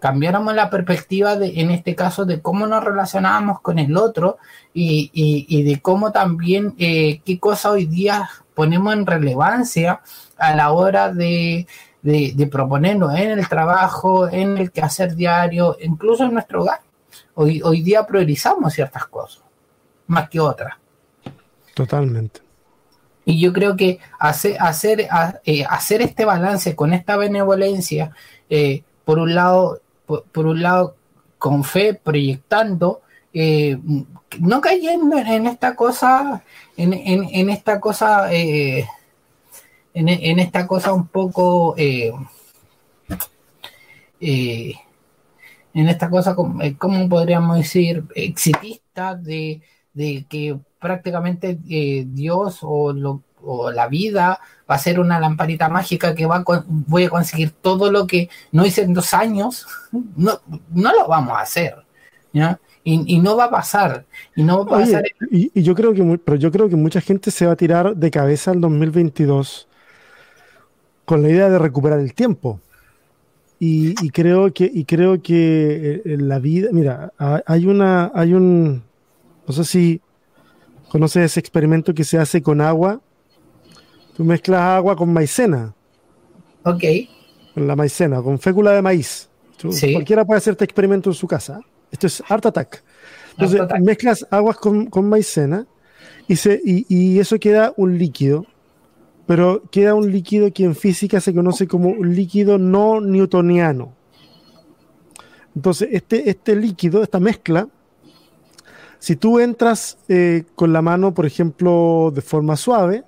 cambiáramos 0.00 0.54
la 0.54 0.70
perspectiva 0.70 1.36
de, 1.36 1.60
en 1.60 1.70
este 1.70 1.94
caso, 1.94 2.24
de 2.24 2.40
cómo 2.40 2.66
nos 2.66 2.84
relacionábamos 2.84 3.60
con 3.60 3.78
el 3.78 3.96
otro 3.96 4.38
y, 4.72 5.62
de 5.64 5.80
cómo 5.80 6.12
también 6.12 6.74
eh, 6.78 7.20
qué 7.24 7.38
cosa 7.38 7.70
hoy 7.70 7.86
día 7.86 8.28
ponemos 8.54 8.92
en 8.92 9.06
relevancia 9.06 10.00
a 10.36 10.54
la 10.54 10.72
hora 10.72 11.12
de, 11.12 11.66
de, 12.02 12.48
proponernos 12.50 13.14
en 13.14 13.38
el 13.38 13.48
trabajo, 13.48 14.28
en 14.28 14.58
el 14.58 14.70
quehacer 14.70 15.14
diario, 15.14 15.76
incluso 15.80 16.24
en 16.24 16.34
nuestro 16.34 16.62
hogar. 16.62 16.80
Hoy, 17.34 17.60
hoy 17.62 17.82
día 17.82 18.06
priorizamos 18.06 18.72
ciertas 18.72 19.06
cosas, 19.06 19.42
más 20.06 20.28
que 20.28 20.40
otras. 20.40 20.76
Totalmente. 21.74 22.40
Y 23.24 23.38
yo 23.38 23.52
creo 23.52 23.76
que 23.76 24.00
hacer, 24.18 24.56
hacer, 24.58 25.06
eh, 25.44 25.64
hacer 25.68 26.02
este 26.02 26.24
balance 26.24 26.74
con 26.74 26.94
esta 26.94 27.16
benevolencia, 27.16 28.12
eh, 28.48 28.82
por 29.04 29.18
un 29.18 29.34
lado, 29.34 29.80
por, 30.08 30.46
un 30.46 30.62
lado, 30.62 30.96
con 31.38 31.62
fe, 31.62 31.94
proyectando, 31.94 33.02
eh, 33.32 33.78
no 34.40 34.60
cayendo 34.60 35.18
en, 35.18 35.46
esta 35.46 35.76
cosa, 35.76 36.42
en, 36.76 36.94
en, 36.94 37.50
esta 37.50 37.78
cosa, 37.78 38.32
eh, 38.32 38.86
en, 39.94 40.38
esta 40.38 40.66
cosa 40.66 40.92
un 40.94 41.06
poco, 41.06 41.74
eh, 41.76 42.10
en 44.20 45.88
esta 45.88 46.10
cosa, 46.10 46.34
¿cómo 46.34 47.08
podríamos 47.08 47.58
decir? 47.58 48.04
Exitista 48.14 49.14
de, 49.14 49.62
de 49.92 50.26
que 50.28 50.58
prácticamente 50.80 51.58
Dios 52.06 52.60
o 52.62 52.92
lo, 52.92 53.22
o 53.42 53.70
la 53.70 53.88
vida 53.88 54.40
va 54.70 54.74
a 54.74 54.78
ser 54.78 55.00
una 55.00 55.18
lamparita 55.18 55.68
mágica 55.68 56.14
que 56.14 56.26
va 56.26 56.44
voy 56.66 57.04
a 57.04 57.10
conseguir 57.10 57.50
todo 57.50 57.90
lo 57.90 58.06
que 58.06 58.28
no 58.52 58.66
hice 58.66 58.82
en 58.82 58.94
dos 58.94 59.14
años, 59.14 59.66
no, 60.16 60.40
no 60.72 60.92
lo 60.92 61.08
vamos 61.08 61.36
a 61.36 61.40
hacer. 61.40 61.76
Y, 62.84 63.18
no 63.18 63.36
va 63.36 63.44
a 63.44 63.50
pasar. 63.50 64.06
Y 64.34 64.42
no 64.42 64.64
va 64.64 64.76
a 64.76 64.80
pasar. 64.80 65.04
Y, 65.30 65.62
yo 65.62 65.74
creo 65.74 65.92
que 65.92 66.20
pero 66.24 66.36
yo 66.36 66.50
creo 66.50 66.68
que 66.68 66.76
mucha 66.76 67.00
gente 67.00 67.30
se 67.30 67.46
va 67.46 67.52
a 67.52 67.56
tirar 67.56 67.96
de 67.96 68.10
cabeza 68.10 68.50
al 68.50 68.60
2022 68.60 69.68
con 71.04 71.22
la 71.22 71.28
idea 71.28 71.48
de 71.48 71.58
recuperar 71.58 72.00
el 72.00 72.14
tiempo. 72.14 72.60
y, 73.60 73.94
creo 74.10 74.52
que, 74.52 74.70
y 74.72 74.84
creo 74.84 75.20
que 75.20 76.02
en 76.04 76.28
la 76.28 76.38
vida, 76.38 76.68
mira, 76.72 77.12
hay 77.18 77.66
una, 77.66 78.12
hay 78.14 78.32
un, 78.32 78.84
no 79.46 79.54
sé 79.54 79.64
si 79.64 80.00
conoces 80.88 81.24
ese 81.24 81.40
experimento 81.40 81.94
que 81.94 82.04
se 82.04 82.18
hace 82.18 82.42
con 82.42 82.60
agua. 82.60 83.00
Tú 84.18 84.24
mezclas 84.24 84.60
agua 84.60 84.96
con 84.96 85.12
maicena. 85.12 85.72
Ok. 86.64 86.82
Con 87.54 87.68
la 87.68 87.76
maicena, 87.76 88.20
con 88.20 88.40
fécula 88.40 88.72
de 88.72 88.82
maíz. 88.82 89.28
Cualquiera 89.92 90.24
puede 90.24 90.38
hacer 90.38 90.54
este 90.54 90.64
experimento 90.64 91.08
en 91.08 91.14
su 91.14 91.28
casa. 91.28 91.60
Esto 91.92 92.08
es 92.08 92.20
Art 92.28 92.44
Attack. 92.44 92.82
Entonces, 93.30 93.60
mezclas 93.80 94.26
aguas 94.28 94.56
con, 94.56 94.86
con 94.86 95.08
maicena 95.08 95.68
y, 96.26 96.34
se, 96.34 96.60
y, 96.64 96.84
y, 96.88 97.20
eso 97.20 97.38
queda 97.38 97.72
un 97.76 97.96
líquido, 97.96 98.44
pero 99.24 99.62
queda 99.70 99.94
un 99.94 100.10
líquido 100.10 100.52
que 100.52 100.64
en 100.64 100.74
física 100.74 101.20
se 101.20 101.32
conoce 101.32 101.68
como 101.68 101.90
un 101.90 102.16
líquido 102.16 102.58
no 102.58 103.00
newtoniano. 103.00 103.94
Entonces, 105.54 105.90
este, 105.92 106.28
este 106.28 106.56
líquido, 106.56 107.04
esta 107.04 107.20
mezcla, 107.20 107.68
si 108.98 109.14
tú 109.14 109.38
entras 109.38 109.96
eh, 110.08 110.42
con 110.56 110.72
la 110.72 110.82
mano, 110.82 111.14
por 111.14 111.24
ejemplo, 111.24 112.10
de 112.12 112.20
forma 112.20 112.56
suave 112.56 113.04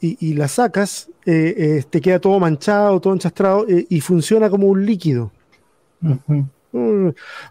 y, 0.00 0.16
y 0.20 0.34
la 0.34 0.48
sacas, 0.48 1.08
eh, 1.26 1.54
eh, 1.56 1.84
te 1.88 2.00
queda 2.00 2.18
todo 2.18 2.38
manchado, 2.40 3.00
todo 3.00 3.12
enchastrado 3.12 3.66
y 3.68 4.00
funciona 4.00 4.48
como 4.48 4.66
un 4.68 4.84
líquido. 4.84 5.30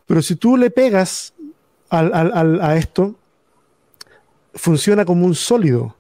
Pero 0.06 0.22
si 0.22 0.36
tú 0.36 0.58
le 0.58 0.72
pegas 0.72 1.34
al, 1.90 2.14
al, 2.14 2.62
a 2.62 2.78
esto, 2.78 3.16
funciona 4.54 5.06
como 5.06 5.26
un 5.26 5.36
sólido. 5.36 5.96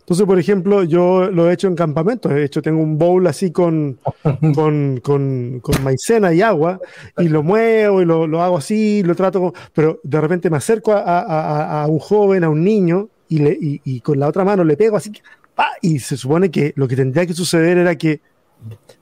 Entonces, 0.00 0.26
por 0.26 0.40
ejemplo, 0.40 0.82
yo 0.82 1.30
lo 1.30 1.48
he 1.48 1.52
hecho 1.52 1.68
en 1.68 1.76
campamentos. 1.76 2.32
De 2.32 2.42
hecho, 2.44 2.60
tengo 2.62 2.82
un 2.82 2.98
bowl 2.98 3.24
así 3.28 3.52
con, 3.52 3.98
con, 4.54 5.00
con, 5.00 5.60
con 5.60 5.84
maicena 5.84 6.32
y 6.32 6.42
agua 6.42 6.80
y 7.16 7.28
lo 7.28 7.44
muevo 7.44 8.02
y 8.02 8.04
lo, 8.04 8.26
lo 8.26 8.42
hago 8.42 8.58
así, 8.58 9.04
lo 9.04 9.14
trato, 9.14 9.54
pero 9.72 10.00
de 10.02 10.20
repente 10.20 10.50
me 10.50 10.56
acerco 10.56 10.92
a, 10.92 11.00
a, 11.00 11.82
a, 11.82 11.86
un 11.86 12.00
joven, 12.00 12.42
a 12.42 12.48
un 12.48 12.64
niño 12.64 13.08
y, 13.30 13.38
le, 13.38 13.52
y, 13.52 13.80
y, 13.84 14.00
con 14.00 14.18
la 14.20 14.28
otra 14.28 14.44
mano 14.44 14.64
le 14.64 14.76
pego 14.76 14.96
así, 14.98 15.10
y 15.80 15.98
se 15.98 16.16
supone 16.16 16.50
que 16.50 16.72
lo 16.76 16.86
que 16.86 16.96
tendría 16.96 17.26
que 17.26 17.32
suceder 17.32 17.78
era 17.78 17.96
que 17.96 18.20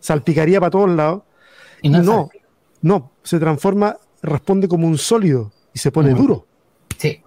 salpicaría 0.01 0.61
para 0.61 0.71
todos 0.71 0.91
lados. 0.91 1.23
Y 1.83 1.91
no, 1.91 2.31
no, 2.83 3.13
se 3.23 3.39
transforma, 3.39 3.97
responde 4.23 4.69
como 4.69 4.87
un 4.87 4.99
sólido 4.99 5.53
y 5.73 5.79
se 5.79 5.91
pone 5.91 6.13
duro. 6.13 6.47
Sí. 6.97 7.23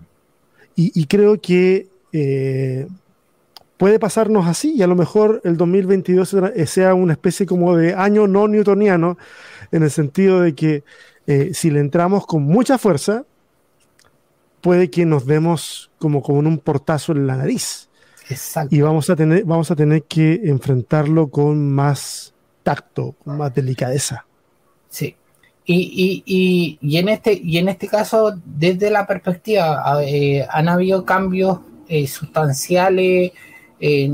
Y, 0.76 1.06
creo 1.06 1.40
que 1.40 1.90
eh, 2.12 2.88
puede 3.78 4.00
pasarnos 4.00 4.48
así 4.48 4.74
y 4.76 4.82
a 4.82 4.88
lo 4.88 4.96
mejor 4.96 5.42
el 5.44 5.58
2022 5.58 6.36
sea 6.66 6.94
una 6.94 7.14
especie 7.14 7.46
como 7.46 7.76
de 7.76 7.94
año 7.94 8.28
no 8.28 8.48
newtoniano 8.48 9.18
en 9.72 9.84
el 9.84 9.92
sentido 9.92 10.42
de 10.42 10.56
que 10.56 10.84
eh, 11.28 11.52
si 11.54 11.70
le 11.70 11.80
entramos 11.80 12.26
con 12.26 12.44
mucha 12.44 12.78
fuerza, 12.78 13.26
puede 14.62 14.90
que 14.90 15.06
nos 15.06 15.26
demos 15.26 15.92
como, 16.00 16.22
como 16.22 16.40
un 16.40 16.58
portazo 16.60 17.12
en 17.12 17.28
la 17.28 17.36
nariz. 17.36 17.90
Exacto. 18.30 18.74
Y 18.74 18.82
vamos 18.82 19.10
a 19.10 19.16
tener, 19.16 19.44
vamos 19.44 19.72
a 19.72 19.76
tener 19.76 20.04
que 20.04 20.42
enfrentarlo 20.46 21.30
con 21.30 21.70
más 21.72 22.34
tacto, 22.64 23.16
con 23.24 23.38
más 23.38 23.54
delicadeza. 23.54 24.26
Sí. 24.90 25.16
Y, 25.66 26.24
y, 26.26 26.80
y, 26.82 26.98
en 26.98 27.10
este, 27.10 27.34
y 27.34 27.58
en 27.58 27.70
este 27.70 27.88
caso, 27.88 28.34
desde 28.46 28.90
la 28.90 29.06
perspectiva, 29.06 30.02
eh, 30.04 30.46
han 30.50 30.68
habido 30.70 31.06
cambios 31.06 31.60
eh, 31.88 32.08
sustanciales, 32.08 33.32
eh, 33.80 34.12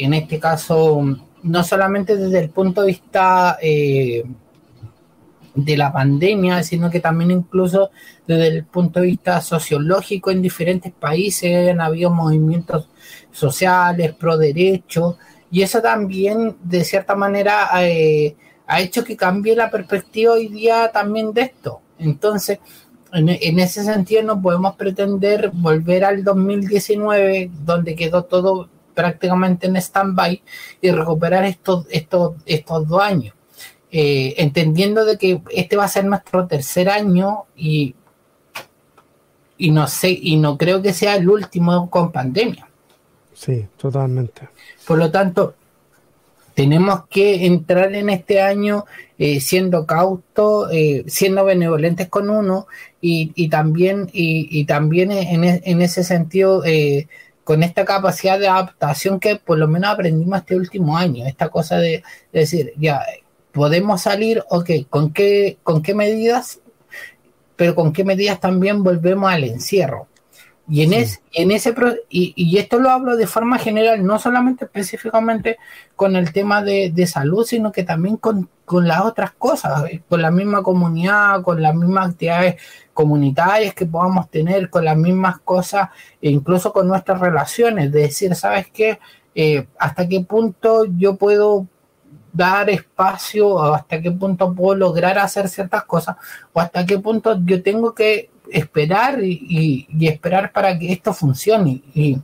en 0.00 0.14
este 0.14 0.38
caso, 0.38 1.02
no 1.42 1.64
solamente 1.64 2.16
desde 2.16 2.40
el 2.40 2.50
punto 2.50 2.82
de 2.82 2.86
vista 2.88 3.58
de 5.56 5.76
la 5.76 5.92
pandemia, 5.92 6.62
sino 6.62 6.90
que 6.90 7.00
también 7.00 7.30
incluso 7.30 7.90
desde 8.26 8.48
el 8.48 8.64
punto 8.64 9.00
de 9.00 9.06
vista 9.06 9.40
sociológico 9.40 10.30
en 10.30 10.42
diferentes 10.42 10.92
países 10.92 11.70
han 11.70 11.80
habido 11.80 12.10
movimientos 12.10 12.88
sociales, 13.32 14.14
pro 14.14 14.36
derechos, 14.36 15.16
y 15.50 15.62
eso 15.62 15.80
también, 15.80 16.56
de 16.62 16.84
cierta 16.84 17.14
manera, 17.14 17.70
ha 17.72 18.80
hecho 18.80 19.04
que 19.04 19.16
cambie 19.16 19.56
la 19.56 19.70
perspectiva 19.70 20.34
hoy 20.34 20.48
día 20.48 20.90
también 20.92 21.32
de 21.32 21.42
esto. 21.42 21.80
Entonces, 21.98 22.58
en, 23.12 23.58
ese 23.58 23.84
sentido 23.84 24.22
no 24.22 24.42
podemos 24.42 24.76
pretender 24.76 25.50
volver 25.54 26.04
al 26.04 26.24
2019, 26.24 27.50
donde 27.64 27.94
quedó 27.94 28.24
todo 28.24 28.68
prácticamente 28.94 29.66
en 29.66 29.76
stand-by, 29.76 30.42
y 30.80 30.90
recuperar 30.90 31.44
estos, 31.44 31.86
estos, 31.90 32.34
estos 32.44 32.88
dos 32.88 33.00
años. 33.00 33.35
Eh, 33.98 34.34
entendiendo 34.42 35.06
de 35.06 35.16
que 35.16 35.40
este 35.50 35.74
va 35.74 35.84
a 35.84 35.88
ser 35.88 36.04
nuestro 36.04 36.46
tercer 36.46 36.90
año 36.90 37.44
y, 37.56 37.94
y 39.56 39.70
no 39.70 39.86
sé, 39.86 40.10
y 40.10 40.36
no 40.36 40.58
creo 40.58 40.82
que 40.82 40.92
sea 40.92 41.16
el 41.16 41.26
último 41.30 41.88
con 41.88 42.12
pandemia. 42.12 42.68
Sí, 43.32 43.66
totalmente. 43.78 44.50
Por 44.86 44.98
lo 44.98 45.10
tanto, 45.10 45.54
tenemos 46.52 47.06
que 47.08 47.46
entrar 47.46 47.94
en 47.94 48.10
este 48.10 48.42
año 48.42 48.84
eh, 49.16 49.40
siendo 49.40 49.86
cautos, 49.86 50.68
eh, 50.72 51.04
siendo 51.06 51.46
benevolentes 51.46 52.10
con 52.10 52.28
uno 52.28 52.66
y, 53.00 53.48
también, 53.48 54.10
y, 54.12 54.62
también 54.66 55.10
en, 55.10 55.44
e, 55.44 55.62
en, 55.64 55.80
ese 55.80 56.04
sentido 56.04 56.62
eh, 56.66 57.08
con 57.44 57.62
esta 57.62 57.86
capacidad 57.86 58.38
de 58.38 58.48
adaptación 58.48 59.20
que 59.20 59.36
por 59.36 59.56
lo 59.56 59.68
menos 59.68 59.90
aprendimos 59.90 60.40
este 60.40 60.54
último 60.54 60.98
año, 60.98 61.24
esta 61.24 61.48
cosa 61.48 61.78
de, 61.78 62.02
decir, 62.30 62.74
ya, 62.76 63.00
podemos 63.56 64.02
salir, 64.02 64.44
ok, 64.50 64.70
¿con 64.90 65.14
qué, 65.14 65.56
con 65.62 65.80
qué 65.80 65.94
medidas? 65.94 66.60
Pero 67.56 67.74
con 67.74 67.94
qué 67.94 68.04
medidas 68.04 68.38
también 68.38 68.82
volvemos 68.82 69.32
al 69.32 69.44
encierro. 69.44 70.08
Y 70.68 70.82
en, 70.82 70.92
en 71.32 71.50
ese 71.52 71.74
y, 72.10 72.34
y, 72.36 72.58
esto 72.58 72.78
lo 72.78 72.90
hablo 72.90 73.16
de 73.16 73.26
forma 73.26 73.56
general, 73.58 74.04
no 74.04 74.18
solamente 74.18 74.66
específicamente 74.66 75.56
con 75.94 76.16
el 76.16 76.34
tema 76.34 76.60
de, 76.60 77.06
salud, 77.06 77.46
sino 77.46 77.72
que 77.72 77.82
también 77.82 78.18
con, 78.18 78.50
las 78.82 79.00
otras 79.00 79.30
cosas, 79.30 79.90
eh, 79.90 80.02
con 80.06 80.20
la 80.20 80.30
misma 80.30 80.62
comunidad, 80.62 81.40
con 81.42 81.62
las 81.62 81.74
mismas 81.74 82.10
actividades 82.10 82.56
comunitarias 82.92 83.72
que 83.72 83.86
podamos 83.86 84.28
tener, 84.28 84.68
con 84.68 84.84
las 84.84 84.98
mismas 84.98 85.38
cosas, 85.38 85.88
e 86.20 86.28
incluso 86.28 86.74
con 86.74 86.88
nuestras 86.88 87.20
relaciones, 87.20 87.90
de 87.90 88.00
decir, 88.02 88.34
¿sabes 88.34 88.66
qué? 88.70 88.98
Eh, 89.34 89.66
¿Hasta 89.78 90.06
qué 90.06 90.20
punto 90.20 90.84
yo 90.98 91.16
puedo 91.16 91.68
dar 92.36 92.70
espacio 92.70 93.48
o 93.48 93.74
hasta 93.74 94.00
qué 94.00 94.10
punto 94.10 94.52
puedo 94.54 94.74
lograr 94.76 95.18
hacer 95.18 95.48
ciertas 95.48 95.84
cosas 95.84 96.16
o 96.52 96.60
hasta 96.60 96.84
qué 96.84 96.98
punto 96.98 97.38
yo 97.44 97.62
tengo 97.62 97.94
que 97.94 98.30
esperar 98.50 99.22
y, 99.22 99.86
esperar 100.00 100.52
para 100.52 100.78
que 100.78 100.92
esto 100.92 101.12
funcione. 101.12 101.82
Y, 101.94 102.18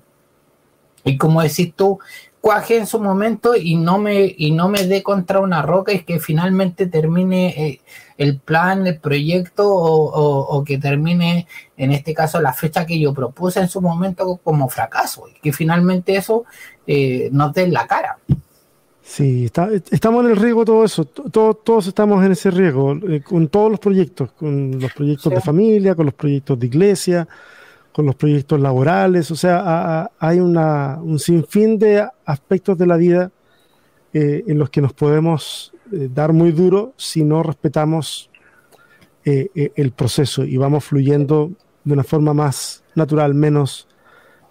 y, 1.04 1.16
como 1.16 1.42
decís 1.42 1.72
tú, 1.74 1.98
cuaje 2.40 2.76
en 2.76 2.86
su 2.86 3.00
momento 3.00 3.54
y 3.54 3.76
no 3.76 3.98
me, 3.98 4.34
y 4.36 4.50
no 4.50 4.68
me 4.68 4.84
dé 4.84 5.02
contra 5.02 5.40
una 5.40 5.62
roca 5.62 5.92
y 5.92 6.00
que 6.00 6.18
finalmente 6.20 6.86
termine 6.86 7.48
eh, 7.48 7.80
el 8.18 8.38
plan, 8.40 8.86
el 8.86 8.98
proyecto 8.98 9.68
o, 9.68 10.64
que 10.64 10.78
termine, 10.78 11.46
en 11.76 11.92
este 11.92 12.14
caso, 12.14 12.40
la 12.40 12.52
fecha 12.52 12.84
que 12.84 12.98
yo 12.98 13.14
propuse 13.14 13.60
en 13.60 13.68
su 13.68 13.80
momento 13.80 14.40
como 14.42 14.68
fracaso 14.68 15.28
y 15.28 15.40
que 15.40 15.52
finalmente 15.52 16.16
eso 16.16 16.44
eh, 16.86 17.28
nos 17.32 17.52
dé 17.52 17.68
la 17.68 17.86
cara. 17.86 18.18
Sí, 19.04 19.50
estamos 19.90 20.24
en 20.24 20.30
el 20.30 20.36
riesgo 20.36 20.64
todo 20.64 20.84
eso, 20.84 21.04
todos 21.04 21.86
estamos 21.88 22.24
en 22.24 22.32
ese 22.32 22.52
riesgo, 22.52 22.94
eh, 23.08 23.20
con 23.20 23.48
todos 23.48 23.72
los 23.72 23.80
proyectos, 23.80 24.30
con 24.32 24.78
los 24.78 24.92
proyectos 24.92 25.34
de 25.34 25.40
familia, 25.40 25.96
con 25.96 26.06
los 26.06 26.14
proyectos 26.14 26.58
de 26.58 26.66
iglesia, 26.66 27.28
con 27.92 28.06
los 28.06 28.14
proyectos 28.14 28.60
laborales, 28.60 29.30
o 29.32 29.34
sea, 29.36 30.10
hay 30.18 30.38
una, 30.38 30.98
un 31.02 31.18
sinfín 31.18 31.78
de 31.78 32.06
aspectos 32.24 32.78
de 32.78 32.86
la 32.86 32.96
vida 32.96 33.30
eh, 34.14 34.44
en 34.46 34.58
los 34.58 34.70
que 34.70 34.80
nos 34.80 34.92
podemos 34.92 35.74
eh, 35.92 36.08
dar 36.14 36.32
muy 36.32 36.52
duro 36.52 36.94
si 36.96 37.24
no 37.24 37.42
respetamos 37.42 38.30
el 39.24 39.92
proceso 39.92 40.42
y 40.42 40.56
vamos 40.56 40.84
fluyendo 40.84 41.52
de 41.84 41.92
una 41.92 42.02
forma 42.02 42.34
más 42.34 42.82
natural, 42.96 43.34
menos, 43.34 43.86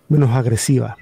menos 0.08 0.30
agresiva. 0.30 0.96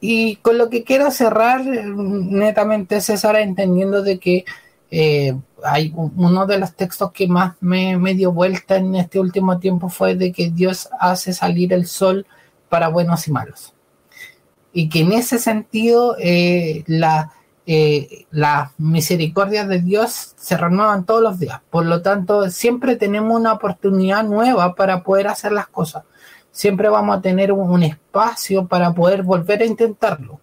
Y 0.00 0.36
con 0.36 0.56
lo 0.56 0.70
que 0.70 0.82
quiero 0.82 1.10
cerrar, 1.10 1.64
netamente 1.64 3.00
César, 3.02 3.36
entendiendo 3.36 4.02
de 4.02 4.18
que 4.18 4.44
eh, 4.90 5.36
hay 5.62 5.92
uno 5.94 6.46
de 6.46 6.58
los 6.58 6.74
textos 6.74 7.12
que 7.12 7.28
más 7.28 7.54
me, 7.60 8.14
dio 8.14 8.32
vuelta 8.32 8.76
en 8.76 8.94
este 8.94 9.20
último 9.20 9.58
tiempo 9.58 9.88
fue 9.88 10.16
de 10.16 10.32
que 10.32 10.50
Dios 10.50 10.88
hace 10.98 11.32
salir 11.32 11.72
el 11.72 11.86
sol 11.86 12.26
para 12.68 12.88
buenos 12.88 13.28
y 13.28 13.32
malos. 13.32 13.74
Y 14.72 14.88
que 14.88 15.00
en 15.00 15.12
ese 15.12 15.38
sentido 15.38 16.16
eh, 16.18 16.84
eh, 17.66 18.26
las 18.30 18.70
misericordias 18.78 19.68
de 19.68 19.80
Dios 19.80 20.32
se 20.36 20.56
renuevan 20.56 21.04
todos 21.04 21.22
los 21.22 21.38
días. 21.38 21.60
Por 21.68 21.84
lo 21.84 22.00
tanto, 22.00 22.48
siempre 22.50 22.96
tenemos 22.96 23.38
una 23.38 23.52
oportunidad 23.52 24.24
nueva 24.24 24.74
para 24.74 25.02
poder 25.02 25.28
hacer 25.28 25.52
las 25.52 25.66
cosas 25.68 26.04
siempre 26.50 26.88
vamos 26.88 27.18
a 27.18 27.22
tener 27.22 27.52
un, 27.52 27.82
espacio 27.82 28.66
para 28.66 28.92
poder 28.92 29.22
volver 29.22 29.62
a 29.62 29.66
intentarlo. 29.66 30.40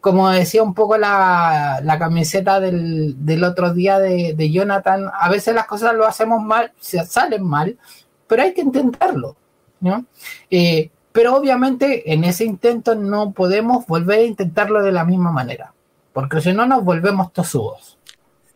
como 0.00 0.28
decía 0.30 0.62
un 0.62 0.74
poco 0.74 0.96
la, 0.96 1.96
camiseta 1.98 2.60
del, 2.60 3.44
otro 3.44 3.72
día 3.74 3.98
de, 3.98 4.50
Jonathan, 4.50 5.10
a 5.12 5.28
veces 5.28 5.54
las 5.54 5.66
cosas 5.66 5.94
lo 5.94 6.06
hacemos 6.06 6.42
mal, 6.42 6.72
se 6.80 7.04
salen 7.04 7.44
mal, 7.44 7.76
pero 8.26 8.42
hay 8.42 8.54
que 8.54 8.62
intentarlo. 8.62 9.36
¿no? 9.80 10.06
Eh, 10.50 10.90
pero 11.12 11.36
obviamente 11.36 12.12
en 12.12 12.24
ese 12.24 12.44
intento 12.44 12.94
no 12.94 13.32
podemos 13.32 13.86
volver 13.86 14.20
a 14.20 14.24
intentarlo 14.24 14.82
de 14.82 14.92
la 14.92 15.04
misma 15.04 15.32
manera, 15.32 15.72
porque 16.12 16.40
si 16.40 16.52
no 16.52 16.66
nos 16.66 16.84
volvemos 16.84 17.32
tosudos. 17.32 17.98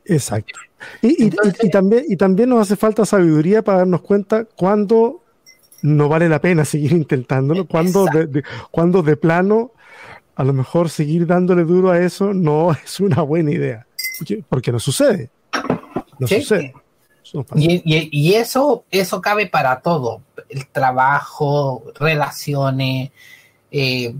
Exacto. 0.05 0.59
Y, 1.01 1.31
también, 1.71 2.05
y 2.09 2.17
también 2.17 2.49
nos 2.49 2.63
hace 2.63 2.77
falta 2.77 3.07
sabiduría 3.07 3.63
para 3.63 3.79
darnos 3.79 4.03
cuenta 4.03 4.45
cuándo 4.45 5.23
no 5.83 6.09
vale 6.09 6.29
la 6.29 6.41
pena 6.41 6.65
seguir 6.65 6.93
intentándolo, 6.93 7.67
cuando 7.67 8.07
de, 8.07 8.43
cuando 8.71 9.03
de 9.03 9.17
plano 9.17 9.73
a 10.35 10.45
lo 10.45 10.53
mejor 10.53 10.89
seguir 10.89 11.27
dándole 11.27 11.65
duro 11.65 11.91
a 11.91 11.99
eso 11.99 12.33
no 12.33 12.73
es 12.85 13.01
una 13.01 13.23
buena 13.23 13.51
idea, 13.51 13.87
porque 14.49 14.73
no 14.73 14.79
sucede. 14.79 15.31
No 16.19 16.27
sucede. 16.27 16.75
y, 17.57 18.35
eso, 18.35 18.85
eso 18.91 19.21
cabe 19.21 19.47
para 19.47 19.81
todo, 19.81 20.23
el 20.49 20.67
trabajo, 20.69 21.83
relaciones, 21.99 23.11
eh, 23.71 24.15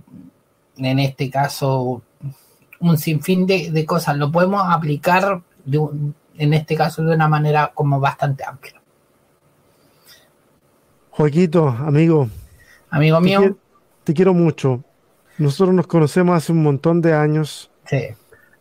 en 0.77 0.99
este 0.99 1.31
caso, 1.31 2.03
un 2.81 2.99
sinfín 2.99 3.47
de, 3.47 3.85
cosas. 3.87 4.17
Lo 4.17 4.33
podemos 4.33 4.63
aplicar 4.67 5.43
en 6.37 6.55
este 6.55 6.75
caso 6.75 7.03
de 7.05 7.15
una 7.15 7.29
manera 7.29 7.71
como 7.75 8.01
bastante 8.01 8.45
amplia. 8.45 8.82
Joaquito, 11.13 11.69
amigo. 11.69 12.29
Amigo 12.89 13.21
mío. 13.21 13.59
te 14.03 14.15
quiero 14.15 14.33
mucho. 14.33 14.83
Nosotros 15.37 15.75
nos 15.75 15.87
conocemos 15.87 16.35
hace 16.37 16.53
un 16.53 16.63
montón 16.63 17.03
de 17.03 17.13
años. 17.13 17.71
Sí. 17.87 18.15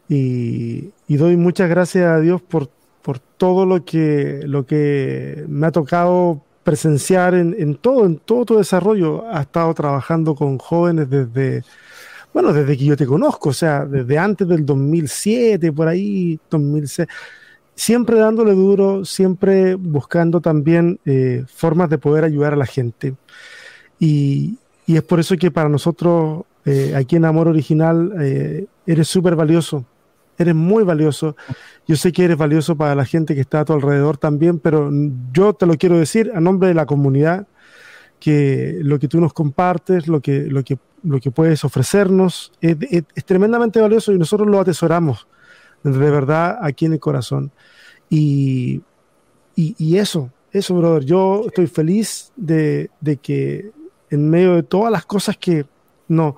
Y, 0.09 1.15
doy 1.15 1.37
muchas 1.37 1.69
gracias 1.69 2.05
a 2.05 2.19
Dios 2.19 2.41
por, 2.41 2.69
por 3.01 3.19
todo 3.19 3.65
lo 3.65 3.85
que, 3.85 4.41
lo 4.43 4.65
que 4.65 5.45
me 5.47 5.67
ha 5.67 5.71
tocado 5.71 6.41
presenciar 6.63 7.35
en, 7.35 7.75
todo, 7.75 8.05
en 8.05 8.17
todo 8.17 8.43
tu 8.43 8.57
desarrollo. 8.57 9.25
Ha 9.29 9.43
estado 9.43 9.73
trabajando 9.73 10.35
con 10.35 10.57
jóvenes 10.57 11.09
desde, 11.09 11.63
bueno, 12.33 12.51
desde 12.51 12.77
que 12.77 12.83
yo 12.83 12.97
te 12.97 13.05
conozco, 13.05 13.49
o 13.49 13.53
sea, 13.53 13.85
desde 13.85 14.17
antes 14.17 14.45
del 14.45 14.65
2007, 14.65 15.71
por 15.71 15.87
ahí, 15.87 16.37
2006. 16.49 17.07
Siempre 17.75 18.17
dándole 18.17 18.53
duro, 18.53 19.05
siempre 19.05 19.75
buscando 19.75 20.41
también 20.41 20.99
eh, 21.05 21.43
formas 21.47 21.89
de 21.89 21.97
poder 21.97 22.23
ayudar 22.23 22.53
a 22.53 22.57
la 22.57 22.65
gente. 22.65 23.15
Y, 23.99 24.57
es 24.87 25.03
por 25.03 25.21
eso 25.21 25.37
que 25.37 25.51
para 25.51 25.69
nosotros 25.69 26.43
eh, 26.65 26.93
aquí 26.97 27.15
en 27.15 27.23
Amor 27.23 27.47
Original 27.47 28.11
eh, 28.19 28.65
eres 28.85 29.07
súper 29.07 29.37
valioso, 29.37 29.85
eres 30.37 30.53
muy 30.53 30.83
valioso. 30.83 31.37
Yo 31.87 31.95
sé 31.95 32.11
que 32.11 32.25
eres 32.25 32.35
valioso 32.35 32.75
para 32.75 32.93
la 32.93 33.05
gente 33.05 33.33
que 33.33 33.39
está 33.39 33.61
a 33.61 33.65
tu 33.65 33.71
alrededor 33.71 34.17
también, 34.17 34.59
pero 34.59 34.91
yo 35.31 35.53
te 35.53 35.65
lo 35.65 35.77
quiero 35.77 35.97
decir 35.97 36.29
a 36.35 36.41
nombre 36.41 36.67
de 36.67 36.73
la 36.73 36.85
comunidad, 36.85 37.47
que 38.21 38.77
lo 38.81 38.99
que 38.99 39.07
tú 39.07 39.19
nos 39.19 39.33
compartes, 39.33 40.07
lo 40.07 40.21
que, 40.21 40.41
lo 40.43 40.63
que, 40.63 40.77
lo 41.03 41.19
que 41.19 41.31
puedes 41.31 41.65
ofrecernos, 41.65 42.53
es, 42.61 42.77
tremendamente 43.25 43.81
valioso 43.81 44.13
y 44.13 44.19
nosotros 44.19 44.47
lo 44.47 44.59
atesoramos 44.59 45.27
de 45.83 46.11
verdad 46.11 46.57
aquí 46.61 46.85
en 46.85 46.93
el 46.93 46.99
corazón. 46.99 47.51
Y, 48.09 48.81
y, 49.55 49.97
eso, 49.97 50.31
eso, 50.51 50.75
brother, 50.75 51.05
yo 51.05 51.43
estoy 51.47 51.67
feliz 51.67 52.31
de, 52.35 52.89
de 52.99 53.17
que 53.17 53.71
en 54.09 54.29
medio 54.29 54.55
de 54.55 54.63
todas 54.63 54.91
las 54.91 55.05
cosas 55.05 55.37
que, 55.37 55.65
no, 56.07 56.35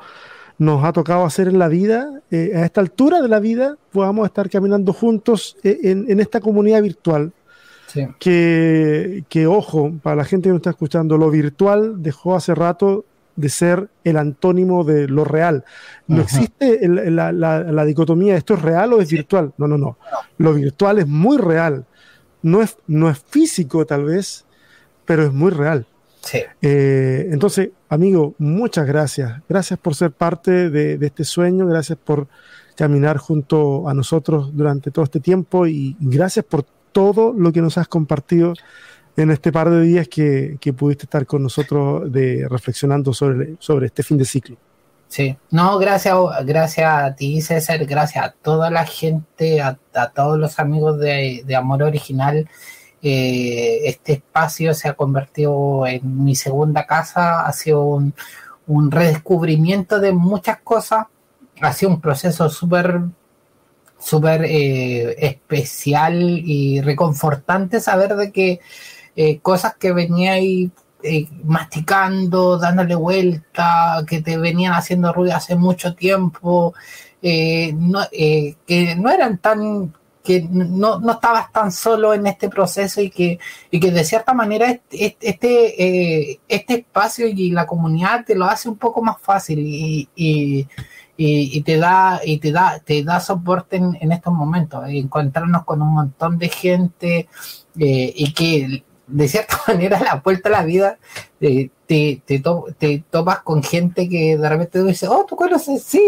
nos 0.57 0.83
ha 0.83 0.93
tocado 0.93 1.25
hacer 1.25 1.47
en 1.47 1.59
la 1.59 1.67
vida, 1.67 2.21
eh, 2.31 2.53
a 2.55 2.65
esta 2.65 2.81
altura 2.81 3.21
de 3.21 3.27
la 3.27 3.39
vida, 3.39 3.77
podamos 3.91 4.25
estar 4.25 4.49
caminando 4.49 4.93
juntos 4.93 5.57
eh, 5.63 5.79
en, 5.83 6.19
esta 6.19 6.39
comunidad 6.39 6.81
virtual. 6.81 7.31
Que, 8.19 9.23
que, 9.29 9.45
ojo, 9.45 9.93
para 10.01 10.15
la 10.15 10.25
gente 10.25 10.45
que 10.45 10.49
nos 10.49 10.57
está 10.57 10.71
escuchando, 10.71 11.15
lo 11.15 11.29
virtual 11.29 12.01
dejó 12.01 12.35
hace 12.35 12.55
rato 12.55 13.05
de 13.35 13.49
ser 13.49 13.89
el 14.03 14.17
antónimo 14.17 14.83
de 14.83 15.07
lo 15.07 15.23
real. 15.23 15.65
No 16.07 16.21
existe 16.21 16.87
la, 16.87 17.85
dicotomía, 17.85 18.35
¿esto 18.35 18.53
es 18.53 18.61
real 18.61 18.93
o 18.93 19.01
es 19.01 19.09
virtual? 19.09 19.53
No, 19.57 19.67
no, 19.67 19.77
no. 19.77 19.97
Lo 20.37 20.53
virtual 20.53 20.99
es 20.99 21.07
muy 21.07 21.37
real. 21.37 21.85
No 22.41 22.61
es, 22.61 22.77
no 22.87 23.09
es 23.09 23.19
físico 23.19 23.85
tal 23.85 24.05
vez, 24.05 24.45
pero 25.05 25.23
es 25.23 25.33
muy 25.33 25.51
real. 25.51 25.87
Eh, 26.61 27.29
entonces, 27.31 27.69
amigo, 27.89 28.35
muchas 28.37 28.85
gracias. 28.85 29.41
Gracias 29.47 29.79
por 29.79 29.95
ser 29.95 30.11
parte 30.11 30.69
de, 30.69 30.97
este 31.01 31.23
sueño, 31.23 31.65
gracias 31.65 31.97
por 31.97 32.27
caminar 32.75 33.17
junto 33.17 33.87
a 33.87 33.93
nosotros 33.93 34.55
durante 34.55 34.89
todo 34.89 35.05
este 35.05 35.19
tiempo 35.19 35.67
y 35.67 35.95
gracias 35.99 36.45
por 36.45 36.65
todo 36.91 37.33
lo 37.33 37.51
que 37.51 37.61
nos 37.61 37.77
has 37.77 37.87
compartido 37.87 38.53
en 39.15 39.31
este 39.31 39.51
par 39.51 39.69
de 39.69 39.81
días 39.81 40.07
que, 40.07 40.57
pudiste 40.77 41.05
estar 41.05 41.25
con 41.25 41.43
nosotros 41.43 42.11
de, 42.11 42.47
reflexionando 42.49 43.13
sobre, 43.13 43.55
sobre 43.59 43.87
este 43.87 44.03
fin 44.03 44.17
de 44.17 44.25
ciclo. 44.25 44.57
Sí, 45.07 45.37
no, 45.51 45.77
gracias, 45.77 46.15
gracias 46.43 46.91
a 46.91 47.15
ti, 47.15 47.39
César, 47.41 47.85
gracias 47.85 48.25
a 48.25 48.31
toda 48.31 48.71
la 48.71 48.85
gente, 48.85 49.61
a, 49.61 49.77
todos 50.15 50.39
los 50.39 50.57
amigos 50.57 50.99
de, 50.99 51.43
de 51.45 51.55
Amor 51.55 51.83
Original. 51.83 52.49
Eh, 53.05 53.81
este 53.89 54.13
espacio 54.13 54.73
se 54.73 54.87
ha 54.87 54.93
convertido 54.93 55.85
en 55.85 56.23
mi 56.23 56.35
segunda 56.35 56.87
casa, 56.87 57.45
ha 57.45 57.51
sido 57.51 57.83
un, 57.83 58.91
redescubrimiento 58.91 59.99
de 59.99 60.13
muchas 60.13 60.59
cosas, 60.61 61.07
ha 61.61 61.73
sido 61.73 61.91
un 61.91 61.99
proceso 61.99 62.49
súper 62.49 63.01
súper 63.99 64.45
eh, 64.45 65.15
especial 65.27 66.21
y 66.21 66.81
reconfortante 66.81 67.81
saber 67.81 68.15
de 68.15 68.31
que 68.31 68.59
eh, 69.15 69.39
cosas 69.39 69.75
que 69.75 69.93
venía 69.93 70.33
ahí 70.33 70.71
masticando, 71.43 72.57
dándole 72.57 72.95
vuelta, 72.95 74.05
que 74.07 74.21
te 74.21 74.37
venían 74.37 74.73
haciendo 74.73 75.11
ruido 75.11 75.35
hace 75.35 75.57
mucho 75.57 75.95
tiempo, 75.95 76.73
no, 77.21 77.99
que 78.11 78.95
no 78.97 79.09
eran 79.09 79.37
tan 79.39 79.93
que 80.23 80.41
no, 80.49 80.99
no, 80.99 81.11
estabas 81.11 81.51
tan 81.51 81.71
solo 81.71 82.13
en 82.13 82.25
este 82.25 82.49
proceso 82.49 83.01
y 83.01 83.09
que, 83.09 83.39
y 83.69 83.79
que 83.79 83.91
de 83.91 84.05
cierta 84.05 84.33
manera 84.33 84.79
este, 84.89 85.83
eh, 86.31 86.39
este, 86.47 86.73
espacio 86.75 87.27
y 87.27 87.51
la 87.51 87.67
comunidad 87.67 88.23
te 88.25 88.35
lo 88.35 88.45
hace 88.45 88.69
un 88.69 88.77
poco 88.77 89.01
más 89.01 89.17
fácil 89.21 89.59
y, 89.59 90.07
y, 90.15 90.67
y, 91.17 91.61
te 91.61 91.77
da 91.77 92.21
y 92.23 92.39
te 92.39 92.51
da 92.51 92.79
te 92.79 93.03
da 93.03 93.19
soporte 93.19 93.75
en, 93.75 94.11
estos 94.11 94.33
momentos 94.33 94.83
encontrarnos 94.87 95.65
con 95.65 95.81
un 95.81 95.93
montón 95.93 96.37
de 96.37 96.49
gente 96.49 97.27
eh, 97.77 98.13
y 98.15 98.33
que 98.33 98.83
de 99.07 99.27
cierta 99.27 99.59
manera 99.67 99.99
la 99.99 100.15
vuelta 100.23 100.49
a 100.49 100.51
la 100.51 100.63
vida 100.63 100.97
eh, 101.41 101.69
te, 101.85 102.21
te, 102.25 102.41
te, 102.77 103.03
topas 103.09 103.39
con 103.39 103.61
gente 103.61 104.07
que 104.07 104.37
de 104.37 104.49
repente 104.49 104.79
tú 104.79 104.85
dices 104.85 105.09
oh 105.09 105.25
tú 105.27 105.35
conoces 105.35 105.83
sí 105.83 106.01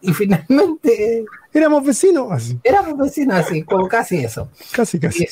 y 0.00 0.12
finalmente 0.12 1.24
éramos 1.52 1.84
vecinos 1.84 2.30
así. 2.30 2.58
Éramos 2.62 2.96
vecinos 2.98 3.38
así, 3.38 3.62
como 3.62 3.88
casi 3.88 4.18
eso. 4.18 4.48
Casi, 4.72 5.00
casi. 5.00 5.26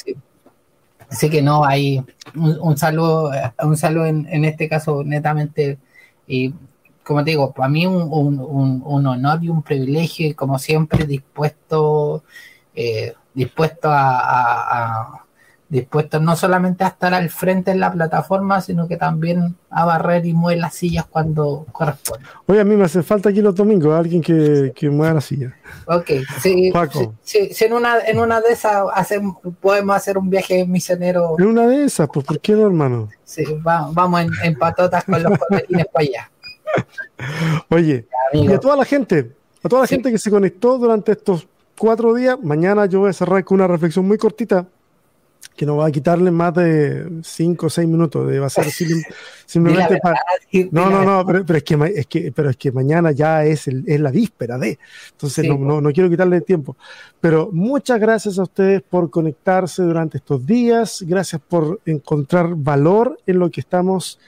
Así 1.08 1.30
que 1.30 1.42
no, 1.42 1.64
hay 1.64 2.02
un, 2.34 2.76
saludo, 2.76 3.30
un 3.62 3.76
saludo 3.76 4.06
en, 4.06 4.44
este 4.44 4.68
caso 4.68 5.04
netamente, 5.04 5.78
y 6.26 6.52
como 7.04 7.22
te 7.22 7.30
digo, 7.30 7.52
para 7.52 7.68
mí 7.68 7.86
un, 7.86 8.08
un, 8.10 8.82
un 8.84 9.06
honor 9.06 9.44
y 9.44 9.48
un 9.48 9.62
privilegio, 9.62 10.28
y 10.28 10.34
como 10.34 10.58
siempre 10.58 11.04
dispuesto, 11.04 12.24
eh, 12.74 13.14
dispuesto 13.34 13.90
a 13.92 15.23
dispuestos 15.68 16.20
no 16.20 16.36
solamente 16.36 16.84
a 16.84 16.88
estar 16.88 17.14
al 17.14 17.30
frente 17.30 17.70
en 17.70 17.80
la 17.80 17.92
plataforma, 17.92 18.60
sino 18.60 18.86
que 18.86 18.96
también 18.96 19.56
a 19.70 19.84
barrer 19.84 20.24
y 20.26 20.32
mover 20.32 20.58
las 20.58 20.74
sillas 20.74 21.06
cuando 21.06 21.66
corresponde. 21.72 22.24
Oye, 22.46 22.60
a 22.60 22.64
mí 22.64 22.76
me 22.76 22.84
hace 22.84 23.02
falta 23.02 23.30
aquí 23.30 23.40
los 23.40 23.54
domingos 23.54 23.98
alguien 23.98 24.22
que, 24.22 24.72
que 24.74 24.90
mueva 24.90 25.14
la 25.14 25.20
silla. 25.20 25.56
Ok, 25.86 26.10
sí, 26.40 26.72
sí, 27.22 27.64
en, 27.64 27.72
una, 27.72 27.98
en 28.00 28.18
una 28.18 28.40
de 28.40 28.52
esas 28.52 28.84
podemos 29.60 29.96
hacer 29.96 30.18
un 30.18 30.30
viaje 30.30 30.64
misionero. 30.66 31.36
En 31.38 31.46
una 31.46 31.66
de 31.66 31.84
esas, 31.84 32.08
pues 32.12 32.24
¿por 32.24 32.40
qué 32.40 32.52
no, 32.52 32.66
hermano? 32.66 33.08
Sí, 33.24 33.44
vamos 33.62 34.26
en, 34.42 34.54
patotas 34.56 35.04
con 35.04 35.22
los 35.22 35.38
corretines 35.38 35.86
para 35.86 36.04
allá. 36.04 36.30
Oye, 37.70 38.06
y 38.32 38.52
a 38.52 38.60
toda 38.60 38.76
la 38.76 38.84
gente, 38.84 39.32
a 39.62 39.68
toda 39.68 39.82
la 39.82 39.88
gente 39.88 40.10
que 40.10 40.18
se 40.18 40.30
conectó 40.30 40.78
durante 40.78 41.12
estos 41.12 41.48
cuatro 41.78 42.14
días, 42.14 42.38
mañana 42.42 42.86
yo 42.86 43.00
voy 43.00 43.10
a 43.10 43.12
cerrar 43.12 43.44
con 43.44 43.56
una 43.56 43.66
reflexión 43.66 44.06
muy 44.06 44.18
cortita 44.18 44.66
que 45.56 45.66
no 45.66 45.76
va 45.76 45.86
a 45.86 45.90
quitarle 45.90 46.30
más 46.30 46.52
de 46.54 47.20
5 47.22 47.66
o 47.66 47.70
6 47.70 47.88
minutos, 47.88 48.26
va 48.26 48.46
a 48.46 48.50
ser 48.50 48.64
simplemente 49.46 49.98
para... 50.02 50.20
No, 50.72 50.90
no, 50.90 51.04
no, 51.04 51.24
pero, 51.24 51.58
es, 51.58 51.62
que, 51.62 51.92
es, 51.94 52.06
que, 52.06 52.32
pero 52.32 52.50
es 52.50 52.56
que 52.56 52.72
mañana 52.72 53.12
ya 53.12 53.44
es, 53.44 53.68
el, 53.68 53.84
es 53.86 54.00
la 54.00 54.10
víspera 54.10 54.58
de, 54.58 54.78
entonces 55.12 55.46
no, 55.46 55.56
no, 55.58 55.80
no, 55.80 55.92
quiero 55.92 56.10
quitarle 56.10 56.40
tiempo. 56.40 56.76
Pero 57.20 57.50
muchas 57.52 58.00
gracias 58.00 58.38
a 58.38 58.42
ustedes 58.42 58.82
por 58.82 59.10
conectarse 59.10 59.82
durante 59.82 60.18
estos 60.18 60.44
días, 60.44 61.04
gracias 61.06 61.40
por 61.46 61.80
encontrar 61.86 62.54
valor 62.56 63.18
en 63.26 63.38
lo 63.38 63.50
que 63.50 63.60
estamos 63.60 64.18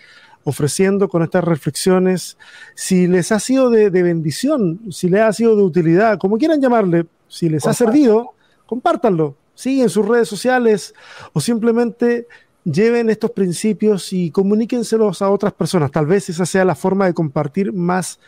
ofreciendo 0.47 1.09
con 1.09 1.24
estas 1.24 1.43
reflexiones. 1.43 2.39
Si 2.77 3.09
les 3.09 3.33
ha 3.33 3.41
sido 3.41 3.68
de, 3.68 3.91
bendición, 3.91 4.81
si 4.93 5.09
les 5.09 5.22
ha 5.22 5.33
sido 5.33 5.57
de 5.57 5.62
utilidad, 5.62 6.18
como 6.18 6.39
quieran 6.39 6.61
llamarle, 6.61 7.07
si 7.27 7.49
les 7.49 7.66
ha 7.66 7.74
servido, 7.74 8.31
compártanlo. 8.64 9.35
Sí, 9.57 9.81
en 9.83 9.89
sus 9.89 10.07
redes 10.07 10.29
sociales 10.29 10.95
o 11.33 11.41
simplemente 11.41 12.29
lleven 12.63 13.11
estos 13.11 13.31
principios 13.31 14.13
y 14.13 14.31
comuníquenselos 14.31 15.23
a 15.23 15.31
otras 15.31 15.53
personas. 15.55 15.91
Tal 15.91 16.07
vez 16.07 16.29
esa 16.29 16.47
sea 16.47 16.65
la 16.65 16.75
forma 16.75 17.07
de 17.07 17.15
compartir 17.15 17.73
más 17.73 18.21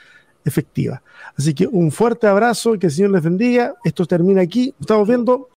efectiva. 0.45 1.03
Así 1.37 1.55
que 1.55 1.67
un 1.67 1.93
fuerte 1.93 2.27
abrazo, 2.27 2.79
que 2.79 2.87
el 2.87 2.93
Señor 2.93 3.11
les 3.11 3.23
bendiga. 3.23 3.75
Esto 3.85 4.07
termina 4.07 4.41
aquí. 4.41 4.75
Estamos 4.81 5.07
viendo 5.07 5.51